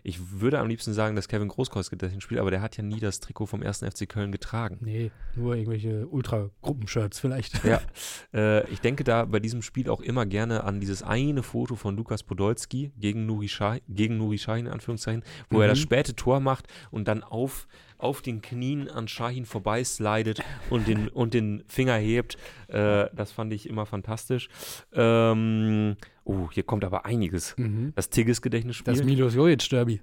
Ich 0.03 0.39
würde 0.39 0.57
am 0.57 0.67
liebsten 0.67 0.93
sagen, 0.93 1.15
das 1.15 1.27
Kevin 1.27 1.47
Großkreuz 1.47 1.91
Gedächtnisspiel, 1.91 2.39
aber 2.39 2.49
der 2.49 2.61
hat 2.63 2.75
ja 2.75 2.81
nie 2.81 2.99
das 2.99 3.19
Trikot 3.19 3.45
vom 3.45 3.61
1. 3.61 3.81
FC 3.83 4.09
Köln 4.09 4.31
getragen. 4.31 4.79
Nee, 4.81 5.11
nur 5.35 5.55
irgendwelche 5.55 6.07
Ultra-Gruppenshirts 6.07 7.19
vielleicht. 7.19 7.63
Ja, 7.63 7.81
äh, 8.33 8.67
ich 8.71 8.81
denke 8.81 9.03
da 9.03 9.25
bei 9.25 9.39
diesem 9.39 9.61
Spiel 9.61 9.89
auch 9.91 10.01
immer 10.01 10.25
gerne 10.25 10.63
an 10.63 10.79
dieses 10.79 11.03
eine 11.03 11.43
Foto 11.43 11.75
von 11.75 11.95
Lukas 11.95 12.23
Podolski 12.23 12.91
gegen 12.97 13.27
Nuri 13.27 13.47
Sahin, 13.47 13.81
gegen 13.89 14.17
Nuri 14.17 14.37
Sahin 14.39 14.65
in 14.65 14.71
Anführungszeichen, 14.71 15.23
wo 15.51 15.61
er 15.61 15.67
das 15.67 15.77
Mhm. 15.77 15.83
späte 15.83 16.15
Tor 16.15 16.39
macht 16.39 16.65
und 16.89 17.07
dann 17.07 17.21
auf, 17.23 17.67
auf 18.01 18.21
den 18.21 18.41
Knien 18.41 18.89
an 18.89 19.07
Shahin 19.07 19.45
vorbeislidet 19.45 20.41
und 20.69 20.87
den, 20.87 21.07
und 21.09 21.33
den 21.33 21.63
Finger 21.67 21.95
hebt. 21.97 22.37
Äh, 22.67 23.07
das 23.13 23.31
fand 23.31 23.53
ich 23.53 23.67
immer 23.69 23.85
fantastisch. 23.85 24.49
Ähm, 24.93 25.95
oh, 26.23 26.49
hier 26.51 26.63
kommt 26.63 26.83
aber 26.83 27.05
einiges. 27.05 27.55
Mhm. 27.57 27.93
Das 27.95 28.09
Tigges 28.09 28.41
Gedächtnisspiel. 28.41 28.93
Das 28.93 29.03
Milos 29.03 29.35
Jojic 29.35 29.69
Derby. 29.69 30.01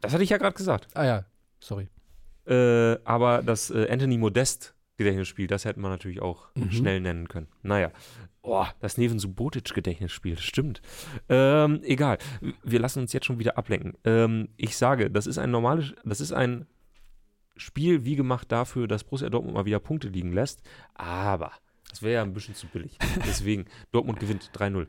das 0.00 0.12
hatte 0.12 0.22
ich 0.24 0.30
ja 0.30 0.38
gerade 0.38 0.56
gesagt. 0.56 0.88
Ah 0.94 1.04
ja, 1.04 1.24
sorry. 1.60 1.88
Äh, 2.46 2.98
aber 3.04 3.42
das 3.42 3.70
äh, 3.70 3.88
Anthony 3.90 4.16
Modest 4.18 4.74
Gedächtnisspiel, 4.96 5.46
das 5.46 5.64
hätte 5.64 5.78
man 5.80 5.90
natürlich 5.92 6.20
auch 6.20 6.48
Mhm. 6.56 6.70
schnell 6.72 7.00
nennen 7.00 7.28
können. 7.28 7.46
Naja. 7.62 7.92
Oh, 8.42 8.64
das 8.80 8.96
Neven 8.96 9.18
Subotic 9.18 9.74
Gedächtnisspiel, 9.74 10.34
das 10.36 10.44
stimmt. 10.44 10.80
Ähm, 11.28 11.80
egal. 11.84 12.16
Wir 12.64 12.78
lassen 12.80 13.00
uns 13.00 13.12
jetzt 13.12 13.26
schon 13.26 13.38
wieder 13.38 13.58
ablenken. 13.58 13.94
Ähm, 14.04 14.48
ich 14.56 14.76
sage, 14.76 15.10
das 15.10 15.26
ist 15.26 15.36
ein 15.38 15.50
normales, 15.50 15.92
das 16.04 16.20
ist 16.20 16.32
ein 16.32 16.66
Spiel 17.58 18.04
wie 18.04 18.16
gemacht 18.16 18.50
dafür, 18.50 18.88
dass 18.88 19.04
Borussia 19.04 19.28
Dortmund 19.28 19.54
mal 19.54 19.64
wieder 19.66 19.78
Punkte 19.80 20.08
liegen 20.08 20.32
lässt. 20.32 20.62
Aber 20.94 21.52
Das 21.90 22.02
wäre 22.02 22.14
ja 22.14 22.22
ein 22.22 22.32
bisschen 22.32 22.54
zu 22.54 22.66
billig. 22.66 22.96
Deswegen, 23.26 23.66
Dortmund 23.92 24.18
gewinnt 24.20 24.50
3-0. 24.54 24.86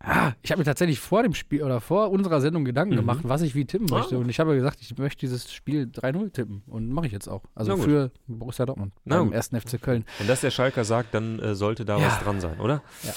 Ah, 0.00 0.32
ich 0.42 0.52
habe 0.52 0.60
mir 0.60 0.64
tatsächlich 0.64 1.00
vor 1.00 1.24
dem 1.24 1.34
Spiel 1.34 1.64
oder 1.64 1.80
vor 1.80 2.10
unserer 2.12 2.40
Sendung 2.40 2.64
Gedanken 2.64 2.94
Mhm. 2.94 2.98
gemacht, 3.00 3.20
was 3.24 3.42
ich 3.42 3.56
wie 3.56 3.64
tippen 3.64 3.88
möchte. 3.90 4.14
Ah. 4.14 4.18
Und 4.18 4.28
ich 4.28 4.38
habe 4.38 4.54
gesagt, 4.54 4.80
ich 4.80 4.96
möchte 4.96 5.18
dieses 5.20 5.52
Spiel 5.52 5.86
3-0 5.92 6.30
tippen. 6.30 6.62
Und 6.68 6.88
mache 6.92 7.06
ich 7.06 7.12
jetzt 7.12 7.26
auch. 7.26 7.42
Also 7.56 7.76
für 7.76 8.12
Borussia 8.28 8.64
Dortmund. 8.64 8.92
Na 9.04 9.18
beim 9.18 9.32
ersten 9.32 9.60
FC 9.60 9.82
Köln. 9.82 10.04
Wenn 10.18 10.28
das 10.28 10.40
der 10.40 10.52
Schalker 10.52 10.84
sagt, 10.84 11.14
dann 11.14 11.40
äh, 11.40 11.56
sollte 11.56 11.84
da 11.84 11.98
Ja. 11.98 12.06
was 12.06 12.20
dran 12.20 12.40
sein, 12.40 12.60
oder? 12.60 12.82
Ja. 13.02 13.12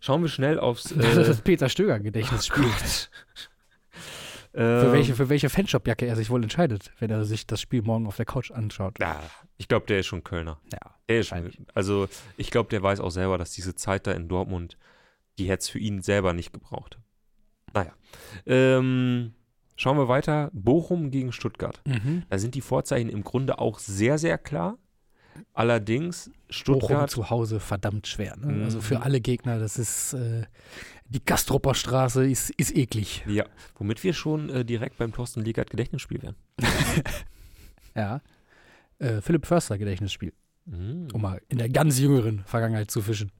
Schauen 0.00 0.22
wir 0.22 0.28
schnell 0.30 0.58
aufs. 0.58 0.82
Das 0.84 0.92
ist 1.10 1.16
Äh, 1.16 1.24
das 1.24 1.40
Peter 1.42 1.68
Stöger 1.68 2.00
Gedächtnisspiel. 2.00 2.64
Für 4.52 4.92
welche, 4.92 5.14
für 5.14 5.28
welche 5.28 5.48
Fanshop-Jacke 5.48 6.06
er 6.06 6.16
sich 6.16 6.28
wohl 6.28 6.42
entscheidet, 6.42 6.92
wenn 6.98 7.10
er 7.10 7.24
sich 7.24 7.46
das 7.46 7.60
Spiel 7.60 7.82
morgen 7.82 8.08
auf 8.08 8.16
der 8.16 8.24
Couch 8.24 8.50
anschaut. 8.50 8.98
Ja, 8.98 9.20
ich 9.58 9.68
glaube, 9.68 9.86
der 9.86 10.00
ist 10.00 10.06
schon 10.06 10.24
Kölner. 10.24 10.58
Ja. 10.72 10.96
Der 11.08 11.20
ist 11.20 11.28
schon. 11.28 11.52
Also, 11.74 12.08
ich 12.36 12.50
glaube, 12.50 12.68
der 12.68 12.82
weiß 12.82 12.98
auch 12.98 13.10
selber, 13.10 13.38
dass 13.38 13.52
diese 13.52 13.76
Zeit 13.76 14.08
da 14.08 14.12
in 14.12 14.28
Dortmund, 14.28 14.76
die 15.38 15.48
hätte 15.48 15.60
es 15.62 15.68
für 15.68 15.78
ihn 15.78 16.02
selber 16.02 16.32
nicht 16.32 16.52
gebraucht. 16.52 16.98
Naja. 17.72 17.92
Ähm, 18.44 19.34
schauen 19.76 19.96
wir 19.96 20.08
weiter. 20.08 20.50
Bochum 20.52 21.12
gegen 21.12 21.30
Stuttgart. 21.30 21.80
Mhm. 21.86 22.24
Da 22.28 22.38
sind 22.38 22.56
die 22.56 22.60
Vorzeichen 22.60 23.08
im 23.08 23.22
Grunde 23.22 23.60
auch 23.60 23.78
sehr, 23.78 24.18
sehr 24.18 24.36
klar. 24.36 24.78
Allerdings, 25.52 26.26
Bochum 26.26 26.44
Stuttgart. 26.50 27.10
zu 27.10 27.30
Hause 27.30 27.60
verdammt 27.60 28.08
schwer. 28.08 28.36
Ne? 28.36 28.52
Mhm. 28.52 28.64
Also 28.64 28.80
für 28.80 29.02
alle 29.02 29.20
Gegner, 29.20 29.58
das 29.60 29.78
ist 29.78 30.12
äh, 30.14 30.42
die 31.10 31.24
Gastropper 31.24 31.74
Straße 31.74 32.28
ist, 32.28 32.50
ist 32.50 32.74
eklig. 32.76 33.24
Ja, 33.26 33.44
womit 33.76 34.02
wir 34.04 34.14
schon 34.14 34.48
äh, 34.48 34.64
direkt 34.64 34.96
beim 34.98 35.12
Thorsten 35.12 35.42
Legert 35.44 35.70
Gedächtnisspiel 35.70 36.22
wären. 36.22 36.36
Ja. 37.96 38.22
Äh, 39.00 39.20
Philipp 39.20 39.46
Förster 39.46 39.76
Gedächtnisspiel, 39.76 40.32
Mhm. 40.64 41.08
um 41.12 41.20
mal 41.22 41.42
in 41.48 41.58
der 41.58 41.68
ganz 41.68 41.98
jüngeren 41.98 42.44
Vergangenheit 42.44 42.90
zu 42.90 43.02
fischen. 43.02 43.32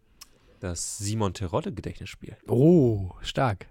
Das 0.59 0.99
Simon 0.99 1.33
Terodde 1.35 1.73
Gedächtnisspiel. 1.73 2.37
Oh, 2.49 3.13
stark. 3.23 3.67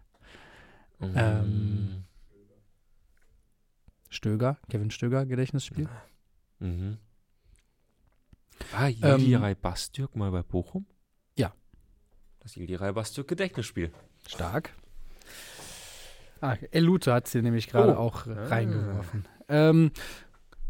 Mhm. 1.00 1.14
Ähm. 1.16 2.04
Stöger, 4.10 4.58
Kevin 4.70 4.90
Stöger 4.90 5.26
Gedächtnisspiel. 5.26 5.88
Mhm. 6.60 6.98
War 8.72 8.90
Yildiray 8.90 9.52
Ähm, 9.52 9.58
Bastürk 9.62 10.16
mal 10.16 10.32
bei 10.32 10.44
Bochum? 10.44 10.86
Das 12.40 12.56
Yildiray 12.56 12.94
Bastürk 12.94 13.28
Gedächtnisspiel. 13.28 13.92
Stark. 14.28 14.74
Ah, 16.42 16.56
Elute 16.72 17.14
hat 17.14 17.28
sie 17.28 17.42
nämlich 17.42 17.68
gerade 17.68 17.96
Oh. 17.98 18.00
auch 18.00 18.26
äh, 18.28 18.32
Ah. 18.32 18.48
reingeworfen. 18.48 19.26
Ähm, 19.50 19.92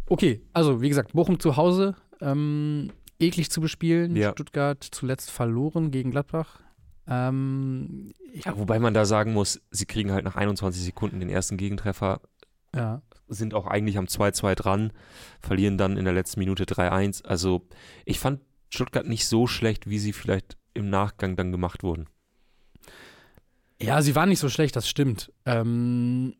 okay, 0.07 0.41
also 0.53 0.81
wie 0.81 0.89
gesagt, 0.89 1.13
Bochum 1.13 1.39
zu 1.39 1.57
Hause, 1.57 1.95
ähm, 2.21 2.91
eklig 3.19 3.51
zu 3.51 3.61
bespielen. 3.61 4.15
Ja. 4.15 4.31
Stuttgart 4.31 4.83
zuletzt 4.83 5.29
verloren 5.29 5.91
gegen 5.91 6.11
Gladbach. 6.11 6.59
Ähm, 7.07 8.13
Ja, 8.33 8.57
wobei 8.57 8.79
man 8.79 8.93
da 8.93 9.05
sagen 9.05 9.33
muss, 9.33 9.59
sie 9.71 9.85
kriegen 9.85 10.11
halt 10.11 10.23
nach 10.23 10.35
21 10.35 10.83
Sekunden 10.83 11.19
den 11.19 11.29
ersten 11.29 11.57
Gegentreffer, 11.57 12.21
ja, 12.75 13.01
sind 13.27 13.53
auch 13.55 13.65
eigentlich 13.67 13.97
am 13.97 14.05
2-2 14.07 14.53
dran, 14.55 14.93
verlieren 15.39 15.77
dann 15.79 15.97
in 15.97 16.05
der 16.05 16.13
letzten 16.13 16.39
Minute 16.39 16.65
3-1. 16.65 17.23
Also 17.25 17.67
ich 18.05 18.19
fand 18.19 18.41
Stuttgart 18.69 19.07
nicht 19.07 19.25
so 19.27 19.47
schlecht, 19.47 19.89
wie 19.89 19.97
sie 19.99 20.13
vielleicht 20.13 20.57
im 20.79 20.89
Nachgang 20.89 21.35
dann 21.35 21.51
gemacht 21.51 21.83
wurden. 21.83 22.07
ja, 23.81 24.01
sie 24.01 24.15
waren 24.15 24.29
nicht 24.29 24.39
so 24.39 24.49
schlecht, 24.49 24.75
das 24.75 24.89
stimmt. 24.89 25.31
Ähm, 25.45 26.35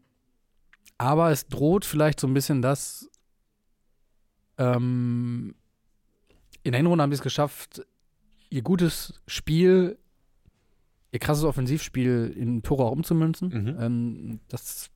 aber 0.97 1.31
es 1.31 1.47
droht 1.47 1.85
vielleicht 1.85 2.19
so 2.19 2.27
ein 2.27 2.33
bisschen 2.33 2.61
das. 2.61 3.09
Ähm, 4.57 5.55
in 6.63 6.73
der 6.73 6.79
Hinrunde 6.79 7.01
haben 7.01 7.11
sie 7.11 7.15
es 7.15 7.21
geschafft, 7.21 7.85
ihr 8.49 8.61
gutes 8.61 9.21
Spiel, 9.25 9.97
ihr 11.11 11.19
krasses 11.19 11.45
Offensivspiel 11.45 12.33
in 12.35 12.61
Tore 12.61 12.83
auch 12.83 12.91
umzumünzen. 12.91 13.49
Mhm. 13.49 13.77
Ähm, 13.79 14.39
das 14.49 14.89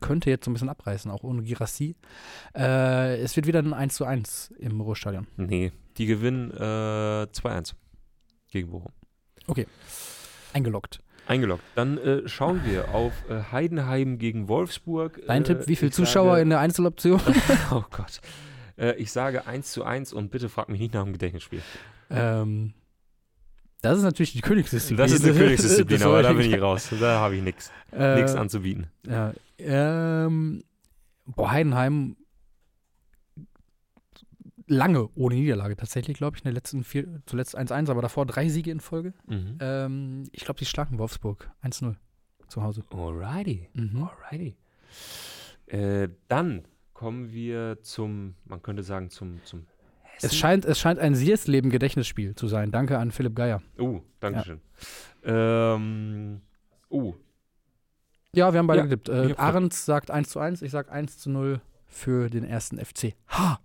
könnte 0.00 0.30
jetzt 0.30 0.44
so 0.44 0.50
ein 0.50 0.54
bisschen 0.54 0.68
abreißen, 0.68 1.10
auch 1.10 1.22
ohne 1.24 1.42
Girassi. 1.42 1.96
Äh, 2.54 3.18
es 3.20 3.34
wird 3.36 3.46
wieder 3.46 3.60
ein 3.60 3.72
1 3.72 3.94
zu 3.94 4.04
1 4.04 4.52
im 4.58 4.80
Ruhrstadion. 4.80 5.26
Nee, 5.36 5.72
die 5.96 6.06
gewinnen 6.06 6.50
äh, 6.50 7.26
2-1 7.32 7.74
gegen 8.50 8.70
Bochum. 8.70 8.92
Eingeloggt. 10.52 11.00
Eingeloggt. 11.26 11.62
Dann 11.76 11.98
äh, 11.98 12.28
schauen 12.28 12.62
wir 12.64 12.92
auf 12.94 13.12
äh, 13.28 13.42
Heidenheim 13.52 14.18
gegen 14.18 14.48
Wolfsburg. 14.48 15.20
Dein 15.26 15.42
äh, 15.42 15.46
Tipp, 15.46 15.68
wie 15.68 15.76
viele 15.76 15.92
Zuschauer 15.92 16.32
sage, 16.32 16.42
in 16.42 16.50
der 16.50 16.60
Einzeloption? 16.60 17.20
Oh 17.70 17.84
Gott. 17.90 18.20
Äh, 18.76 18.96
ich 18.96 19.12
sage 19.12 19.46
1 19.46 19.70
zu 19.72 19.84
1 19.84 20.12
und 20.12 20.30
bitte 20.30 20.48
frag 20.48 20.68
mich 20.68 20.80
nicht 20.80 20.94
nach 20.94 21.04
dem 21.04 21.12
Gedächtnisspiel. 21.12 21.62
ähm, 22.10 22.74
das 23.82 23.96
ist 23.96 24.04
natürlich 24.04 24.32
die 24.32 24.40
Königsdisziplin. 24.42 24.98
Das 24.98 25.12
ist 25.12 25.24
eine 25.24 25.32
Königsdisziplin, 25.38 26.02
aber 26.02 26.22
da 26.22 26.32
bin 26.32 26.52
ich 26.52 26.60
raus. 26.60 26.88
Da 27.00 27.20
habe 27.20 27.36
ich 27.36 27.42
nichts. 27.42 27.70
Äh, 27.92 28.16
Nichts 28.16 28.34
anzubieten. 28.34 28.88
Ja, 29.06 29.32
ähm, 29.58 30.62
boah, 31.26 31.50
Heidenheim 31.50 32.16
lange 34.70 35.08
ohne 35.16 35.34
Niederlage 35.34 35.76
tatsächlich, 35.76 36.16
glaube 36.16 36.36
ich, 36.36 36.42
in 36.42 36.44
der 36.44 36.52
letzten 36.54 36.84
vier, 36.84 37.20
zuletzt 37.26 37.58
1-1, 37.58 37.90
aber 37.90 38.02
davor 38.02 38.24
drei 38.24 38.48
Siege 38.48 38.70
in 38.70 38.80
Folge. 38.80 39.12
Mhm. 39.26 39.58
Ähm, 39.60 40.24
ich 40.32 40.44
glaube, 40.44 40.58
die 40.58 40.64
schlagen 40.64 40.98
Wolfsburg 40.98 41.50
1-0 41.62 41.96
zu 42.48 42.62
Hause. 42.62 42.84
Alrighty. 42.90 43.68
Mhm. 43.74 44.08
Alrighty. 44.08 44.56
Äh, 45.66 46.08
dann 46.28 46.64
kommen 46.94 47.32
wir 47.32 47.78
zum, 47.82 48.34
man 48.44 48.62
könnte 48.62 48.82
sagen, 48.82 49.10
zum, 49.10 49.40
zum 49.44 49.66
Es 50.22 50.36
scheint, 50.36 50.64
es 50.64 50.78
scheint 50.78 50.98
ein 51.00 51.14
Siersleben-Gedächtnisspiel 51.14 52.34
zu 52.34 52.46
sein. 52.46 52.70
Danke 52.70 52.98
an 52.98 53.10
Philipp 53.10 53.34
Geier. 53.34 53.62
Oh, 53.78 54.00
Dankeschön. 54.20 54.60
Ähm, 55.24 56.42
oh, 56.88 57.14
Ja, 58.34 58.52
wir 58.52 58.58
haben 58.58 58.66
beide 58.66 58.80
Ja, 58.82 58.86
getippt. 58.86 59.08
Äh, 59.08 59.34
Ahrens 59.36 59.84
sagt 59.84 60.10
1 60.10 60.28
zu 60.28 60.38
1, 60.38 60.62
ich 60.62 60.70
sag 60.70 60.90
1 60.92 61.18
zu 61.18 61.30
0 61.30 61.60
für 61.86 62.30
den 62.30 62.44
ersten 62.44 62.78
FC. 62.78 63.14
Ha! 63.28 63.58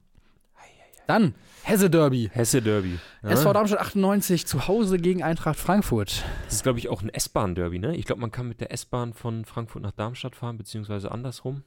Dann 1.08 1.34
Hesse 1.66 1.90
Derby. 1.90 2.30
Hesse 2.32 2.62
Derby. 2.62 3.00
Ja? 3.24 3.30
SV 3.30 3.54
Darmstadt 3.54 3.80
98 3.80 4.46
zu 4.46 4.68
Hause 4.68 5.00
gegen 5.00 5.24
Eintracht 5.24 5.58
Frankfurt. 5.58 6.24
Das 6.46 6.56
ist, 6.56 6.64
glaube 6.64 6.78
ich, 6.78 6.90
auch 6.90 7.02
ein 7.02 7.10
S-Bahn-Derby, 7.10 7.80
ne? 7.80 7.96
Ich 7.96 8.06
glaube, 8.06 8.22
man 8.22 8.30
kann 8.30 8.48
mit 8.48 8.62
der 8.62 8.72
S-Bahn 8.72 9.14
von 9.14 9.46
Frankfurt 9.46 9.82
nach 9.82 9.92
Darmstadt 9.92 10.36
fahren, 10.36 10.60
beziehungsweise 10.60 11.12
andersrum. 11.12 11.64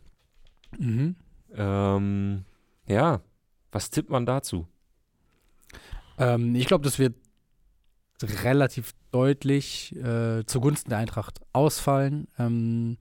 Mhm. 0.78 1.16
Ähm, 1.52 2.44
ja, 2.86 3.20
was 3.72 3.90
tippt 3.90 4.08
man 4.08 4.24
dazu? 4.24 4.68
Ähm, 6.16 6.54
ich 6.54 6.66
glaube, 6.66 6.84
das 6.84 7.00
wird 7.00 7.16
relativ 8.44 8.92
deutlich 9.10 9.96
äh, 9.96 10.44
zugunsten 10.46 10.90
der 10.90 10.98
Eintracht 10.98 11.40
ausfallen. 11.52 12.28
Ähm, 12.38 12.98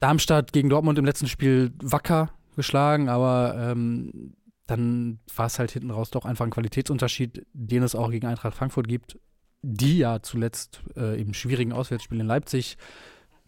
Darmstadt 0.00 0.54
gegen 0.54 0.70
Dortmund 0.70 0.98
im 0.98 1.04
letzten 1.04 1.26
Spiel 1.26 1.72
wacker 1.82 2.30
geschlagen, 2.56 3.10
aber 3.10 3.54
ähm, 3.58 4.32
dann 4.68 5.18
war 5.34 5.46
es 5.46 5.58
halt 5.58 5.72
hinten 5.72 5.90
raus 5.90 6.10
doch 6.10 6.24
einfach 6.24 6.44
ein 6.44 6.50
Qualitätsunterschied, 6.50 7.44
den 7.52 7.82
es 7.82 7.94
auch 7.96 8.10
gegen 8.10 8.26
Eintracht 8.28 8.54
Frankfurt 8.54 8.86
gibt, 8.86 9.18
die 9.62 9.98
ja 9.98 10.20
zuletzt 10.22 10.82
äh, 10.96 11.20
im 11.20 11.34
schwierigen 11.34 11.72
Auswärtsspiel 11.72 12.20
in 12.20 12.26
Leipzig 12.26 12.76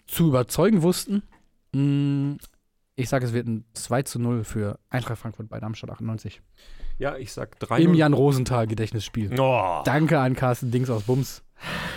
zu 0.08 0.28
überzeugen 0.28 0.82
wussten. 0.82 1.22
Mm, 1.72 2.36
Ich 2.96 3.08
sage, 3.08 3.26
es 3.26 3.32
wird 3.32 3.46
ein 3.46 3.64
2 3.74 4.02
zu 4.02 4.18
0 4.18 4.44
für 4.44 4.78
Eintracht 4.88 5.18
Frankfurt 5.20 5.48
bei 5.48 5.60
Darmstadt 5.60 5.90
98. 5.90 6.42
Ja, 6.98 7.16
ich 7.16 7.32
sag 7.32 7.58
3 7.60 7.80
Im 7.80 7.94
Jan 7.94 8.12
Rosenthal 8.12 8.66
Gedächtnisspiel. 8.66 9.30
Oh. 9.38 9.82
Danke 9.84 10.18
an 10.18 10.34
Carsten 10.34 10.70
Dings 10.70 10.90
aus 10.90 11.04
Bums. 11.04 11.42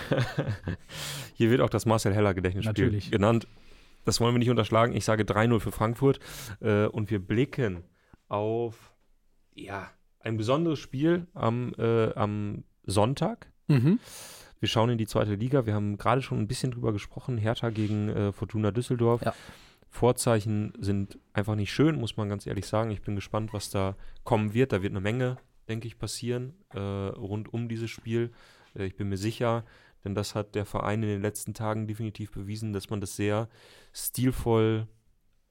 Hier 1.33 1.49
wird 1.49 1.62
auch 1.62 1.69
das 1.69 1.86
Marcel 1.86 2.13
Heller 2.13 2.33
Gedächtnisspiel 2.33 2.86
Natürlich. 2.86 3.12
genannt. 3.12 3.47
Das 4.05 4.19
wollen 4.19 4.33
wir 4.36 4.39
nicht 4.39 4.49
unterschlagen. 4.49 4.93
Ich 4.95 5.05
sage 5.05 5.23
3-0 5.23 5.59
für 5.59 5.71
Frankfurt. 5.71 6.19
Äh, 6.62 6.86
und 6.88 7.09
wir 7.09 7.19
blicken 7.19 7.83
auf 8.27 8.92
ja, 9.55 9.89
ein 10.19 10.37
besonderes 10.37 10.79
Spiel 10.79 11.27
am, 11.33 11.73
äh, 11.77 12.13
am 12.13 12.63
Sonntag. 12.85 13.51
Mhm. 13.67 13.99
Wir 14.59 14.69
schauen 14.69 14.89
in 14.89 14.97
die 14.97 15.07
zweite 15.07 15.35
Liga. 15.35 15.65
Wir 15.65 15.73
haben 15.73 15.97
gerade 15.97 16.21
schon 16.21 16.39
ein 16.39 16.47
bisschen 16.47 16.71
drüber 16.71 16.93
gesprochen. 16.93 17.37
Hertha 17.37 17.69
gegen 17.69 18.09
äh, 18.09 18.31
Fortuna 18.31 18.71
Düsseldorf. 18.71 19.21
Ja. 19.21 19.33
Vorzeichen 19.89 20.73
sind 20.79 21.19
einfach 21.33 21.55
nicht 21.55 21.71
schön, 21.71 21.99
muss 21.99 22.17
man 22.17 22.29
ganz 22.29 22.47
ehrlich 22.47 22.65
sagen. 22.65 22.89
Ich 22.89 23.01
bin 23.01 23.15
gespannt, 23.15 23.53
was 23.53 23.69
da 23.69 23.95
kommen 24.23 24.53
wird. 24.53 24.71
Da 24.71 24.81
wird 24.81 24.93
eine 24.93 25.01
Menge, 25.01 25.37
denke 25.67 25.87
ich, 25.87 25.99
passieren 25.99 26.53
äh, 26.73 26.79
rund 26.79 27.53
um 27.53 27.67
dieses 27.69 27.91
Spiel. 27.91 28.31
Äh, 28.73 28.85
ich 28.85 28.95
bin 28.95 29.09
mir 29.09 29.17
sicher, 29.17 29.65
denn 30.03 30.15
das 30.15 30.33
hat 30.33 30.55
der 30.55 30.65
Verein 30.65 31.03
in 31.03 31.09
den 31.09 31.21
letzten 31.21 31.53
Tagen 31.53 31.85
definitiv 31.85 32.31
bewiesen, 32.31 32.73
dass 32.73 32.89
man 32.89 33.01
das 33.01 33.15
sehr 33.15 33.49
stilvoll 33.91 34.87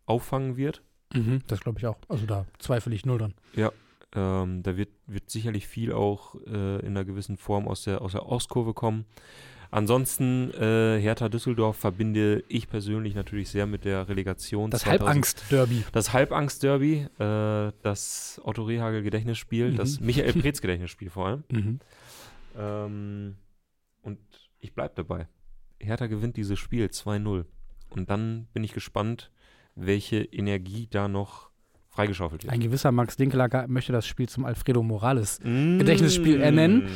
auffangen 0.06 0.56
wird. 0.56 0.82
Mhm. 1.12 1.42
Das 1.46 1.60
glaube 1.60 1.78
ich 1.78 1.86
auch. 1.86 1.98
Also 2.08 2.26
da 2.26 2.46
zweifle 2.58 2.94
ich 2.94 3.06
null 3.06 3.18
dran. 3.18 3.34
Ähm, 4.14 4.62
da 4.62 4.76
wird, 4.76 4.90
wird 5.06 5.30
sicherlich 5.30 5.66
viel 5.66 5.92
auch 5.92 6.34
äh, 6.46 6.80
in 6.80 6.88
einer 6.88 7.04
gewissen 7.04 7.36
Form 7.36 7.66
aus 7.68 7.84
der, 7.84 8.02
aus 8.02 8.12
der 8.12 8.26
Ostkurve 8.26 8.74
kommen. 8.74 9.06
Ansonsten 9.70 10.50
äh, 10.52 11.00
Hertha 11.00 11.30
Düsseldorf 11.30 11.78
verbinde 11.78 12.44
ich 12.48 12.68
persönlich 12.68 13.14
natürlich 13.14 13.48
sehr 13.48 13.66
mit 13.66 13.86
der 13.86 14.06
Relegation. 14.06 14.70
Das 14.70 14.84
Halbangst-Derby. 14.84 15.84
Das 15.92 16.12
Halbangst-Derby, 16.12 17.06
äh, 17.18 17.72
das 17.82 18.38
Otto 18.44 18.64
Rehagel 18.64 19.02
Gedächtnisspiel, 19.02 19.72
Mhm. 19.72 19.76
das 19.76 19.98
Michael 19.98 20.32
Preetz 20.40 20.60
Gedächtnisspiel 20.60 21.08
vor 21.08 21.26
allem. 21.26 21.44
Mhm. 21.50 21.80
Ähm, 22.58 23.36
und 24.02 24.18
ich 24.60 24.74
bleibe 24.74 24.92
dabei. 24.94 25.26
Hertha 25.80 26.06
gewinnt 26.06 26.36
dieses 26.36 26.58
Spiel 26.58 26.86
2-0. 26.86 27.46
Und 27.88 28.10
dann 28.10 28.48
bin 28.52 28.64
ich 28.64 28.74
gespannt, 28.74 29.30
welche 29.74 30.18
Energie 30.18 30.86
da 30.90 31.08
noch 31.08 31.48
freigeschaufelt 31.94 32.42
wird. 32.42 32.52
Ein 32.52 32.60
gewisser 32.60 32.90
Max 32.90 33.16
Dinkelager 33.16 33.68
möchte 33.68 33.92
das 33.92 34.06
Spiel 34.06 34.28
zum 34.28 34.44
Alfredo 34.44 34.82
Morales 34.82 35.38
Gedächtnisspiel 35.42 36.38
Mm. 36.38 36.42
ernennen. 36.42 36.88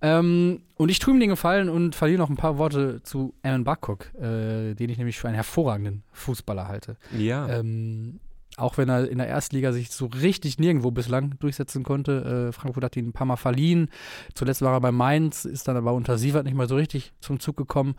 Ähm, 0.00 0.62
und 0.76 0.88
ich 0.90 0.98
tue 1.00 1.12
ihm 1.14 1.20
den 1.20 1.28
Gefallen 1.30 1.68
und 1.68 1.94
verliere 1.94 2.18
noch 2.20 2.30
ein 2.30 2.36
paar 2.36 2.56
Worte 2.56 3.02
zu 3.02 3.34
Alan 3.42 3.64
Barcock, 3.64 4.14
äh, 4.14 4.74
den 4.74 4.90
ich 4.90 4.98
nämlich 4.98 5.18
für 5.18 5.26
einen 5.28 5.34
hervorragenden 5.34 6.04
Fußballer 6.12 6.68
halte. 6.68 6.96
Ja. 7.16 7.48
Ähm, 7.48 8.20
auch 8.56 8.78
wenn 8.78 8.88
er 8.88 9.10
in 9.10 9.18
der 9.18 9.26
Erstliga 9.26 9.72
sich 9.72 9.90
so 9.90 10.06
richtig 10.06 10.60
nirgendwo 10.60 10.92
bislang 10.92 11.34
durchsetzen 11.40 11.82
konnte. 11.82 12.48
Äh, 12.50 12.52
Frankfurt 12.52 12.84
hat 12.84 12.96
ihn 12.96 13.08
ein 13.08 13.12
paar 13.12 13.26
Mal 13.26 13.34
verliehen. 13.36 13.88
Zuletzt 14.34 14.62
war 14.62 14.72
er 14.74 14.80
bei 14.80 14.92
Mainz, 14.92 15.44
ist 15.44 15.66
dann 15.66 15.76
aber 15.76 15.92
unter 15.92 16.16
Sievert 16.18 16.44
nicht 16.44 16.54
mal 16.54 16.68
so 16.68 16.76
richtig 16.76 17.12
zum 17.18 17.40
Zug 17.40 17.56
gekommen. 17.56 17.96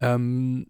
Ähm, 0.00 0.68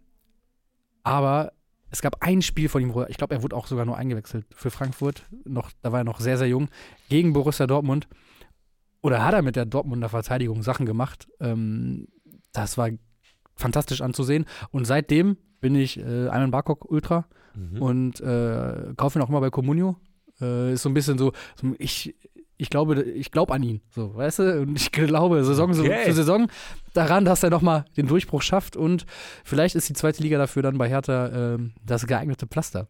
aber 1.05 1.53
es 1.91 2.03
gab 2.03 2.22
ein 2.22 2.43
Spiel 2.43 2.68
von 2.68 2.82
ihm, 2.82 2.95
wo 2.95 3.01
er, 3.03 3.11
ich 3.11 3.16
glaube, 3.16 3.34
er 3.34 3.43
wurde 3.43 3.57
auch 3.57 3.66
sogar 3.66 3.84
nur 3.84 3.97
eingewechselt 3.97 4.47
für 4.55 4.70
Frankfurt. 4.70 5.22
Noch, 5.45 5.70
da 5.82 5.93
war 5.93 6.01
er 6.01 6.05
noch 6.05 6.20
sehr, 6.20 6.39
sehr 6.39 6.49
jung, 6.49 6.68
gegen 7.09 7.32
Borussia 7.32 7.66
Dortmund. 7.66 8.09
Oder 9.01 9.24
hat 9.24 9.34
er 9.34 9.43
mit 9.43 9.57
der 9.57 9.64
Dortmunder 9.64 10.09
Verteidigung 10.09 10.62
Sachen 10.62 10.84
gemacht? 10.86 11.28
Ähm, 11.41 12.09
das 12.53 12.76
war 12.78 12.91
fantastisch 13.55 14.01
anzusehen. 14.01 14.45
Und 14.70 14.86
seitdem 14.86 15.36
bin 15.61 15.74
ich 15.74 15.99
äh, 15.99 16.28
Ayman 16.28 16.51
Barkok 16.51 16.91
Ultra 16.91 17.26
Mhm. 17.55 17.82
und 17.82 18.20
äh, 18.20 18.93
kaufe 18.97 19.18
ihn 19.18 19.22
auch 19.22 19.28
immer 19.28 19.41
bei 19.41 19.51
Comunio. 19.51 19.97
Äh, 20.41 20.74
ist 20.74 20.82
so 20.82 20.89
ein 20.89 20.95
bisschen 20.95 21.18
so 21.18 21.32
ich, 21.78 22.14
ich 22.59 22.69
glaube, 22.71 23.03
ich 23.03 23.31
glaube 23.31 23.55
an 23.55 23.63
ihn, 23.63 23.81
so, 23.91 24.15
weißt 24.15 24.41
du? 24.41 24.61
Und 24.63 24.77
ich 24.77 24.93
glaube 24.93 25.43
Saison 25.45 25.73
so, 25.73 25.83
Okay. 25.85 26.05
für 26.05 26.13
Saison 26.13 26.49
daran, 26.93 27.25
dass 27.25 27.43
er 27.43 27.51
nochmal 27.51 27.85
den 27.97 28.07
Durchbruch 28.09 28.43
schafft 28.43 28.77
und 28.77 29.07
vielleicht 29.45 29.75
ist 29.77 29.89
die 29.89 29.95
zweite 29.95 30.23
Liga 30.23 30.37
dafür 30.39 30.63
dann 30.63 30.77
bei 30.77 30.89
Hertha 30.89 31.55
ähm, 31.55 31.73
das 31.87 32.07
geeignete 32.07 32.47
Pflaster. 32.47 32.89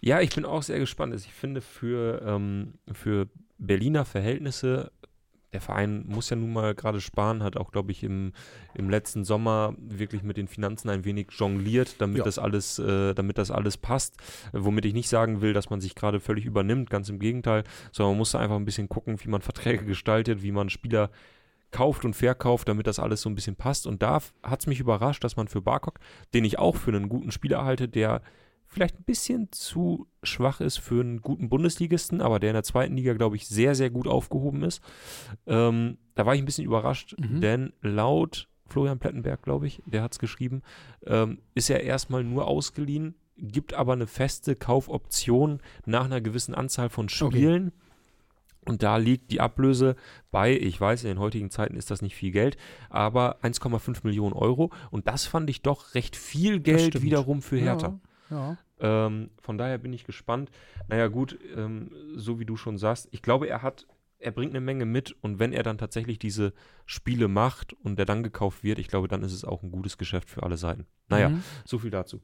Ja, 0.00 0.20
ich 0.20 0.30
bin 0.34 0.44
auch 0.44 0.62
sehr 0.62 0.78
gespannt. 0.78 1.12
Also 1.12 1.26
Ich 1.26 1.34
finde, 1.34 1.60
für, 1.60 2.22
ähm, 2.24 2.74
für 2.92 3.28
Berliner 3.58 4.04
Verhältnisse, 4.04 4.90
der 5.52 5.60
Verein 5.60 6.04
muss 6.06 6.30
ja 6.30 6.36
nun 6.36 6.52
mal 6.52 6.74
gerade 6.74 7.00
sparen, 7.00 7.42
hat 7.42 7.56
auch, 7.56 7.72
glaube 7.72 7.90
ich, 7.90 8.04
im, 8.04 8.32
im 8.74 8.88
letzten 8.88 9.24
Sommer 9.24 9.74
wirklich 9.78 10.22
mit 10.22 10.36
den 10.36 10.46
Finanzen 10.46 10.88
ein 10.90 11.04
wenig 11.04 11.28
jongliert, 11.32 12.00
damit 12.00 12.18
Ja. 12.18 12.24
das 12.24 12.38
alles, 12.38 12.78
äh, 12.78 13.14
damit 13.14 13.36
das 13.38 13.50
alles 13.50 13.76
passt. 13.76 14.16
Womit 14.52 14.84
ich 14.84 14.94
nicht 14.94 15.08
sagen 15.08 15.40
will, 15.40 15.52
dass 15.52 15.68
man 15.70 15.80
sich 15.80 15.94
gerade 15.94 16.20
völlig 16.20 16.44
übernimmt, 16.46 16.88
ganz 16.90 17.08
im 17.08 17.18
Gegenteil, 17.18 17.64
sondern 17.90 18.12
man 18.12 18.18
muss 18.18 18.34
einfach 18.34 18.56
ein 18.56 18.64
bisschen 18.64 18.88
gucken, 18.88 19.18
wie 19.24 19.28
man 19.28 19.40
Verträge 19.42 19.84
gestaltet, 19.84 20.42
wie 20.42 20.52
man 20.52 20.70
Spieler 20.70 21.10
kauft 21.72 22.04
und 22.04 22.14
verkauft, 22.14 22.68
damit 22.68 22.86
das 22.86 22.98
alles 22.98 23.20
so 23.22 23.28
ein 23.30 23.34
bisschen 23.34 23.56
passt. 23.56 23.86
Und 23.86 24.02
da 24.02 24.20
hat 24.42 24.60
es 24.60 24.66
mich 24.66 24.80
überrascht, 24.80 25.22
dass 25.22 25.36
man 25.36 25.48
für 25.48 25.62
Barkok, 25.62 25.98
den 26.34 26.44
ich 26.44 26.58
auch 26.58 26.76
für 26.76 26.90
einen 26.90 27.08
guten 27.08 27.30
Spieler 27.30 27.64
halte, 27.64 27.88
der 27.88 28.22
vielleicht 28.70 28.98
ein 28.98 29.04
bisschen 29.04 29.50
zu 29.52 30.06
schwach 30.22 30.60
ist 30.60 30.78
für 30.78 31.00
einen 31.00 31.20
guten 31.20 31.48
Bundesligisten, 31.48 32.20
aber 32.20 32.38
der 32.38 32.50
in 32.50 32.54
der 32.54 32.62
zweiten 32.62 32.96
Liga, 32.96 33.12
glaube 33.14 33.36
ich, 33.36 33.46
sehr, 33.48 33.74
sehr 33.74 33.90
gut 33.90 34.06
aufgehoben 34.06 34.62
ist. 34.62 34.80
Ähm, 35.46 35.98
da 36.14 36.24
war 36.24 36.34
ich 36.34 36.40
ein 36.40 36.44
bisschen 36.46 36.64
überrascht, 36.64 37.14
Mhm. 37.18 37.40
denn 37.40 37.72
laut 37.82 38.48
Florian 38.66 39.00
Plettenberg, 39.00 39.42
glaube 39.42 39.66
ich, 39.66 39.82
der 39.86 40.02
hat 40.02 40.12
es 40.12 40.18
geschrieben, 40.20 40.62
ähm, 41.04 41.38
ist 41.54 41.68
er 41.68 41.82
erstmal 41.82 42.22
nur 42.22 42.46
ausgeliehen, 42.46 43.16
gibt 43.36 43.74
aber 43.74 43.94
eine 43.94 44.06
feste 44.06 44.54
Kaufoption 44.54 45.60
nach 45.86 46.04
einer 46.04 46.20
gewissen 46.20 46.54
Anzahl 46.54 46.88
von 46.88 47.08
Spielen. 47.08 47.72
Und 48.66 48.82
da 48.82 48.98
liegt 48.98 49.32
die 49.32 49.40
Ablöse 49.40 49.96
bei, 50.30 50.52
ich 50.56 50.78
weiß, 50.78 51.02
in 51.04 51.08
den 51.08 51.18
heutigen 51.18 51.50
Zeiten 51.50 51.76
ist 51.76 51.90
das 51.90 52.02
nicht 52.02 52.14
viel 52.14 52.30
Geld, 52.30 52.58
aber 52.90 53.38
1,5 53.42 54.04
Millionen 54.04 54.34
Euro. 54.34 54.70
Und 54.90 55.08
das 55.08 55.24
fand 55.26 55.48
ich 55.48 55.62
doch 55.62 55.94
recht 55.94 56.14
viel 56.14 56.60
Geld 56.60 57.00
wiederum 57.02 57.40
für 57.40 57.58
Hertha. 57.58 57.88
Ja, 57.88 58.00
ja. 58.30 58.56
Ähm, 58.80 59.30
von 59.42 59.58
daher 59.58 59.78
bin 59.78 59.92
ich 59.92 60.04
gespannt. 60.04 60.50
Naja, 60.88 61.08
gut, 61.08 61.38
ähm, 61.56 61.90
so 62.16 62.38
wie 62.40 62.46
du 62.46 62.56
schon 62.56 62.78
sagst, 62.78 63.08
ich 63.10 63.20
glaube, 63.22 63.46
er 63.48 63.62
hat, 63.62 63.86
er 64.18 64.30
bringt 64.32 64.52
eine 64.52 64.60
Menge 64.60 64.86
mit 64.86 65.14
und 65.22 65.38
wenn 65.38 65.52
er 65.52 65.62
dann 65.62 65.76
tatsächlich 65.78 66.18
diese 66.18 66.52
Spiele 66.86 67.28
macht 67.28 67.72
und 67.74 67.98
der 67.98 68.06
dann 68.06 68.22
gekauft 68.22 68.62
wird, 68.64 68.78
ich 68.78 68.88
glaube, 68.88 69.08
dann 69.08 69.22
ist 69.22 69.32
es 69.32 69.44
auch 69.44 69.62
ein 69.62 69.70
gutes 69.70 69.98
Geschäft 69.98 70.30
für 70.30 70.42
alle 70.42 70.56
Seiten. 70.56 70.86
Naja, 71.08 71.28
Mhm. 71.30 71.42
so 71.64 71.78
viel 71.78 71.90
dazu. 71.90 72.20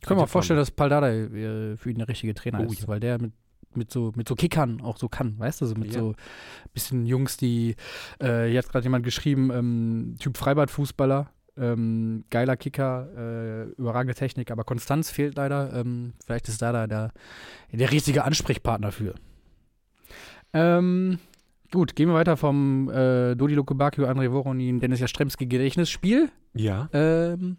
Ich 0.00 0.06
kann 0.06 0.16
mir 0.16 0.22
auch 0.22 0.28
vorstellen, 0.28 0.58
dass 0.58 0.70
Paldada 0.70 1.10
äh, 1.10 1.76
für 1.76 1.90
ihn 1.90 1.98
der 1.98 2.08
richtige 2.08 2.32
Trainer 2.34 2.60
Oh, 2.60 2.72
ist, 2.72 2.82
ja. 2.82 2.88
weil 2.88 3.00
der 3.00 3.20
mit, 3.20 3.32
mit, 3.74 3.90
so, 3.90 4.12
mit 4.14 4.28
so 4.28 4.34
Kickern 4.34 4.80
auch 4.80 4.96
so 4.96 5.08
kann, 5.08 5.38
weißt 5.38 5.60
du, 5.60 5.66
so 5.66 5.74
mit 5.74 5.92
Ja. 5.92 6.00
so 6.00 6.14
bisschen 6.72 7.04
Jungs, 7.04 7.36
die, 7.36 7.74
äh, 8.20 8.46
hier 8.48 8.58
hat 8.58 8.68
gerade 8.70 8.84
jemand 8.84 9.04
geschrieben, 9.04 9.50
ähm, 9.52 10.16
Typ 10.20 10.36
Freibad-Fußballer, 10.38 11.30
ähm, 11.60 12.24
geiler 12.30 12.56
Kicker, 12.56 13.08
äh, 13.16 13.62
überragende 13.80 14.14
Technik, 14.14 14.50
aber 14.50 14.64
Konstanz 14.64 15.10
fehlt 15.10 15.36
leider. 15.36 15.72
Ähm, 15.74 16.14
vielleicht 16.24 16.48
ist 16.48 16.62
da 16.62 16.72
da 16.72 16.86
der, 16.86 17.12
der 17.72 17.90
richtige 17.90 18.24
Ansprechpartner 18.24 18.92
für. 18.92 19.14
Ähm, 20.52 21.18
gut, 21.72 21.94
gehen 21.96 22.08
wir 22.08 22.14
weiter 22.14 22.36
vom 22.36 22.88
äh, 22.90 23.34
Dodi 23.34 23.54
Lukubakio, 23.54 24.06
André 24.06 24.30
Voronin, 24.32 24.80
Dennis 24.80 25.00
Jastremski 25.00 25.46
Gedächtnisspiel 25.46 26.30
Ja. 26.54 26.88
ähm, 26.92 27.58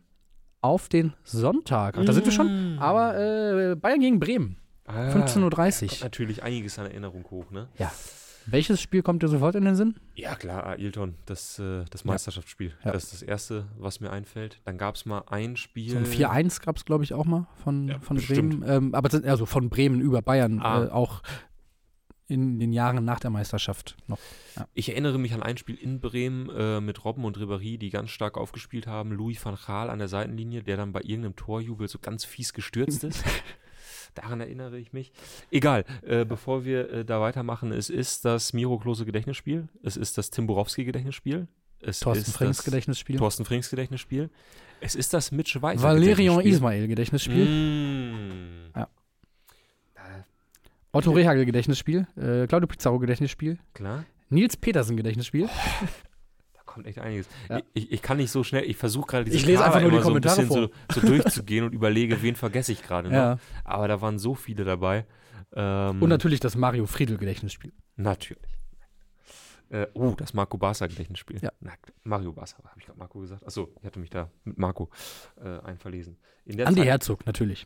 auf 0.61 0.89
den 0.89 1.13
Sonntag. 1.23 1.97
Ach, 1.97 2.05
da 2.05 2.13
sind 2.13 2.25
wir 2.25 2.31
schon. 2.33 2.75
Mm. 2.75 2.79
Aber 2.79 3.17
äh, 3.17 3.75
Bayern 3.75 3.99
gegen 4.01 4.19
Bremen, 4.19 4.57
Ah, 4.85 5.09
15.30 5.09 5.87
kommt 5.87 6.01
natürlich 6.01 6.41
einiges 6.43 6.79
an 6.79 6.87
Erinnerung 6.87 7.23
hoch, 7.29 7.51
ne? 7.51 7.67
Welches 8.51 8.81
Spiel 8.81 9.01
kommt 9.01 9.23
dir 9.23 9.27
sofort 9.27 9.55
in 9.55 9.65
den 9.65 9.75
Sinn? 9.75 9.95
Ja, 10.15 10.35
klar, 10.35 10.65
Ailton, 10.67 11.15
das, 11.25 11.59
äh, 11.59 11.85
das 11.89 12.03
Ja. 12.03 12.07
Meisterschaftsspiel. 12.11 12.73
Ja. 12.83 12.91
Das 12.91 13.03
ist 13.05 13.13
das 13.13 13.21
Erste, 13.21 13.65
was 13.77 13.99
mir 13.99 14.11
einfällt. 14.11 14.59
Dann 14.65 14.77
gab 14.77 14.95
es 14.95 15.05
mal 15.05 15.23
ein 15.27 15.55
Spiel. 15.57 15.91
So 15.91 15.97
ein 15.97 16.05
4-1 16.05 16.61
gab 16.61 16.77
es, 16.77 16.85
glaube 16.85 17.03
ich, 17.03 17.13
auch 17.13 17.25
mal 17.25 17.47
von, 17.63 17.87
Ja, 17.87 17.99
von 17.99 18.17
bestimmt. 18.17 18.61
Bremen. 18.61 18.69
Ähm, 18.87 18.95
aber 18.95 19.09
also 19.27 19.45
von 19.45 19.69
Bremen 19.69 20.01
über 20.01 20.21
Bayern 20.21 20.59
Ah. 20.61 20.85
äh, 20.85 20.89
auch 20.89 21.21
in 22.27 22.59
den 22.59 22.73
Jahren 22.73 23.03
nach 23.05 23.19
der 23.19 23.31
Meisterschaft 23.31 23.97
noch. 24.07 24.19
Ich 24.75 24.89
erinnere 24.89 25.17
mich 25.17 25.33
an 25.33 25.41
ein 25.41 25.57
Spiel 25.57 25.75
in 25.75 25.99
Bremen 25.99 26.47
äh, 26.51 26.79
mit 26.79 27.03
Robben 27.03 27.25
und 27.25 27.37
Ribéry, 27.39 27.79
die 27.79 27.89
ganz 27.89 28.11
stark 28.11 28.37
aufgespielt 28.37 28.85
haben. 28.85 29.11
Louis 29.11 29.43
van 29.43 29.57
Gaal 29.65 29.89
an 29.89 29.97
der 29.97 30.07
Seitenlinie, 30.09 30.61
der 30.61 30.77
dann 30.77 30.91
bei 30.91 31.01
irgendeinem 31.01 31.35
Torjubel 31.35 31.87
so 31.87 31.97
ganz 31.97 32.25
fies 32.25 32.53
gestürzt 32.53 33.03
ist. 33.03 33.23
Daran 34.15 34.41
erinnere 34.41 34.77
ich 34.77 34.93
mich. 34.93 35.11
Egal, 35.51 35.85
äh, 36.01 36.25
bevor 36.25 36.65
wir 36.65 36.91
äh, 36.91 37.05
da 37.05 37.21
weitermachen, 37.21 37.71
es 37.71 37.89
ist 37.89 38.25
das 38.25 38.53
Miro 38.53 38.77
Klose 38.77 39.05
Gedächtnisspiel, 39.05 39.67
es 39.83 39.97
ist 39.97 40.17
das 40.17 40.29
Tim 40.29 40.47
Borowski 40.47 40.85
Gedächtnisspiel, 40.85 41.47
es 41.79 41.99
Thorsten 41.99 42.29
ist 42.29 42.37
Frings 42.37 42.57
das 42.57 42.65
Gedächtnisspiel. 42.65 43.17
Thorsten 43.17 43.45
Frings 43.45 43.69
Gedächtnisspiel, 43.69 44.29
es 44.81 44.95
ist 44.95 45.13
das 45.13 45.31
Mitch 45.31 45.61
Weiser 45.61 45.83
Valerian. 45.83 46.41
Ismail 46.41 46.87
Gedächtnisspiel. 46.87 47.45
Mm. 47.45 48.71
Ja. 48.75 48.87
Otto 50.91 51.11
Rehagel 51.11 51.45
Gedächtnisspiel. 51.45 52.07
Äh, 52.15 52.47
Claudio 52.47 52.67
Pizarro 52.67 52.99
Gedächtnisspiel. 52.99 53.59
klar. 53.73 54.05
Nils 54.29 54.57
Petersen 54.57 54.95
Gedächtnisspiel. 54.95 55.49
Kommt 56.73 56.85
echt 56.85 56.99
einiges. 56.99 57.27
Ja. 57.49 57.61
Ich, 57.73 57.91
ich 57.91 58.01
kann 58.01 58.17
nicht 58.17 58.29
so 58.31 58.43
schnell, 58.43 58.63
ich 58.63 58.77
versuche 58.77 59.07
gerade 59.07 59.25
diese 59.25 59.37
Ich 59.37 59.45
lese 59.45 59.63
Kader 59.63 59.67
einfach 59.75 59.81
nur 59.81 59.89
die 59.89 59.95
immer 59.97 60.03
so 60.03 60.09
ein 60.09 60.21
Kommentare 60.21 60.41
bisschen 60.43 60.69
so, 60.93 61.01
so 61.01 61.07
durchzugehen 61.07 61.65
und 61.65 61.73
überlege, 61.73 62.21
wen 62.21 62.35
vergesse 62.35 62.71
ich 62.71 62.83
gerade. 62.83 63.09
Ne? 63.09 63.15
Ja. 63.15 63.39
Aber 63.63 63.87
da 63.87 64.01
waren 64.01 64.19
so 64.19 64.35
viele 64.35 64.63
dabei. 64.65 65.05
Ähm, 65.53 66.01
Und 66.01 66.09
natürlich 66.09 66.39
das 66.39 66.55
Mario 66.55 66.85
Friedl 66.85 67.17
Gedächtnisspiel. 67.17 67.73
Natürlich. 67.95 68.43
Äh, 69.69 69.87
oh, 69.93 70.13
das 70.15 70.33
Marco 70.33 70.57
Barca 70.57 70.85
Gedächtnisspiel. 70.87 71.39
Ja. 71.41 71.51
Na, 71.59 71.73
Mario 72.03 72.33
Barca, 72.33 72.57
habe 72.63 72.79
ich 72.79 72.85
gerade 72.85 72.97
Marco 72.99 73.19
gesagt? 73.19 73.43
Achso, 73.45 73.69
ich 73.79 73.85
hatte 73.85 73.99
mich 73.99 74.09
da 74.11 74.29
mit 74.43 74.57
Marco 74.59 74.89
äh, 75.43 75.59
einverlesen. 75.61 76.17
Andi 76.47 76.63
Zeit- 76.81 76.85
Herzog 76.85 77.25
natürlich. 77.25 77.65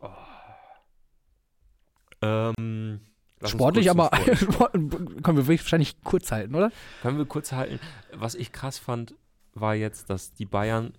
Ähm, 2.21 3.01
lass 3.43 3.51
Sportlich, 3.51 3.89
aber 3.89 4.09
können 4.71 5.37
wir 5.37 5.47
wahrscheinlich 5.47 6.01
kurz 6.03 6.31
halten, 6.31 6.55
oder? 6.55 6.71
Können 7.01 7.17
wir 7.17 7.25
kurz 7.25 7.51
halten. 7.51 7.79
Was 8.11 8.35
ich 8.35 8.51
krass 8.51 8.79
fand, 8.79 9.13
war 9.53 9.75
jetzt, 9.75 10.09
dass 10.09 10.33
die 10.33 10.45
Bayern 10.45 10.93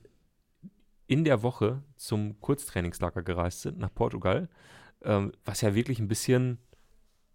in 1.07 1.24
der 1.24 1.42
Woche 1.42 1.82
zum 1.97 2.40
Kurztrainingslager 2.40 3.22
gereist 3.22 3.62
sind 3.62 3.78
nach 3.78 3.92
Portugal, 3.92 4.49
ähm, 5.03 5.32
was 5.45 5.61
ja 5.61 5.74
wirklich 5.74 5.99
ein 5.99 6.09
bisschen 6.09 6.59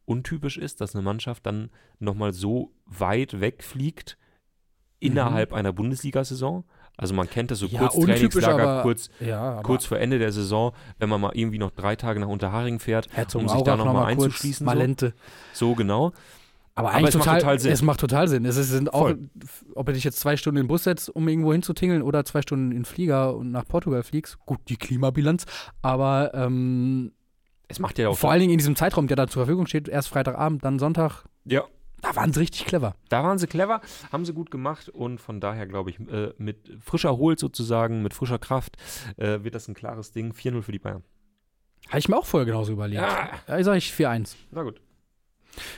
untypisch 0.05 0.57
ist, 0.57 0.82
dass 0.82 0.95
eine 0.95 1.03
Mannschaft 1.03 1.45
dann 1.45 1.70
nochmal 1.99 2.34
so 2.34 2.72
weit 2.86 3.41
wegfliegt 3.41 4.18
innerhalb 4.99 5.53
einer 5.53 5.74
Bundesliga-Saison. 5.74 6.66
Also 7.02 7.14
man 7.14 7.30
kennt 7.30 7.50
das 7.50 7.60
so 7.60 7.66
Ja, 7.66 7.80
untypisch, 7.84 7.93
Kurztrainingslager 8.34 8.68
aber- 8.68 8.82
kurz, 8.82 9.10
Ja, 9.22 9.39
aber 9.41 9.62
kurz 9.64 9.86
vor 9.86 9.97
Ende 10.00 10.20
der 10.20 10.34
Saison, 10.34 10.74
wenn 10.97 11.08
man 11.08 11.22
mal 11.22 11.32
irgendwie 11.34 11.58
noch 11.58 11.72
drei 11.72 11.95
Tage 11.95 12.20
nach 12.20 12.28
Unterharing 12.28 12.80
fährt, 12.80 13.08
Herzog 13.14 13.41
um 13.43 13.47
sich 13.47 13.62
da 13.62 13.78
noch 13.78 13.86
mal 13.86 14.14
kurz, 14.14 14.26
einzuschließen, 14.26 14.66
so. 14.66 14.66
Malente. 14.66 15.14
so 15.54 15.76
genau. 15.76 16.12
Aber, 16.76 16.89
Aber 16.89 16.97
eigentlich 16.97 17.10
es 17.10 17.16
macht 17.16 17.26
total, 17.26 17.39
total 17.41 17.60
Sinn. 17.60 17.72
Es 17.72 17.82
macht 17.82 18.00
total 18.02 18.28
Sinn. 18.28 18.45
Es 18.45 18.56
sind 18.56 18.93
auch, 18.93 19.00
Voll. 19.08 19.30
ob 19.76 19.86
du 19.88 19.93
dich 19.93 20.04
jetzt 20.04 20.20
zwei 20.20 20.36
Stunden 20.38 20.58
in 20.58 20.64
den 20.64 20.68
Bus 20.68 20.84
setzt, 20.84 21.10
um 21.10 21.28
irgendwo 21.28 21.52
hinzutingeln, 21.54 22.02
oder 22.02 22.24
zwei 22.26 22.41
Stunden 22.41 22.72
in 22.72 22.80
den 22.80 22.86
Flieger 22.86 23.36
und 23.36 23.52
nach 23.52 23.66
Portugal 23.68 24.04
fliegst. 24.04 24.38
Gut, 24.45 24.60
die 24.70 24.78
Klimabilanz. 24.78 25.45
Aber 25.82 26.32
ähm, 26.34 27.12
Es 27.70 27.80
macht 27.80 27.97
ja 28.00 28.10
auch 28.10 28.18
vor 28.18 28.32
allen 28.32 28.39
Dingen 28.41 28.52
in 28.54 28.58
diesem 28.60 28.76
Zeitraum, 28.78 29.08
der 29.08 29.16
da 29.18 29.28
zur 29.28 29.43
Verfügung 29.43 29.68
steht, 29.68 29.88
erst 29.89 30.08
Freitagabend, 30.10 30.64
dann 30.64 30.80
Sonntag, 30.80 31.26
Ja, 31.45 31.64
da 32.02 32.16
waren 32.16 32.32
sie 32.34 32.39
richtig 32.41 32.66
clever. 32.66 32.95
da 33.10 33.24
waren 33.24 33.38
sie 33.38 33.47
clever, 33.47 33.82
haben 34.12 34.26
sie 34.26 34.34
gut 34.34 34.52
gemacht 34.52 34.89
und 34.89 35.20
von 35.20 35.39
daher 35.39 35.68
glaube 35.68 35.89
ich, 35.91 36.00
äh, 36.10 36.34
mit 36.38 36.72
frischer 36.82 37.18
Holt 37.18 37.39
sozusagen, 37.39 38.02
mit 38.02 38.14
frischer 38.14 38.39
Kraft, 38.39 38.78
äh, 39.18 39.43
wird 39.43 39.56
das 39.56 39.68
ein 39.68 39.74
klares 39.74 40.12
Ding. 40.12 40.34
4-0 40.34 40.62
für 40.62 40.72
die 40.72 40.80
Bayern. 40.80 41.04
Habe 41.88 42.00
ich 42.00 42.08
mir 42.10 42.18
auch 42.18 42.26
vorher 42.26 42.45
genauso 42.45 42.72
überlegt. 42.74 43.02
Ja. 43.02 43.30
Da 43.47 43.64
sage 43.64 43.78
ich 43.80 43.91
4-1. 43.93 44.36
Na 44.52 44.64
gut. 44.64 44.82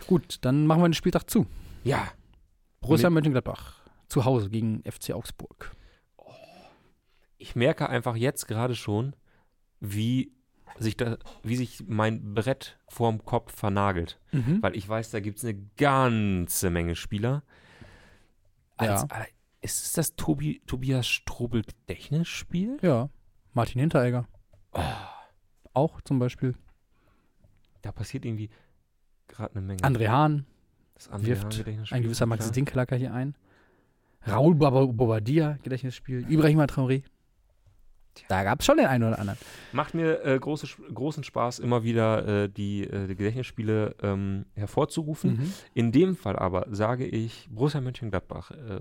Gut, 0.08 0.40
dann 0.42 0.68
machen 0.68 0.82
wir 0.82 0.90
den 0.90 0.94
Spieltag 0.94 1.30
zu. 1.30 1.46
Ja, 1.84 2.08
Borussia 2.82 3.10
Mit- 3.10 3.16
Mönchengladbach. 3.24 3.76
Zu 4.10 4.26
Hause 4.26 4.50
gegen 4.50 4.84
FC 4.84 5.12
Augsburg. 5.14 5.72
ich 7.38 7.56
merke 7.56 7.90
einfach 7.90 8.16
jetzt 8.16 8.48
gerade 8.48 8.76
schon, 8.76 9.16
wie 9.80 10.32
sich, 10.80 10.98
da, 10.98 11.18
wie 11.44 11.56
sich 11.56 11.84
mein 11.88 12.34
Brett 12.34 12.78
vorm 12.88 13.24
Kopf 13.26 13.54
vernagelt. 13.56 14.20
Mhm. 14.32 14.62
Weil 14.62 14.76
ich 14.76 14.88
weiß, 14.88 15.12
da 15.12 15.20
gibt 15.20 15.38
es 15.38 15.44
eine 15.46 15.56
ganze 15.78 16.70
Menge 16.70 16.96
Spieler. 16.96 17.44
Als, 18.78 19.02
Ja. 19.10 19.22
äh, 19.22 19.26
Ist 19.64 19.86
es 19.86 19.94
das 19.94 20.16
Tobi, 20.16 20.62
Tobias 20.66 21.08
Strobel 21.08 21.62
Gedächtnisspiel? 21.64 22.78
Ja. 22.82 23.10
Martin 23.54 23.80
Hinteregger. 23.82 24.28
Auch 25.74 26.02
zum 26.02 26.18
Beispiel. 26.20 26.56
Da 27.82 27.92
passiert 27.92 28.26
irgendwie 28.26 28.50
gerade 29.28 29.56
eine 29.56 29.66
Menge. 29.66 29.82
André 29.82 30.08
Hahn 30.10 30.46
das 30.96 31.10
André 31.12 31.26
wirft 31.28 31.66
Hahn 31.66 31.86
ein 31.92 32.04
gewisser 32.04 32.26
Max. 32.26 32.52
Dinkelacker 32.52 32.96
hier 32.96 33.14
ein. 33.14 33.36
Raoul 34.24 34.56
Bobadilla, 34.56 35.58
Gedächtnisspiel. 35.64 36.26
Ibrahima 36.32 36.66
Traoré. 36.66 37.04
Da 38.28 38.44
gab 38.44 38.60
es 38.60 38.66
schon 38.66 38.78
den 38.78 38.88
einen 38.88 39.04
oder 39.04 39.20
anderen. 39.20 39.40
Macht 39.72 39.94
mir 39.94 40.24
äh, 40.26 40.38
große, 40.40 40.68
großen 40.94 41.24
Spaß, 41.24 41.60
immer 41.60 41.84
wieder 41.84 42.44
äh, 42.44 42.50
die, 42.50 42.84
äh, 42.84 43.08
die 43.08 43.16
Gedächtnisspiele 43.16 43.96
ähm, 44.02 44.46
hervorzurufen. 44.54 45.38
Mhm. 45.38 45.54
In 45.74 45.92
dem 45.92 46.16
Fall 46.16 46.36
aber 46.36 46.68
sage 46.72 47.06
ich, 47.06 47.48
Borussia 47.52 47.82
Mönchengladbach 47.82 48.52
äh, 48.52 48.80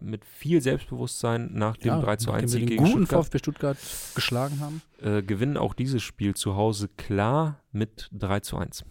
mit 0.00 0.24
viel 0.24 0.60
Selbstbewusstsein 0.60 1.50
nach 1.52 1.76
dem 1.76 2.00
3 2.00 2.16
zu 2.16 2.30
1 2.30 2.42
nachdem 2.42 2.48
sie 2.48 2.58
Sieg 2.58 2.68
den 2.68 2.68
gegen 2.68 2.84
guten 2.84 3.06
Stuttgart 3.06 3.24
VfB 3.24 3.38
Stuttgart 3.38 3.78
geschlagen 4.14 4.60
haben. 4.60 4.82
äh, 5.00 5.22
gewinnen 5.22 5.56
auch 5.56 5.74
dieses 5.74 6.02
Spiel 6.02 6.34
zu 6.34 6.56
Hause 6.56 6.88
klar 6.96 7.60
mit 7.72 8.08
3 8.12 8.40
zu 8.40 8.56
1. 8.56 8.84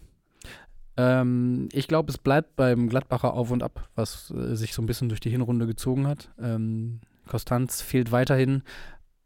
Ähm, 0.96 1.68
ich 1.72 1.88
glaube, 1.88 2.10
es 2.10 2.18
bleibt 2.18 2.56
beim 2.56 2.88
Gladbacher 2.88 3.34
Auf 3.34 3.50
und 3.50 3.62
Ab, 3.62 3.88
was 3.94 4.30
äh, 4.30 4.54
sich 4.54 4.74
so 4.74 4.82
ein 4.82 4.86
bisschen 4.86 5.08
durch 5.08 5.20
die 5.20 5.30
Hinrunde 5.30 5.66
gezogen 5.66 6.06
hat. 6.06 6.30
Ähm, 6.40 7.00
Konstanz 7.26 7.80
fehlt 7.80 8.12
weiterhin 8.12 8.62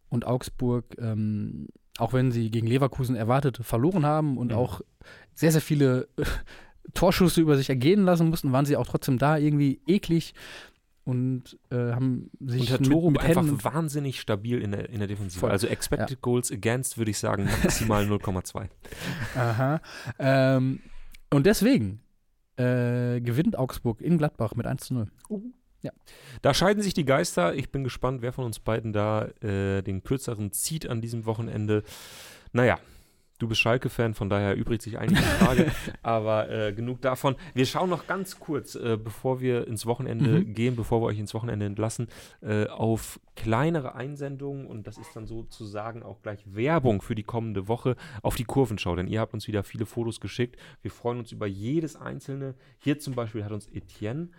und 0.09 0.25
Augsburg, 0.27 0.85
ähm, 0.99 1.69
auch 1.99 2.13
wenn 2.13 2.31
sie 2.33 2.51
gegen 2.51 2.67
Leverkusen 2.67 3.17
erwartet 3.17 3.59
verloren 3.63 4.05
haben 4.07 4.37
und 4.39 4.53
Mhm. 4.53 4.59
auch 4.59 4.81
sehr, 5.35 5.53
sehr 5.53 5.61
viele 5.61 6.09
äh, 6.17 6.25
Torschüsse 6.95 7.41
über 7.41 7.57
sich 7.57 7.69
ergehen 7.69 8.05
lassen 8.05 8.29
mussten, 8.29 8.53
waren 8.53 8.65
sie 8.67 8.77
auch 8.77 8.87
trotzdem 8.87 9.19
da 9.19 9.37
irgendwie 9.39 9.81
eklig 9.87 10.35
und 11.05 11.59
äh, 11.71 11.93
haben 11.93 12.31
sich 12.41 12.73
Und 12.73 12.89
mit, 12.89 13.13
mit 13.13 13.23
einfach 13.23 13.43
Händen 13.45 13.65
wahnsinnig 13.65 14.21
stabil 14.21 14.61
in 14.61 14.73
der, 14.73 14.89
in 14.91 14.99
der 14.99 15.09
Defensive. 15.09 15.41
Voll. 15.41 15.51
Also 15.51 15.67
Expected 15.69 16.21
Goals 16.21 16.51
Against 16.53 16.99
würde 16.99 17.11
ich 17.13 17.19
sagen 17.19 17.45
maximal 17.63 18.05
0,2. 18.11 18.69
Aha. 19.37 19.81
Ähm, 20.19 20.81
und 21.33 21.47
deswegen 21.47 22.01
äh, 22.57 23.21
gewinnt 23.21 23.57
Augsburg 23.59 24.01
in 24.01 24.19
Gladbach 24.19 24.55
mit 24.55 24.67
1 24.67 24.87
zu 24.87 24.95
0. 24.95 25.07
Da 26.43 26.53
scheiden 26.53 26.83
sich 26.83 26.95
die 26.95 27.05
Geister. 27.05 27.55
Ich 27.55 27.71
bin 27.71 27.85
gespannt, 27.85 28.21
wer 28.23 28.33
von 28.33 28.45
uns 28.45 28.59
beiden 28.59 28.93
da 28.93 29.27
äh, 29.43 29.83
den 29.83 30.03
kürzeren 30.03 30.53
zieht 30.53 30.89
an 30.89 31.01
diesem 31.01 31.27
Wochenende. 31.27 31.83
Naja, 32.53 32.79
du 33.39 33.49
bist 33.49 33.61
Schalke-Fan, 33.61 34.15
von 34.15 34.29
daher 34.31 34.57
übrigt 34.57 34.83
sich 34.83 34.99
eigentlich 34.99 35.21
die 35.25 35.45
Frage. 35.45 35.73
aber 36.03 36.51
äh, 36.51 36.73
genug 36.73 37.01
davon. 37.03 37.37
Wir 37.55 37.67
schauen 37.67 37.89
noch 37.91 38.07
ganz 38.07 38.41
kurz, 38.41 38.75
äh, 38.75 38.97
bevor 39.03 39.41
wir 39.41 39.67
ins 39.69 39.87
Wochenende 39.87 40.41
Mhm. 40.41 40.55
gehen, 40.55 40.77
bevor 40.77 41.01
wir 41.03 41.07
euch 41.07 41.19
ins 41.19 41.35
Wochenende 41.35 41.67
entlassen, 41.67 42.09
äh, 42.43 42.67
auf 42.67 43.21
kleinere 43.37 43.95
Einsendungen. 43.95 44.67
Und 44.67 44.87
das 44.87 44.99
ist 44.99 45.15
dann 45.15 45.27
sozusagen 45.27 46.03
auch 46.03 46.21
gleich 46.23 46.41
Werbung 46.47 47.01
für 47.03 47.15
die 47.15 47.23
kommende 47.25 47.69
Woche 47.69 47.97
auf 48.23 48.35
die 48.37 48.45
Kurvenschau. 48.45 48.97
Denn 48.97 49.07
ihr 49.09 49.21
habt 49.21 49.35
uns 49.35 49.47
wieder 49.49 49.63
viele 49.63 49.87
Fotos 49.87 50.21
geschickt. 50.21 50.57
Wir 50.83 50.91
freuen 50.91 51.19
uns 51.19 51.31
über 51.33 51.47
jedes 51.47 51.95
einzelne. 51.97 52.55
Hier 52.79 52.99
zum 52.99 53.15
Beispiel 53.15 53.45
hat 53.45 53.53
uns 53.53 53.67
Etienne 53.69 54.29
äh, 54.29 54.31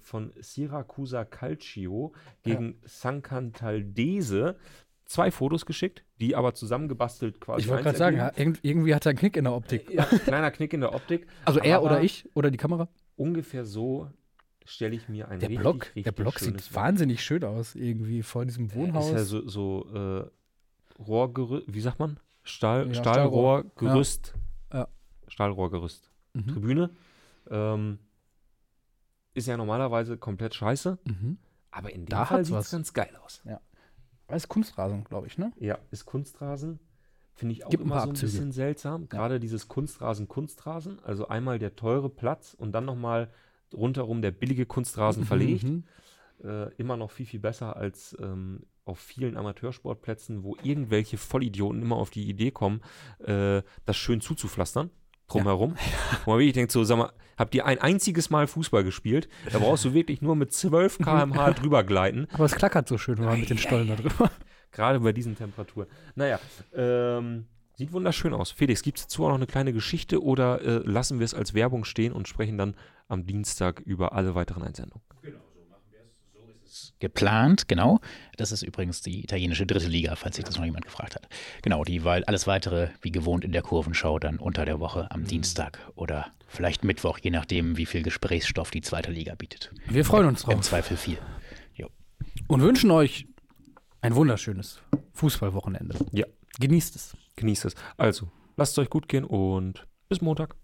von 0.00 0.32
Siracusa 0.40 1.24
Calcio 1.24 2.12
gegen 2.42 2.80
Sancantaldese 2.84 4.56
zwei 5.06 5.30
Fotos 5.30 5.66
geschickt, 5.66 6.04
die 6.20 6.36
aber 6.36 6.54
zusammengebastelt 6.54 7.40
quasi. 7.40 7.62
Ich 7.62 7.68
wollte 7.68 7.82
gerade 7.84 7.98
sagen, 7.98 8.16
ja, 8.16 8.32
irgend- 8.36 8.60
irgendwie 8.62 8.94
hat 8.94 9.06
er 9.06 9.10
einen 9.10 9.18
Knick 9.18 9.36
in 9.36 9.44
der 9.44 9.54
Optik. 9.54 9.90
Ja, 9.90 10.04
kleiner 10.04 10.50
Knick 10.50 10.72
in 10.72 10.80
der 10.80 10.94
Optik. 10.94 11.26
Also 11.44 11.60
er 11.60 11.82
oder 11.82 12.02
ich 12.02 12.28
oder 12.34 12.50
die 12.50 12.56
Kamera? 12.58 12.88
Ungefähr 13.16 13.64
so 13.64 14.08
stelle 14.64 14.94
ich 14.94 15.08
mir 15.08 15.28
ein 15.28 15.40
Der 15.40 15.48
richtig, 15.48 15.62
Block, 15.62 15.82
richtig 15.86 16.04
der 16.04 16.12
Block 16.12 16.38
sieht 16.38 16.74
wahnsinnig 16.74 17.22
schön 17.24 17.42
aus, 17.44 17.74
irgendwie 17.74 18.22
vor 18.22 18.44
diesem 18.44 18.72
Wohnhaus. 18.72 19.06
Ist 19.08 19.12
ja 19.12 19.24
so, 19.24 19.48
so 19.48 19.86
äh, 19.92 21.02
Rohrgerüst, 21.02 21.66
wie 21.74 21.80
sagt 21.80 21.98
man? 21.98 22.20
Stahl, 22.44 22.86
Ja, 22.88 22.94
Stahlrohrgerüst. 22.94 24.34
Ja. 24.72 24.88
Stahlrohrgerüst. 25.26 26.10
Mhm. 26.34 26.46
Tribüne. 26.46 26.90
Ähm, 27.50 27.98
ist 29.34 29.46
ja 29.46 29.56
normalerweise 29.56 30.16
komplett 30.18 30.54
scheiße, 30.54 30.98
Mhm. 31.04 31.38
aber 31.70 31.92
in 31.92 32.06
dem 32.06 32.10
Da 32.10 32.24
Fall 32.24 32.44
sieht 32.44 32.56
es 32.56 32.70
ganz 32.70 32.92
geil 32.92 33.10
aus. 33.24 33.42
Das 34.26 34.44
ist 34.44 34.48
Kunstrasen, 34.48 35.02
glaube 35.04 35.26
ich, 35.26 35.38
ne? 35.38 35.52
Ja, 35.58 35.78
ist 35.90 36.04
Kunstrasen. 36.06 36.78
Finde 37.34 37.54
ich 37.54 37.64
auch 37.64 37.70
Gibt 37.70 37.82
ein 37.82 37.86
immer 37.86 38.00
so 38.02 38.08
ein 38.08 38.12
bisschen 38.12 38.52
seltsam. 38.52 39.08
Gerade 39.08 39.40
dieses 39.40 39.66
Kunstrasen, 39.66 40.28
Kunstrasen. 40.28 41.00
Also 41.02 41.26
einmal 41.26 41.58
der 41.58 41.74
teure 41.74 42.08
Platz 42.10 42.54
und 42.54 42.70
dann 42.72 42.84
nochmal 42.84 43.32
rundherum 43.74 44.22
der 44.22 44.30
billige 44.30 44.66
Kunstrasen 44.66 45.24
verlegt. 45.26 45.64
Mhm. 45.64 45.84
Äh, 46.44 46.72
immer 46.76 46.96
noch 46.96 47.10
viel, 47.10 47.26
viel 47.26 47.40
besser 47.40 47.76
als 47.76 48.16
ähm, 48.20 48.66
auf 48.84 48.98
vielen 49.00 49.36
Amateursportplätzen, 49.36 50.42
wo 50.44 50.56
irgendwelche 50.62 51.16
Vollidioten 51.18 51.82
immer 51.82 51.96
auf 51.96 52.10
die 52.10 52.28
Idee 52.28 52.50
kommen, 52.50 52.82
äh, 53.20 53.62
das 53.84 53.96
schön 53.96 54.20
zuzupflastern. 54.20 54.90
Drumherum. 55.30 55.76
Wo 56.24 56.32
man 56.32 56.40
wirklich 56.40 56.54
denkt, 56.54 56.72
so, 56.72 56.84
sag 56.84 56.98
mal, 56.98 57.12
habt 57.36 57.54
ihr 57.54 57.66
ein 57.66 57.78
einziges 57.78 58.30
Mal 58.30 58.46
Fußball 58.46 58.84
gespielt? 58.84 59.28
Da 59.50 59.58
brauchst 59.58 59.84
du 59.84 59.94
wirklich 59.94 60.20
nur 60.22 60.36
mit 60.36 60.52
12 60.52 60.98
km/h 60.98 61.50
drüber 61.54 61.84
gleiten. 61.84 62.26
Aber 62.32 62.44
es 62.44 62.54
klackert 62.54 62.88
so 62.88 62.98
schön, 62.98 63.18
wenn 63.18 63.26
man 63.26 63.40
mit 63.40 63.50
den 63.50 63.58
Stollen 63.58 63.88
da 63.88 63.96
drüber. 63.96 64.30
Gerade 64.72 65.00
bei 65.00 65.12
diesen 65.12 65.36
Temperaturen. 65.36 65.88
Naja, 66.14 66.38
ähm, 66.74 67.46
sieht 67.76 67.92
wunderschön 67.92 68.34
aus. 68.34 68.50
Felix, 68.50 68.82
gibt 68.82 68.98
es 68.98 69.04
dazu 69.04 69.24
auch 69.24 69.28
noch 69.28 69.36
eine 69.36 69.46
kleine 69.46 69.72
Geschichte 69.72 70.22
oder 70.22 70.60
äh, 70.60 70.82
lassen 70.84 71.18
wir 71.18 71.24
es 71.24 71.34
als 71.34 71.54
Werbung 71.54 71.84
stehen 71.84 72.12
und 72.12 72.28
sprechen 72.28 72.56
dann 72.58 72.76
am 73.08 73.26
Dienstag 73.26 73.80
über 73.80 74.12
alle 74.12 74.34
weiteren 74.34 74.62
Einsendungen? 74.62 75.02
Geplant, 76.98 77.68
genau. 77.68 78.00
Das 78.36 78.52
ist 78.52 78.62
übrigens 78.62 79.02
die 79.02 79.22
italienische 79.22 79.66
dritte 79.66 79.88
Liga, 79.88 80.16
falls 80.16 80.36
sich 80.36 80.44
das 80.44 80.56
noch 80.56 80.64
jemand 80.64 80.84
gefragt 80.84 81.14
hat. 81.14 81.28
Genau, 81.62 81.84
die, 81.84 82.04
weil 82.04 82.24
alles 82.24 82.46
weitere, 82.46 82.88
wie 83.00 83.12
gewohnt 83.12 83.44
in 83.44 83.52
der 83.52 83.62
Kurvenschau, 83.62 84.18
dann 84.18 84.38
unter 84.38 84.64
der 84.64 84.80
Woche 84.80 85.10
am 85.10 85.24
Dienstag 85.24 85.78
oder 85.94 86.26
vielleicht 86.48 86.84
Mittwoch, 86.84 87.18
je 87.18 87.30
nachdem, 87.30 87.76
wie 87.76 87.86
viel 87.86 88.02
Gesprächsstoff 88.02 88.70
die 88.70 88.80
zweite 88.82 89.10
Liga 89.10 89.34
bietet. 89.34 89.72
Wir 89.88 90.04
freuen 90.04 90.26
uns 90.26 90.44
Im 90.44 90.50
drauf 90.50 90.60
Zweifel 90.62 90.96
viel. 90.96 91.18
und 92.48 92.62
wünschen 92.62 92.90
euch 92.90 93.26
ein 94.00 94.14
wunderschönes 94.14 94.80
Fußballwochenende. 95.12 95.96
Ja. 96.12 96.26
Genießt 96.58 96.96
es. 96.96 97.16
Genießt 97.36 97.66
es. 97.66 97.74
Also, 97.96 98.30
lasst 98.56 98.72
es 98.72 98.78
euch 98.78 98.90
gut 98.90 99.08
gehen 99.08 99.24
und 99.24 99.86
bis 100.08 100.20
Montag. 100.20 100.56